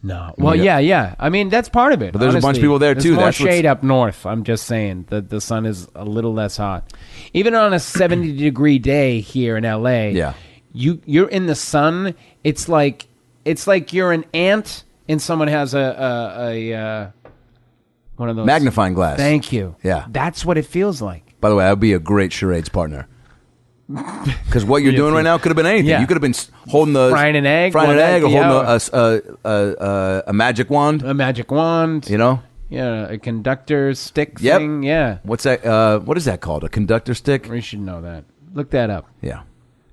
[0.02, 0.32] No.
[0.38, 0.78] Well, Yeah.
[0.78, 1.14] yeah.
[1.18, 2.12] I mean, that's part of it.
[2.12, 3.14] But there's a bunch of people there, There's too.
[3.14, 4.24] More That's what's- shade up north.
[4.26, 6.92] I'm just saying that the sun is a little less hot.
[7.34, 10.08] Even on a 70 degree day here in LA.
[10.10, 10.34] Yeah.
[10.72, 12.14] You you're in the sun.
[12.44, 13.08] It's like
[13.44, 17.10] it's like you're an ant and someone has a a, a uh,
[18.16, 19.16] one of those Magnifying glass.
[19.16, 19.74] Thank you.
[19.82, 20.04] Yeah.
[20.10, 21.34] That's what it feels like.
[21.40, 23.08] By the way, I'd be a great charades partner.
[24.46, 25.88] Because what you're doing right now could have been anything.
[25.90, 26.00] Yeah.
[26.00, 26.34] You could have been
[26.68, 30.32] holding the Frying an egg, frying an egg, or holding a, a, a, a, a
[30.32, 31.02] magic wand.
[31.02, 32.08] A magic wand.
[32.08, 34.58] You know, Yeah, a conductor stick Yep.
[34.60, 34.82] thing.
[34.82, 35.64] Yeah, What's that?
[35.64, 36.64] Uh, what is that called?
[36.64, 37.46] A conductor stick?
[37.50, 38.24] we should know that.
[38.54, 39.06] Look that up.
[39.22, 39.42] Yeah,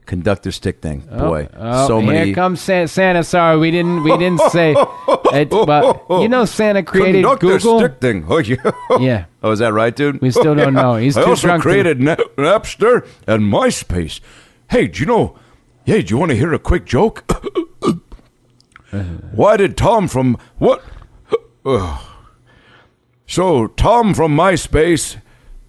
[0.06, 1.00] conductor stick thing.
[1.02, 2.26] Boy, Oh, so many.
[2.28, 2.88] here comes Santa.
[2.88, 3.24] Santa.
[3.24, 4.04] Sorry, we didn't.
[4.04, 4.76] We didn't say.
[5.34, 7.80] It, but you know, Santa created conductor Google.
[7.80, 8.26] stick thing.
[8.30, 8.72] Oh yeah.
[9.00, 9.26] Yeah.
[9.46, 10.22] Oh, is that right, dude?
[10.22, 10.96] We still don't know.
[10.96, 14.20] He's I too also drunk to- created Na- Napster and MySpace.
[14.72, 15.38] Hey, do you know?
[15.86, 17.24] Hey, do you want to hear a quick joke?
[19.34, 20.84] Why did Tom from what?
[23.28, 25.20] So Tom from MySpace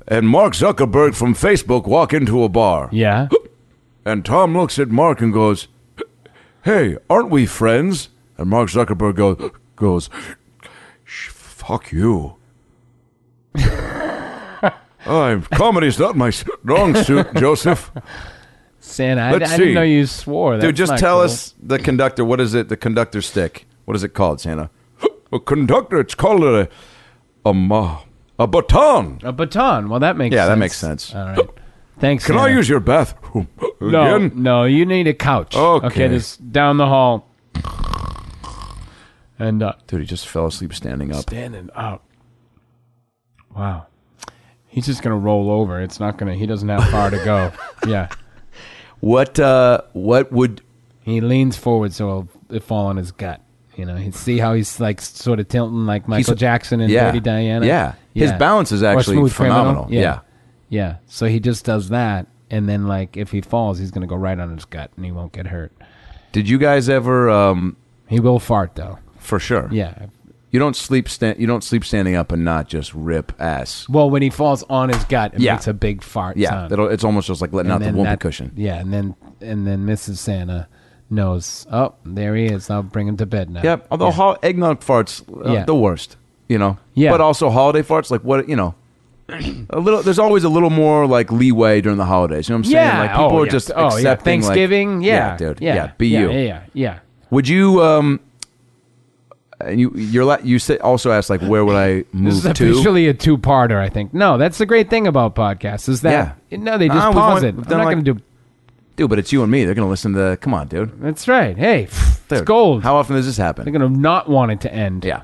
[0.06, 3.28] and Mark Zuckerberg from Facebook walk into a bar, Yeah.
[4.04, 5.66] and Tom looks at Mark and goes,
[6.64, 10.10] "Hey, aren't we friends?" And Mark Zuckerberg goes, "Goes,
[11.04, 12.35] "Sh- fuck you."
[15.06, 17.90] I'm comedy's not my strong suit, Joseph.
[18.80, 19.20] Santa.
[19.20, 20.56] I, I didn't know you swore.
[20.56, 21.24] That's Dude, just tell cool.
[21.24, 22.24] us the conductor.
[22.24, 22.68] What is it?
[22.68, 23.66] The conductor stick.
[23.84, 24.70] What is it called, Santa?
[25.32, 25.98] A conductor.
[26.00, 26.68] It's called a
[27.44, 28.00] a ma-
[28.38, 29.20] a baton.
[29.22, 29.88] a baton.
[29.88, 30.48] Well, that makes Yeah, sense.
[30.50, 31.14] that makes sense.
[31.14, 31.48] All right.
[31.98, 32.26] Thanks.
[32.26, 33.48] Can I use your bathroom
[33.80, 34.42] No, again?
[34.42, 34.64] no.
[34.64, 35.56] You need a couch.
[35.56, 36.08] Okay.
[36.08, 37.28] this down the hall.
[39.38, 41.20] And uh, Dude, he just fell asleep standing up.
[41.22, 42.05] standing up.
[43.56, 43.86] Wow.
[44.68, 45.80] He's just gonna roll over.
[45.80, 46.34] It's not gonna.
[46.34, 47.52] He doesn't have far to go.
[47.88, 48.08] Yeah.
[49.00, 50.62] What uh what would
[51.02, 53.40] He leans forward so it'll, it'll fall on his gut.
[53.76, 56.90] You know, he see how he's like sort of tilting like Michael He's- Jackson and
[56.90, 57.06] yeah.
[57.06, 57.66] Dirty Diana.
[57.66, 57.94] Yeah.
[58.14, 59.58] His balance is Or actually Smooth Criminal.
[59.58, 59.86] phenomenal.
[59.92, 60.00] Yeah.
[60.00, 60.20] Yeah.
[60.68, 64.16] yeah, So he just does that, and then like if he falls, he's gonna go
[64.16, 65.72] right on his gut, and he won't get hurt.
[66.32, 67.76] did you guys ever um
[68.08, 68.98] He will fart though.
[69.18, 69.68] for sure.
[69.70, 70.06] Yeah.
[70.56, 73.86] You don't sleep sta- you don't sleep standing up and not just rip ass.
[73.90, 75.52] Well, when he falls on his gut, it Yeah.
[75.52, 76.70] makes a big fart Yeah, sound.
[76.70, 78.52] that'll, it's almost just like letting out the then whoopee that- cushion.
[78.56, 80.16] Yeah, and then and then Mrs.
[80.16, 80.66] Santa
[81.10, 81.66] knows.
[81.70, 82.70] Oh, there he is.
[82.70, 83.60] I'll bring him to bed now.
[83.62, 83.86] Yep.
[83.90, 84.12] Although Yeah.
[84.12, 85.64] hol- eggnog farts, uh, Yeah.
[85.66, 86.16] the worst.
[86.48, 86.78] You know.
[86.94, 87.10] Yeah.
[87.10, 88.74] But also holiday farts, like what you know.
[89.28, 90.02] A little.
[90.02, 92.48] There's always a little more like leeway during the holidays.
[92.48, 92.86] You know what I'm saying?
[92.86, 93.00] Yeah.
[93.00, 93.52] Like people oh, are yeah.
[93.52, 93.86] just oh, yeah.
[93.88, 94.40] accepting.
[94.40, 95.02] like- Thanksgiving.
[95.02, 95.36] yeah.
[95.36, 95.60] dude.
[95.60, 95.74] Yeah.
[95.74, 95.90] Yeah.
[95.98, 96.30] Be yeah, you.
[96.30, 96.38] Yeah.
[96.40, 96.60] Yeah.
[96.72, 96.98] yeah.
[97.28, 97.82] Would you?
[97.82, 98.20] Um.
[99.60, 102.52] And you you're la- you say, also asked like where would I move This is
[102.58, 102.70] to?
[102.70, 104.12] officially a two-parter, I think.
[104.12, 107.48] No, that's the great thing about podcasts is that no, they just Nah, pause only-
[107.48, 107.54] it.
[107.66, 108.20] I'm not like- going to do.
[108.96, 109.64] Dude, but it's you and me.
[109.64, 110.38] They're gonna listen to.
[110.40, 111.00] Come on, dude.
[111.02, 111.56] That's right.
[111.56, 111.82] Hey,
[112.30, 112.82] it's gold.
[112.82, 113.64] How often does this happen?
[113.64, 115.04] They're going to not want it to end.
[115.04, 115.20] Yeah.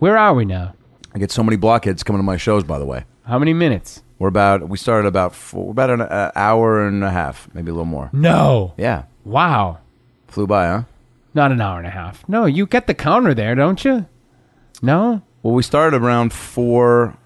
[0.00, 0.74] Where are we now?
[1.14, 2.64] I get so many blockheads coming to my shows.
[2.64, 4.02] By the way, How many minutes?
[4.18, 7.74] we're about we started about four, about an uh, hour and a half, maybe a
[7.74, 8.10] little more.
[8.12, 8.74] No.
[8.76, 9.78] Yeah, Wow.
[10.26, 10.82] flew by, huh?
[11.34, 12.28] Not an hour and a half.
[12.28, 14.06] No, you get the counter there, don't you?
[14.82, 15.22] No.
[15.42, 17.16] Well, we started around four.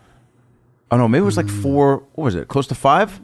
[0.91, 1.99] Oh no, maybe it was like four.
[2.15, 2.49] What was it?
[2.49, 3.21] Close to five?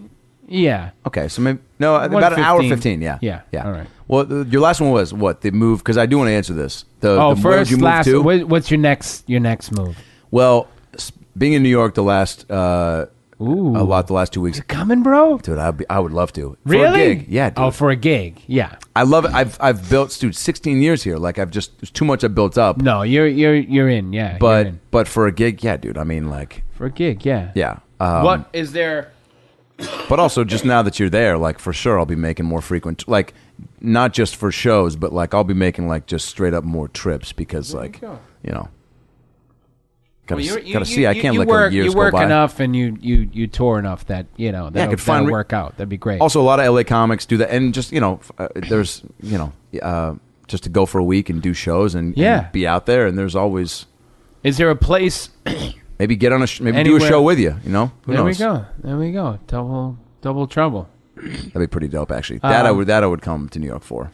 [0.48, 0.90] Yeah.
[1.06, 2.68] Okay, so maybe no, about an hour 1:15.
[2.68, 3.00] fifteen.
[3.02, 3.64] Yeah, Yeah, yeah.
[3.64, 3.86] all right.
[4.09, 5.78] Well, your last one was what the move?
[5.78, 6.84] Because I do want to answer this.
[7.00, 8.04] The, Oh, the, where first, you last.
[8.06, 8.20] to?
[8.20, 9.28] what- What's your next?
[9.28, 9.96] Your next move?
[10.30, 13.06] Well, s- being in New York the last uh,
[13.43, 13.77] Ooh.
[13.77, 15.39] a lot the last two weeks, Coming, bro?
[15.39, 15.59] dude.
[15.59, 16.56] I'd be, I would love to.
[16.64, 17.02] For really?
[17.02, 17.28] A gig.
[17.28, 17.59] Yeah, dude.
[17.59, 18.40] Oh, for a gig.
[18.47, 18.77] Yeah.
[18.94, 19.32] I love it.
[19.32, 21.16] I've I've built, dude, sixteen years here.
[21.16, 22.78] Like I've just there's too much I've built up.
[22.78, 24.12] No, you're you're you're in.
[24.12, 24.31] Yeah.
[24.32, 24.81] you're but in.
[24.90, 25.98] but for a gig, yeah, dude.
[25.98, 27.52] I mean, like, for a gig, yeah.
[27.55, 27.78] yeah.
[28.01, 29.12] Um, what is there?
[30.09, 33.09] But also, just now that you're there, like for sure, I'll be making more frequent,
[33.09, 33.35] like
[33.81, 37.32] not just for shows, but like I'll be making like just straight up more trips
[37.32, 38.69] because, like, you know,
[40.26, 41.06] gotta, Well, you're- you- gotta you- see.
[41.06, 44.06] I can't you let work, years You work enough, and you you you tour enough
[44.06, 45.76] that you know that could find re- work out.
[45.76, 46.20] That'd be great.
[46.20, 49.38] Also, a lot of LA comics do that, and just you know, uh, there's you
[49.38, 50.14] know, uh,
[50.48, 52.48] just to go for a week and do shows and, and Yeah.
[52.52, 53.86] be out there, and there's always
[54.44, 55.30] is there a place?
[55.98, 57.56] maybe get on a sh- maybe do a show with you.
[57.64, 58.64] You know, Who there we go.
[58.82, 59.38] There we go.
[59.46, 60.88] Double double trouble.
[61.16, 62.38] That'd be pretty dope, actually.
[62.38, 64.10] That I Um, would that I would come to New York for.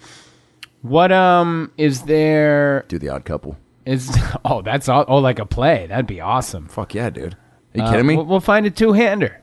[0.83, 2.85] What um is there?
[2.89, 3.57] Do the Odd Couple.
[3.89, 5.87] Is oh that's all, oh like a play.
[5.87, 6.69] That'd be awesome.
[6.69, 7.35] Fuck yeah, dude.
[7.35, 7.39] Are
[7.79, 8.17] you Uh, kidding me?
[8.17, 9.41] We'll, we'll find a two hander.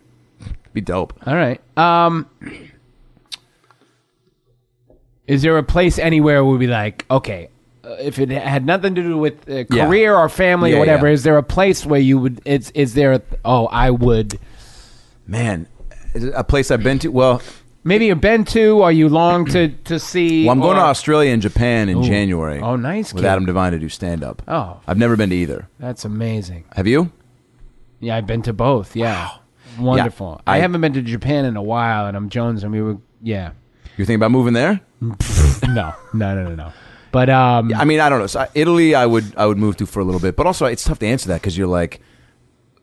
[0.73, 1.13] be dope.
[1.25, 1.59] All right.
[1.77, 2.27] Um,
[5.27, 7.49] is there a place anywhere where we like, okay,
[7.83, 9.87] uh, if it had nothing to do with uh, Yeah.
[9.87, 11.13] career or family Yeah, or whatever, yeah.
[11.13, 12.41] is there a place where you would?
[12.45, 13.13] It's is there?
[13.13, 14.39] A, oh, I would.
[15.27, 15.67] Man,
[16.13, 17.07] is it a place I've been to.
[17.09, 17.41] Well,
[17.87, 20.43] Maybe you've been to, or you long to to see.
[20.45, 22.03] well I'm going or- to Australia and Japan in Ooh.
[22.03, 22.59] January.
[22.59, 23.29] Oh, nice, With kid.
[23.29, 24.41] Adam Devine to do stand up.
[24.47, 24.79] Oh.
[24.87, 25.69] I've never been to either.
[25.79, 26.65] That's amazing.
[26.75, 27.11] Have you?
[27.99, 28.95] Yeah, I've been to both.
[28.95, 29.29] Yeah,
[29.79, 30.41] wonderful.
[30.47, 32.97] I, I- haven't been to Japan in a while, and I'm Jones, and we were.
[33.21, 33.51] Yeah,
[33.97, 34.81] You're thinking about moving there?
[35.01, 35.15] no,
[35.67, 36.73] no, no, no, no.
[37.11, 38.27] But um, I mean, I don't know.
[38.27, 40.83] So Italy, I would I would move to for a little bit, but also it's
[40.83, 42.05] tough to answer that because you're like, you-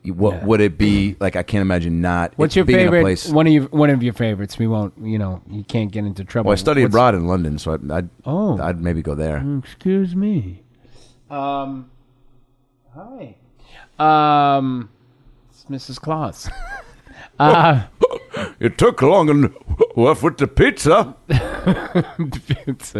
[0.07, 0.45] what Yeah.
[0.45, 1.37] would it be like?
[1.37, 2.33] I can't imagine not.
[2.37, 3.03] What's your being in a favorite?
[3.03, 4.59] place- One of your one of your favorites.
[4.59, 4.95] We won't.
[5.01, 6.49] You know, you can't get into trouble.
[6.49, 8.57] Well, I studied What's- abroad in London, so I'd I'd, Oh.
[8.57, 8.61] Mm.
[8.65, 9.45] I'd maybe go there.
[9.65, 10.63] Excuse me.
[11.31, 11.91] Um.
[12.95, 13.37] Hi.
[13.99, 14.89] Um,
[15.51, 16.01] it's Mrs.
[16.01, 16.51] Claus.
[17.39, 17.85] uh,
[18.61, 21.15] It took long enough with the pizza.
[21.29, 22.95] it's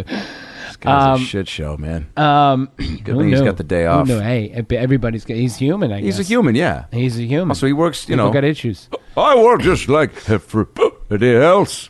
[0.83, 2.09] guy's a shit show, man.
[2.17, 3.45] um, Good thing he's knew?
[3.47, 4.07] got the day off.
[4.07, 4.19] knew?
[4.21, 5.91] Hey, everybody's got- he's human.
[5.93, 6.85] I He's a human, yeah.
[6.93, 7.55] He's a human.
[7.55, 8.33] So he works, you People know.
[8.33, 8.89] got issues.
[9.17, 11.89] I work just like everybody else.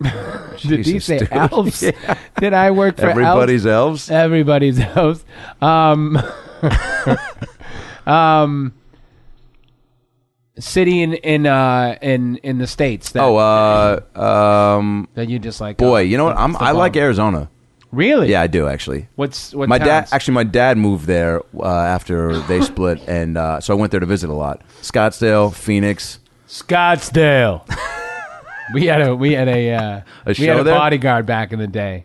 [0.62, 1.32] Did he say dude.
[1.32, 1.80] elves?
[2.40, 4.10] Did I work for Everybody's elves.
[4.10, 4.10] elves?
[4.10, 5.24] Everybody's elves.
[5.60, 6.18] Um,
[8.06, 8.72] um,
[10.58, 13.12] city in in uh in in the states.
[13.12, 14.00] That, Oh, uh,
[14.78, 15.76] um, that you just like.
[15.78, 16.36] boy, uh, you know what?
[16.36, 16.96] I'm, I like.
[16.96, 17.48] Arizona.
[17.92, 18.30] Really?
[18.30, 19.08] Yeah, I do actually.
[19.16, 19.68] What's what?
[19.68, 20.12] my dad towns?
[20.14, 24.00] actually my dad moved there uh, after they split and uh, so i went there
[24.00, 27.66] to visit a lot scottsdale phoenix Scottsdale.
[28.74, 30.74] we had a we had a uh, A we show had a there?
[30.74, 32.04] bodyguard back in the day,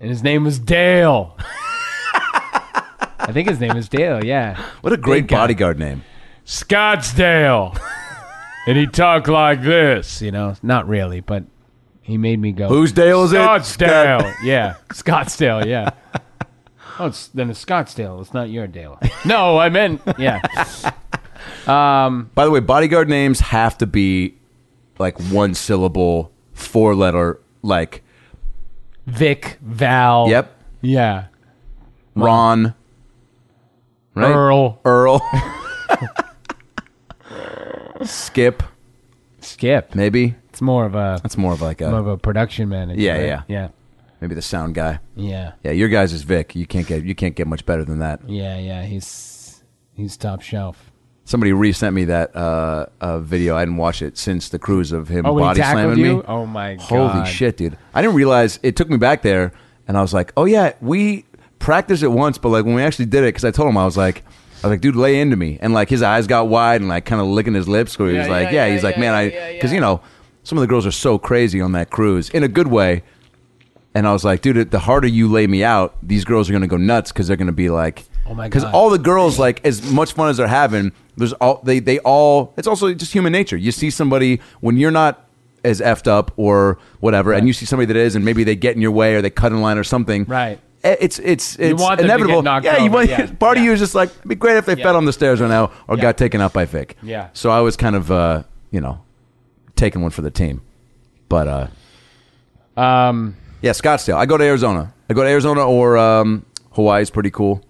[0.00, 1.36] and his name was Dale.
[3.18, 4.24] I think his name is Dale.
[4.24, 5.36] Yeah, what a great Big guy.
[5.38, 6.04] bodyguard name
[6.46, 7.76] Scottsdale,
[8.68, 10.22] and he talked like this.
[10.22, 11.42] You know, not really, but
[12.04, 12.68] he made me go.
[12.68, 14.32] whose dale is it Scottsdale?
[14.44, 15.66] yeah, Scottsdale.
[15.66, 15.90] Yeah.
[16.96, 18.20] Oh, it's, then it's Scottsdale.
[18.20, 19.00] It's not your Dale.
[19.24, 20.40] No, I meant yeah.
[21.66, 24.34] Um, by the way bodyguard names have to be
[25.00, 28.04] like one syllable four letter like
[29.06, 30.28] Vic, Val.
[30.28, 31.24] yep Yeah.
[32.14, 32.74] ron
[34.14, 34.78] right Earl.
[34.84, 35.20] earl
[38.04, 38.62] skip
[39.40, 39.94] Skip.
[39.94, 43.00] maybe It's more of a that's more of like more a of a production manager.
[43.00, 43.26] Yeah, right?
[43.26, 43.42] yeah.
[43.48, 43.68] yeah,
[44.20, 47.34] maybe the sound guy yeah, yeah your guys is vic you can't get you can't
[47.34, 48.82] get much better than that yeah, yeah.
[48.84, 49.62] He's
[49.94, 50.90] he's top shelf.
[51.26, 53.56] Somebody resent me that uh, uh, video.
[53.56, 56.04] I didn't watch it since the cruise of him Oh, when he body tackled slamming
[56.04, 56.16] you?
[56.18, 56.22] me.
[56.28, 57.24] Oh my Holy God.
[57.24, 57.78] shit, dude!
[57.94, 59.52] I didn't realize it took me back there,
[59.88, 61.24] and I was like, "Oh yeah, we
[61.58, 63.86] practiced it once, but like when we actually did it, because I told him I
[63.86, 64.22] was like,
[64.62, 67.06] I was like, dude, lay into me, and like his eyes got wide and like
[67.06, 67.98] kind of licking his lips.
[67.98, 70.02] Where he was like, yeah, he's like, man, I, because you know,
[70.44, 73.02] some of the girls are so crazy on that cruise in a good way.
[73.96, 76.66] And I was like, dude, the harder you lay me out, these girls are gonna
[76.66, 79.64] go nuts because they're gonna be like, Oh my god, because all the girls like
[79.66, 80.92] as much fun as they're having.
[81.16, 82.52] There's all they they all.
[82.56, 83.56] It's also just human nature.
[83.56, 85.24] You see somebody when you're not
[85.62, 88.74] as effed up or whatever, and you see somebody that is, and maybe they get
[88.74, 90.24] in your way or they cut in line or something.
[90.24, 90.58] Right.
[90.82, 92.42] Eh, It's it's it's want them to get inevitable.
[92.42, 93.26] knocked yeah, you over, want yeah.
[93.38, 93.68] part of Yeah.
[93.68, 95.70] you is just like it'd be great if they fell on the stairs right now
[95.86, 96.96] or got taken out by Vic.
[97.02, 97.28] Yeah.
[97.32, 98.42] So I was kind of uh
[98.72, 99.00] you know
[99.76, 100.60] taking one for the team,
[101.28, 104.16] but uh Um, yeah, Scottsdale.
[104.16, 104.92] I go to Arizona.
[105.08, 107.62] I go to Arizona or um, Hawaii is pretty cool.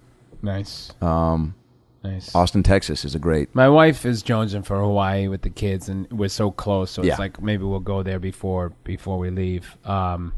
[0.42, 0.92] nice.
[1.00, 1.54] Um,
[2.02, 2.34] Nice.
[2.34, 3.54] Austin, Texas is a great.
[3.54, 6.90] My wife is jonesing for Hawaii with the kids, and we're so close.
[6.90, 7.12] So Yeah.
[7.12, 9.74] it's like maybe we'll go there before before we leave.
[9.86, 10.34] Um,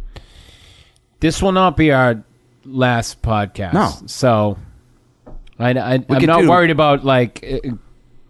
[1.19, 2.23] this will not be our
[2.65, 3.73] last podcast.
[3.75, 3.91] No.
[4.07, 4.59] So
[5.59, 7.71] I, I, I'm could not do- worried about like uh,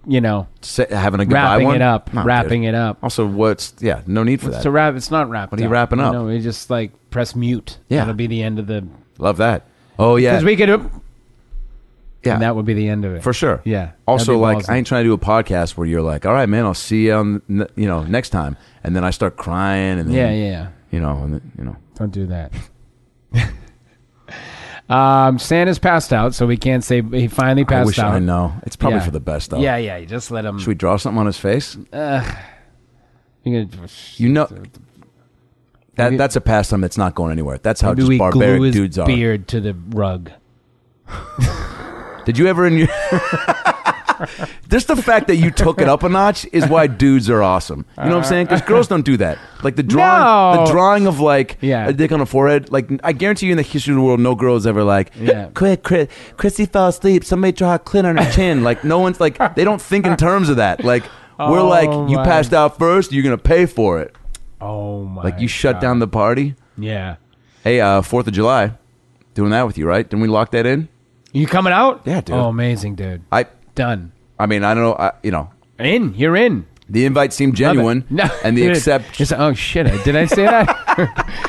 [0.07, 1.77] you know Sa- having a goodbye wrapping one?
[1.77, 2.71] it up, No, wrapping dude.
[2.71, 2.99] it up.
[3.03, 4.03] Also, what's yeah?
[4.07, 4.63] No need for that.
[4.63, 5.53] To wrap, it's not wrapped.
[5.53, 5.73] What are you up.
[5.73, 6.13] wrapping up?
[6.13, 7.79] No, we just like press mute.
[7.89, 7.99] Yeah.
[8.01, 8.87] that'll be the end of the.
[9.19, 9.67] Love that.
[9.99, 10.69] Oh yeah, Because we could,
[12.25, 13.63] yeah, and that would be the end of it for sure.
[13.65, 13.93] Yeah.
[14.07, 14.71] Also, be like ballsy.
[14.71, 17.07] I ain't trying to do a podcast where you're like, all right, man, I'll see
[17.07, 20.31] you on n- you know next time, and then I start crying, and then, Yeah,
[20.31, 20.69] yeah, yeah.
[20.91, 22.53] you know, and then, you know, Don't do that.
[24.89, 28.15] um, Santa's passed out, so we can't say he finally passed I wish out.
[28.15, 28.53] I know.
[28.65, 29.05] It's probably Yeah.
[29.05, 29.59] for the best though.
[29.59, 29.97] Yeah, yeah.
[29.97, 30.59] You just let him.
[30.59, 31.77] Should we draw something on his face?
[31.93, 32.29] gonna,
[34.17, 34.49] You know,
[35.97, 37.59] that that's a pastime that's not going anywhere.
[37.59, 39.07] That's how maybe just we barbaric glue his dudes are.
[39.07, 40.31] beard to the rug.
[42.25, 42.89] Did you ever in your
[44.69, 47.85] Just the fact that you took it up a notch is why dudes are awesome.
[47.99, 48.47] You know what I'm saying?
[48.47, 49.39] Because girls don't do that.
[49.63, 50.65] Like the drawing, No.
[50.67, 51.89] the drawing of like Yeah.
[51.89, 52.71] a dick on the forehead.
[52.73, 55.13] Like I guarantee you, in the history of the world, no girl has ever like,
[55.19, 55.49] Yeah.
[55.55, 57.25] quick, Chris, Chrissy fell asleep.
[57.25, 58.63] Somebody draw a clit on her chin.
[58.65, 60.85] Like no one's like they don't think in terms of that.
[60.85, 61.05] Like
[61.39, 64.15] we're Oh, like, you my- passed out first, you're gonna pay for it.
[64.61, 65.23] Oh my!
[65.23, 66.55] Like you shut down the party.
[66.79, 67.17] Yeah.
[67.63, 68.73] Hey, uh, Fourth of July,
[69.35, 70.09] doing that with you, right?
[70.09, 70.89] Didn't we lock that in?
[71.33, 72.01] You coming out?
[72.07, 72.35] Yeah, dude.
[72.37, 73.21] Oh, amazing, dude.
[73.31, 73.45] I,
[73.77, 74.11] Done.
[74.39, 74.95] I mean, I don't know.
[74.95, 76.15] I, you know, In.
[76.15, 76.67] You're in.
[76.91, 78.29] the invite seemed genuine, No.
[78.45, 79.21] and the accept.
[79.21, 79.87] it's- oh shit!
[79.87, 80.67] I- Did I say that?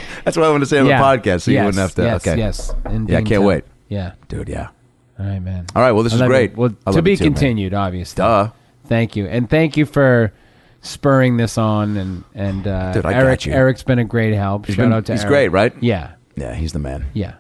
[0.25, 0.99] That's what I want to say on yeah.
[0.99, 2.01] the podcast, so you Yes, wouldn't have to.
[2.03, 2.27] Yes.
[2.27, 2.73] okay, Yes.
[2.85, 3.63] In Yeah, I can't wait.
[3.89, 4.13] Yeah.
[4.27, 4.49] dude.
[4.49, 4.67] Yeah.
[5.19, 5.65] All right, man.
[5.75, 5.93] All right.
[5.93, 6.51] Well, this I is love great.
[6.51, 6.57] you.
[6.57, 7.33] Well, I to be too, man.
[7.33, 8.17] continued, obviously.
[8.17, 8.51] Duh.
[8.87, 10.31] Thank you, and thank you for
[10.81, 11.97] spurring this on.
[11.97, 13.53] And and uh, Dude, I got Eric, you.
[13.53, 14.65] Eric's been a great help.
[14.65, 15.29] He's Shout been- out to he's Eric.
[15.31, 15.73] great, right?
[15.81, 17.05] Yeah, Yeah, he's the man.
[17.13, 17.35] yeah.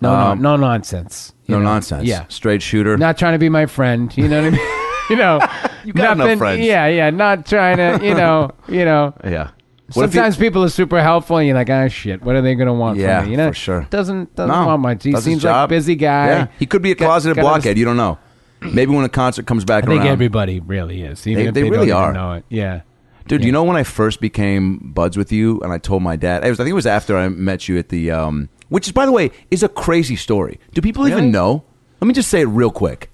[0.00, 1.32] No, Um, no, no nonsense.
[1.46, 1.70] you No know?
[1.72, 2.04] nonsense.
[2.04, 2.96] Yeah, Straight shooter.
[2.96, 4.16] not trying to be my friend.
[4.16, 4.60] You know what I mean?
[5.10, 5.40] you know,
[5.84, 6.66] You got enough nothing- friends.
[6.66, 7.10] Yeah, yeah.
[7.10, 8.04] Not trying to.
[8.04, 9.14] You know, you know.
[9.24, 9.50] yeah.
[9.92, 12.22] What if Sometimes people are super helpful, and you're like, ah, shit.
[12.22, 13.30] What are they gonna want Yeah, from me?
[13.32, 13.86] You know, for sure.
[13.90, 15.02] Doesn't doesn't No, want much.
[15.02, 15.68] He does his seems like a job.
[15.70, 16.26] busy guy.
[16.28, 16.46] Yeah.
[16.60, 17.76] He could be a Got- closeted got blockhead.
[17.76, 18.18] You don't know.
[18.62, 20.08] Maybe when a concert comes back I think around.
[20.12, 21.26] everybody really is.
[21.26, 22.12] Even They- if they they, really don't are.
[22.12, 22.44] Know it.
[22.48, 22.82] Yeah.
[23.26, 26.44] Dude, you know when I first became buds with you, and I told my dad.
[26.44, 28.92] It was, I think it was after I met you at the, um, which is
[28.92, 30.58] by the way is a crazy story.
[30.72, 31.12] Do people Really?
[31.18, 31.64] even know?
[32.00, 33.10] Let me just say it real quick.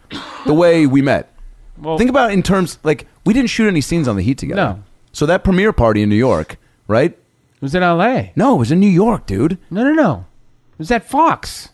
[0.47, 1.33] The way we met.
[1.77, 4.39] Well- think about it in terms like we didn't shoot any scenes on the Heat
[4.39, 4.61] together.
[4.63, 4.83] No.
[5.13, 6.57] So that premiere party in New York,
[6.87, 7.11] right?
[7.11, 8.33] It was in L.A.
[8.37, 9.59] No, it was in New York, dude.
[9.71, 10.27] No, no, no.
[10.75, 11.71] It was at Fox.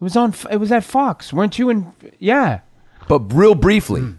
[0.00, 0.34] It was on.
[0.50, 1.32] It was at Fox.
[1.32, 1.92] Weren't you in?
[2.18, 2.60] Yeah.
[3.08, 4.12] But real briefly, Hmm.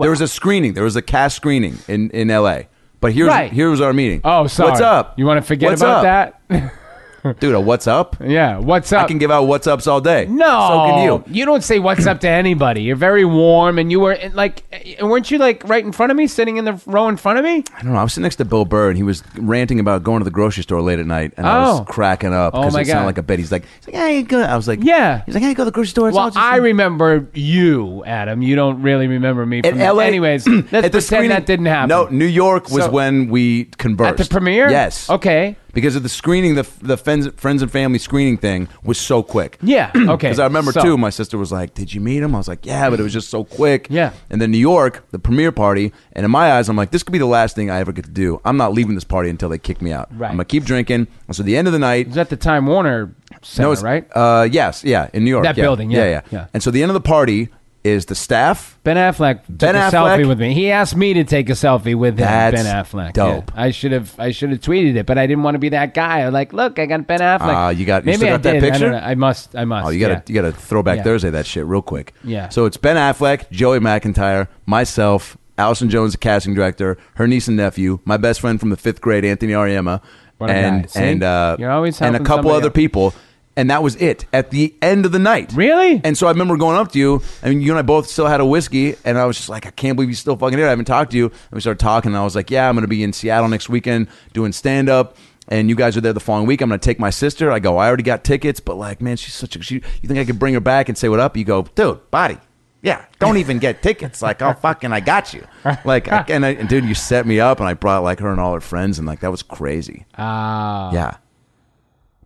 [0.00, 0.72] there was a screening.
[0.72, 2.66] There was a cast screening in in L.A.
[3.00, 3.52] But here's Right.
[3.52, 4.22] here was our meeting.
[4.24, 4.70] Oh, sorry.
[4.70, 5.18] What's up?
[5.18, 6.34] You want to forget What's about up?
[6.48, 6.72] that?
[7.40, 7.54] dude?
[7.54, 8.16] A what's up?
[8.20, 8.58] yeah.
[8.58, 9.04] What's up?
[9.04, 10.26] I can give out what's ups all day.
[10.26, 11.24] No, so can you.
[11.40, 12.82] You don't say what's up to anybody.
[12.82, 16.16] You're very warm, and you were like, eh, weren't you like right in front of
[16.16, 17.64] me, sitting in the row in front of me?
[17.76, 17.98] I don't know.
[17.98, 20.30] I was sitting next to Bill Burr, and he was ranting about going to the
[20.30, 21.84] grocery store late at night, and I was Oh.
[21.84, 23.38] cracking up Oh, because my it sounded like a bit.
[23.38, 24.40] He's like, he's like, hey, go.
[24.42, 25.22] I was like, Yeah.
[25.26, 26.08] He's like, hey, go to the grocery store.
[26.08, 28.42] It's all Well, just- I remember you, Adam.
[28.42, 29.62] You don't really remember me.
[29.62, 30.04] From LA.
[30.04, 31.88] Anyways, let's at the pretend screening- that didn't happen.
[31.88, 34.70] No, New York was So- when we conversed at the premiere.
[34.70, 35.08] Yes.
[35.10, 35.56] Okay.
[35.76, 39.58] Because of the screening, the the friends, friends and family screening thing was so quick.
[39.62, 39.92] Yeah.
[40.16, 40.28] Okay.
[40.28, 42.48] Because I remember So- too, my sister was like, "Did you meet him?" I was
[42.48, 43.86] like, "Yeah," but it was just so quick.
[43.90, 44.12] Yeah.
[44.30, 47.12] And then New York, the premiere party, and in my eyes, I'm like, "This could
[47.12, 48.40] be the last thing I ever get to do.
[48.44, 50.08] I'm not leaving this party until they kick me out.
[50.16, 50.30] Right.
[50.30, 52.66] I'm gonna keep drinking." And so the end of the night, was at the Time
[52.66, 53.12] Warner
[53.42, 54.06] Center, no, it's, right?
[54.14, 55.44] Uh, yes, yeah, in New York.
[55.44, 55.64] That yeah.
[55.64, 56.46] building, yeah, yeah, yeah.
[56.54, 57.48] And so the end of the party
[57.86, 58.78] is the staff.
[58.84, 59.90] Ben Affleck took Ben a Affleck?
[60.18, 60.52] selfie with me.
[60.54, 62.26] He asked me to take a selfie with him.
[62.26, 63.12] That's Ben Affleck.
[63.14, 63.52] dope.
[63.54, 63.62] Yeah.
[63.62, 64.14] I should have.
[64.18, 66.20] I should have tweeted it, but I didn't want to be that guy.
[66.22, 67.40] I was like, look, I got Ben Affleck.
[67.40, 68.64] Ah, you got- you Maybe still I that did.
[68.72, 68.98] I don't know.
[68.98, 69.54] I must.
[69.56, 69.86] I must.
[69.86, 70.22] Oh, you gotta yeah.
[70.26, 71.04] you gotta throwback Yeah.
[71.04, 72.12] Thursday that shit real quick.
[72.24, 72.48] Yeah.
[72.48, 77.56] So it's Ben Affleck, Joey McIntyre, myself, Allison Jones, the casting director, her niece and
[77.56, 80.02] nephew, my best friend from the fifth grade, Anthony Ariema,
[80.40, 82.74] and and uh, You're always and a couple other else.
[82.74, 83.14] people.
[83.56, 85.52] And that was it at the end of the night.
[85.54, 86.00] Really?
[86.04, 88.40] And so I remember going up to you, and you and I both still had
[88.40, 90.66] a whiskey, and I was just like, I can't believe you're still fucking here.
[90.66, 91.26] I haven't talked to you.
[91.26, 93.48] And we started talking, and I was like, Yeah, I'm going to be in Seattle
[93.48, 95.16] next weekend doing stand up.
[95.48, 96.60] And you guys are there the following week.
[96.60, 97.52] I'm going to take my sister.
[97.52, 99.62] I go, I already got tickets, but like, man, she's such a.
[99.62, 101.36] She, you think I could bring her back and say what up?
[101.36, 102.38] You go, dude, body.
[102.82, 104.22] Yeah, don't even get tickets.
[104.22, 105.44] Like, oh fucking, I got you.
[105.84, 108.30] Like, I, and, I, and dude, you set me up, and I brought like her
[108.30, 110.04] and all her friends, and like that was crazy.
[110.16, 110.92] Ah.
[110.92, 111.16] Yeah.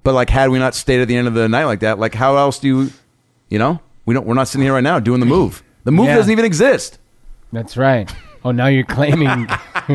[0.02, 2.14] But like, had we not stayed at the end of the night like that, like,
[2.14, 2.90] how else do you,
[3.48, 4.26] you know, we don't.
[4.26, 5.62] We're not sitting here right now doing the move.
[5.84, 6.16] The move Yeah.
[6.16, 6.98] doesn't even exist.
[7.52, 8.10] That's right.
[8.44, 9.46] Oh, now you're claiming.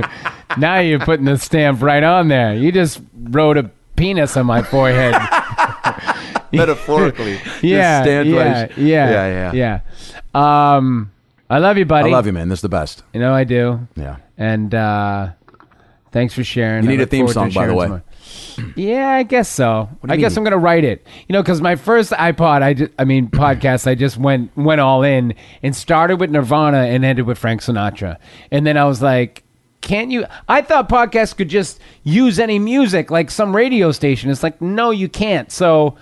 [0.57, 2.53] now you're putting the stamp right on there.
[2.53, 5.15] You just wrote a penis on my forehead.
[6.53, 7.38] Metaphorically.
[7.44, 9.82] Just yeah, stand yeah, right- yeah, yeah, yeah.
[10.34, 10.76] yeah.
[10.76, 11.11] Um,
[11.49, 12.10] I love you, buddy.
[12.10, 12.49] I love you, man.
[12.49, 13.03] This is the best.
[13.14, 13.88] You know I do.
[13.95, 14.18] Yeah.
[14.38, 15.30] And uh,
[16.11, 16.84] thanks for sharing.
[16.84, 18.02] You need a theme song, by the way.
[18.76, 19.90] Yeah, I guess so.
[20.07, 20.36] I guess?
[20.38, 21.06] I'm gonna write it.
[21.28, 24.82] You know, because my first iPod, I just, I mean, podcast, I just went went
[24.82, 25.34] all in
[25.64, 28.18] and started with Nirvana and ended with Frank Sinatra,
[28.52, 29.41] and then I was like.
[29.82, 30.26] Can't you?
[30.49, 34.32] I thought podcasts could just use any music, like some radio station.
[34.32, 35.52] It's like, no, you can't.
[35.52, 35.95] So,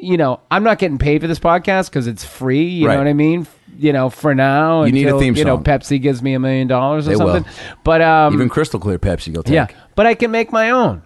[0.00, 2.64] you know, I'm not getting paid for this podcast because it's free.
[2.64, 2.94] You Right.
[2.94, 3.46] know what I mean?
[3.78, 5.64] You know, for now, You need a until, theme You know, song.
[5.64, 7.34] Pepsi gives me a million dollars or They will.
[7.34, 7.52] something.
[7.84, 9.52] But um, Even crystal clear Pepsi, you'll take.
[9.56, 11.02] yeah, but I can make my own.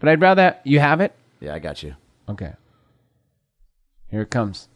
[0.00, 1.14] But I'd rather you have it.
[1.40, 1.94] Yeah, I got you.
[2.28, 2.54] Okay.
[4.08, 4.68] Here it comes.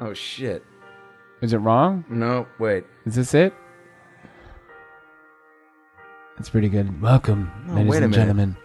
[0.00, 0.62] Oh shit.
[1.42, 2.04] Is it wrong?
[2.08, 2.84] No, wait.
[3.04, 3.52] Is this it?
[6.38, 7.02] It's pretty good.
[7.02, 8.22] Welcome, ladies wait a and minute.
[8.22, 8.56] gentlemen.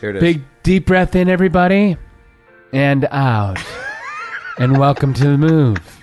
[0.00, 0.20] Here it is.
[0.20, 1.96] Big deep breath in, everybody,
[2.72, 3.60] and out.
[4.58, 6.01] and welcome to the move.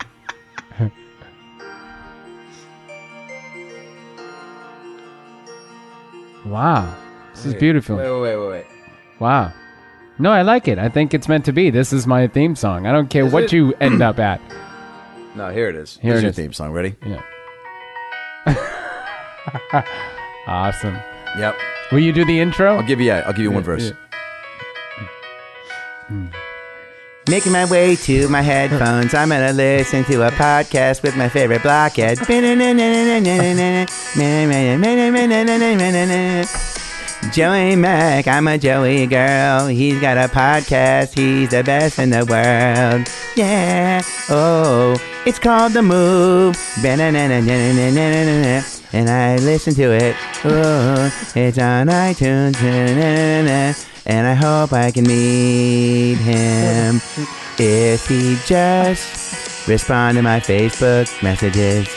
[6.49, 6.93] Wow.
[7.33, 7.95] This is beautiful.
[7.95, 8.65] Wait, wait, wait, wait, wait.
[9.19, 9.53] Wow.
[10.17, 10.77] No, I like it.
[10.77, 11.69] I think it's meant to be.
[11.69, 12.85] This is my theme song.
[12.85, 13.53] I don't care Is what it?
[13.53, 14.41] you end up at.
[15.35, 15.97] No, here it is.
[16.01, 16.35] Here Here's it your is.
[16.35, 16.71] theme song.
[16.71, 16.95] Ready?
[17.05, 17.21] Yeah.
[20.47, 20.97] awesome.
[21.37, 21.55] Yep.
[21.91, 22.75] Will you do the intro?
[22.75, 23.05] I'll give you.
[23.05, 23.93] Yeah, I'll give you one verse.
[26.07, 26.25] Hmm.
[27.29, 31.61] Making my way to my headphones, I'm gonna listen to a podcast with my favorite
[31.61, 32.17] blockhead.
[37.31, 39.67] Joey Mac, I'm a Joey girl.
[39.67, 43.07] He's got a podcast, he's the best in the world.
[43.35, 44.97] Yeah, oh,
[45.27, 46.57] it's called The Move.
[48.91, 50.15] And I listen to it.
[50.43, 52.55] Oh, it's on iTunes.
[54.09, 56.99] And I hope I can meet him
[57.59, 61.87] if he just respond to my Facebook messages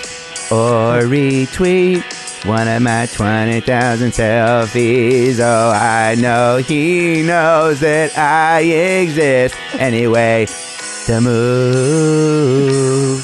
[0.53, 2.05] or retweet
[2.45, 5.41] one of my 20,000 selfies.
[5.41, 9.55] Oh, I know he knows that I exist.
[9.73, 10.45] Anyway,
[11.07, 13.21] the Move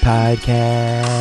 [0.00, 1.16] Podcast.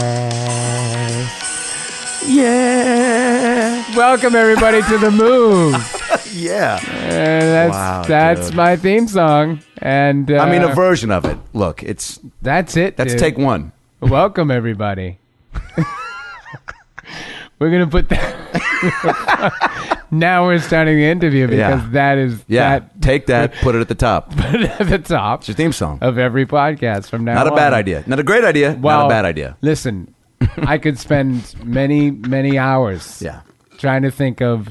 [2.27, 3.81] Yeah.
[3.95, 5.94] Welcome everybody to the move.
[6.33, 6.79] Yeah.
[6.83, 8.55] And that's Wow, that's dude.
[8.55, 9.59] my theme song.
[9.77, 11.37] And uh, I mean, a version of it.
[11.53, 12.97] Look, it's that's it.
[12.97, 13.19] that's dude.
[13.19, 13.71] take one.
[14.01, 15.17] Welcome everybody.
[17.59, 20.07] we're gonna put that.
[20.11, 21.89] now we're starting the interview because Yeah.
[21.91, 24.31] that is Yeah, that take that, put it at the top.
[24.37, 25.99] It's at the top It's your theme song.
[26.01, 27.35] of every podcast from now.
[27.35, 28.03] Not a bad idea.
[28.07, 28.75] Not a great idea.
[28.75, 29.57] not a bad idea.
[29.61, 30.13] Listen,
[30.57, 33.21] I could spend many many hours.
[33.21, 33.41] Yeah.
[33.77, 34.69] trying to think of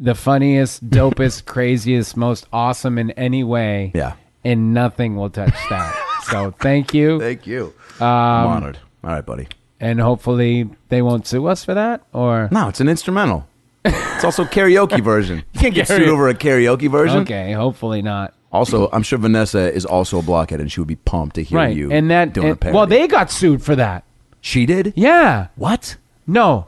[0.00, 3.92] the funniest, dopest, craziest, most awesome in any way.
[3.94, 4.14] Yeah.
[4.42, 5.94] And nothing will touch that.
[6.24, 7.20] so thank you.
[7.20, 7.74] Thank you.
[8.00, 8.78] Um, I'm honored.
[9.04, 9.46] All right, buddy.
[9.78, 12.02] And hopefully they won't sue us for that.
[12.14, 13.46] Or No, it's an instrumental.
[13.84, 15.44] It's also karaoke version.
[15.52, 17.18] You can't get sued over a karaoke version.
[17.20, 18.34] okay, hopefully not.
[18.52, 21.58] Also, I'm sure Vanessa is also a blockhead, and she would be pumped to hear
[21.58, 21.76] right.
[21.76, 22.76] you and that doing a and- parody.
[22.76, 24.04] well, they got sued for that.
[24.40, 24.92] she did.
[24.96, 25.48] Yeah.
[25.56, 25.96] What?
[26.26, 26.66] No.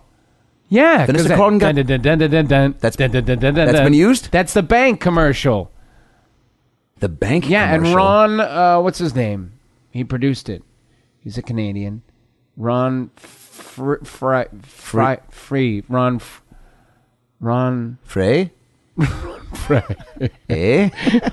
[0.72, 0.98] Yeah.
[0.98, 4.30] 'cause Vanessa that- Carlton dun, That's- that's been used?
[4.32, 5.70] That's the bank commercial.
[7.00, 7.48] The bank.
[7.50, 7.96] Yeah, and commercial.
[7.96, 9.52] Ron, uh, what's his name?
[9.90, 10.62] He produced it.
[11.20, 12.02] He's a Canadian.
[12.56, 16.42] Ron Fr- Fry Fry Free Ron F-
[17.40, 18.50] Ron Frey.
[19.54, 19.82] Frey
[20.48, 20.88] Eh?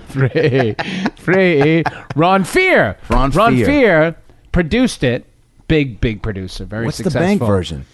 [0.08, 0.76] Frey
[1.18, 1.84] Frey
[2.16, 3.66] Ron Fear Ron Ron Fear.
[3.66, 4.16] Fear
[4.52, 5.26] produced it.
[5.68, 7.28] Big big producer, very What's the successful.
[7.28, 7.86] bank version?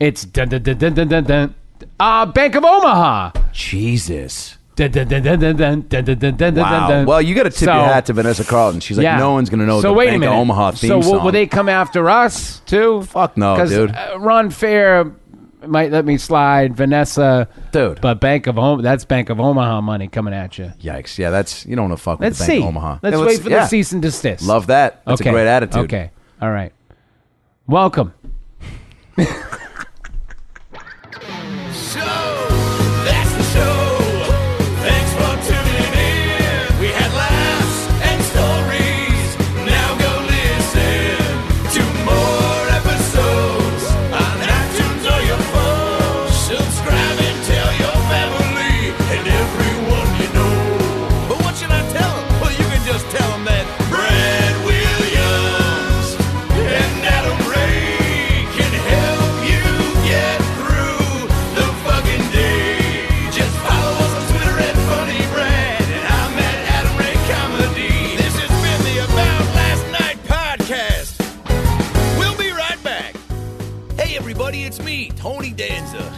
[0.00, 1.54] It's dun dun dun dun dun dun dun.
[1.98, 3.32] Uh, Bank of Omaha.
[3.52, 4.56] Jesus.
[4.76, 6.88] Dun dun dun dun dun dun dun dun dun dun Wow.
[6.88, 7.06] dun.
[7.06, 8.80] Well, you got to tip So- your hat to Vanessa Carlton.
[8.80, 9.18] She's like, Yeah.
[9.18, 10.32] no one's gonna know so the wait Bank a minute.
[10.32, 11.24] of Omaha theme so will- song.
[11.24, 13.02] will they come after us too?
[13.02, 13.90] Fuck no, 'Cause, dude.
[13.94, 15.12] Uh, Ron Fair
[15.66, 16.74] might let me slide.
[16.74, 18.00] Vanessa, Dude.
[18.00, 20.72] but Bank of Om- that's Bank of Omaha money coming at you.
[20.82, 21.18] Yikes!
[21.18, 22.62] Yeah, that's you don't want to fuck with Let's the Bank see.
[22.62, 22.98] of Omaha.
[23.02, 23.58] Let's Yeah, wait for yeah.
[23.64, 24.46] the cease and desist.
[24.46, 25.02] Love that.
[25.04, 25.84] That's a great attitude.
[25.84, 26.10] Okay.
[26.40, 26.72] All right.
[27.66, 28.14] Welcome.